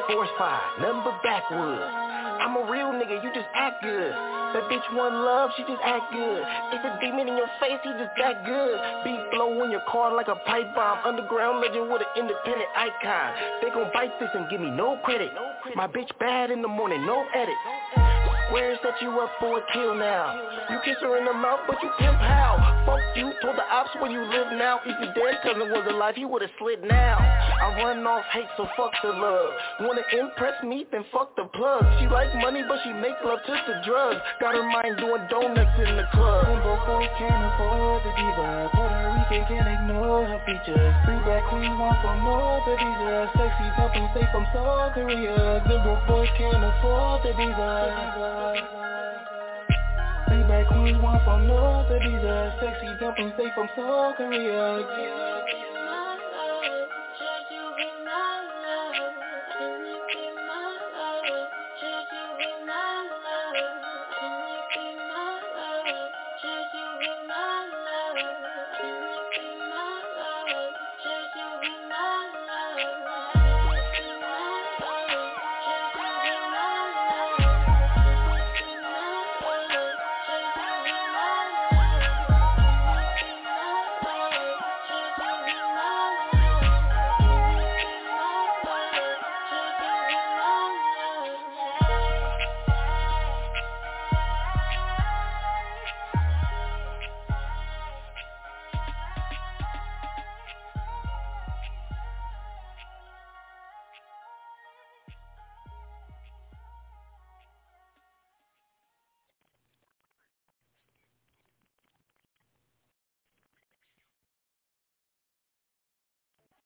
Force 0.07 0.29
five, 0.37 0.61
number 0.79 1.11
backwoods. 1.21 2.10
I'm 2.41 2.57
a 2.57 2.71
real 2.71 2.89
nigga, 2.89 3.21
you 3.23 3.29
just 3.33 3.45
act 3.53 3.83
good. 3.83 4.11
That 4.11 4.65
bitch 4.65 4.81
want 4.97 5.13
love, 5.13 5.51
she 5.55 5.61
just 5.61 5.81
act 5.85 6.11
good. 6.11 6.41
It's 6.73 6.83
a 6.83 6.97
demon 6.99 7.29
in 7.29 7.37
your 7.37 7.47
face, 7.61 7.77
he 7.83 7.89
just 8.01 8.17
that 8.17 8.43
good. 8.43 8.77
Beat 9.05 9.21
blow 9.31 9.63
in 9.63 9.69
your 9.69 9.85
car 9.87 10.11
like 10.15 10.27
a 10.27 10.35
pipe 10.49 10.73
bomb. 10.73 11.05
Underground 11.05 11.61
legend 11.61 11.91
with 11.91 12.01
an 12.01 12.09
independent 12.17 12.69
icon. 12.75 13.61
They 13.61 13.69
gon' 13.69 13.91
bite 13.93 14.19
this 14.19 14.29
and 14.33 14.49
give 14.49 14.59
me 14.59 14.71
no 14.71 14.97
credit. 15.05 15.29
My 15.75 15.85
bitch 15.85 16.09
bad 16.19 16.49
in 16.49 16.63
the 16.63 16.67
morning, 16.67 17.05
no 17.05 17.23
edit. 17.35 18.00
Where 18.51 18.75
that 18.83 19.01
you 19.01 19.09
up 19.19 19.31
for 19.39 19.59
a 19.59 19.63
kill 19.71 19.95
now? 19.95 20.35
You 20.69 20.77
kiss 20.83 20.99
her 20.99 21.17
in 21.17 21.25
the 21.25 21.33
mouth, 21.33 21.61
but 21.67 21.77
you 21.81 21.89
pimp 21.99 22.17
how? 22.19 22.83
Fuck 22.85 22.99
you, 23.15 23.31
told 23.41 23.55
the 23.55 23.63
ops 23.63 23.95
where 24.01 24.11
you 24.11 24.19
live 24.19 24.51
now. 24.57 24.81
If 24.83 24.97
your 24.99 25.13
dead 25.15 25.39
cousin 25.43 25.71
was 25.71 25.87
alive, 25.87 26.15
he 26.15 26.25
would've 26.25 26.51
slid 26.59 26.83
now. 26.83 27.15
I 27.21 27.79
run 27.79 28.03
off 28.03 28.25
hate, 28.33 28.49
so 28.57 28.67
fuck 28.75 28.91
the 29.03 29.15
love. 29.15 29.53
Wanna 29.79 30.03
impress 30.11 30.59
me, 30.63 30.83
then 30.91 31.05
fuck 31.13 31.35
the 31.37 31.45
plug. 31.55 31.85
She 31.99 32.07
like 32.11 32.33
money, 32.43 32.59
but 32.67 32.83
she 32.83 32.91
make 32.91 33.15
love 33.23 33.39
to 33.45 33.53
the 33.55 33.79
drugs. 33.87 34.19
Got 34.41 34.55
her 34.59 34.67
mind 34.67 34.99
doing 34.99 35.23
donuts 35.31 35.77
in 35.79 35.95
the 35.95 36.07
club. 36.11 36.43
Simple 36.51 36.79
folks 36.83 37.11
can't 37.21 37.43
afford 37.55 38.03
the 38.03 38.11
diva. 38.19 38.67
Puerto 38.75 38.99
Rican 39.15 39.41
can't 39.47 39.69
ignore 39.69 40.27
her 40.27 40.41
features. 40.43 40.91
Free 41.07 41.21
back 41.23 41.47
queen 41.47 41.71
want 41.79 42.01
from 42.03 42.19
North 42.27 42.67
of 42.67 42.75
these 42.75 43.01
uh, 43.07 43.31
Sexy 43.37 43.67
dumplings, 43.79 44.11
they 44.11 44.27
from 44.35 44.43
South 44.51 44.91
Korea. 44.91 45.63
Simple 45.63 45.99
boys 46.03 46.27
can't 46.35 46.59
afford 46.59 47.23
the 47.23 47.31
diva. 47.39 47.71
Uh? 48.11 48.40
Playback 50.27 50.67
queens 50.69 50.97
want 50.99 51.23
from 51.23 51.47
North 51.47 51.91
uh, 51.91 52.59
sexy 52.59 52.87
dumplings, 52.99 53.33
they 53.37 53.51
from 53.53 53.69
South 53.75 54.15
Korea. 54.17 55.80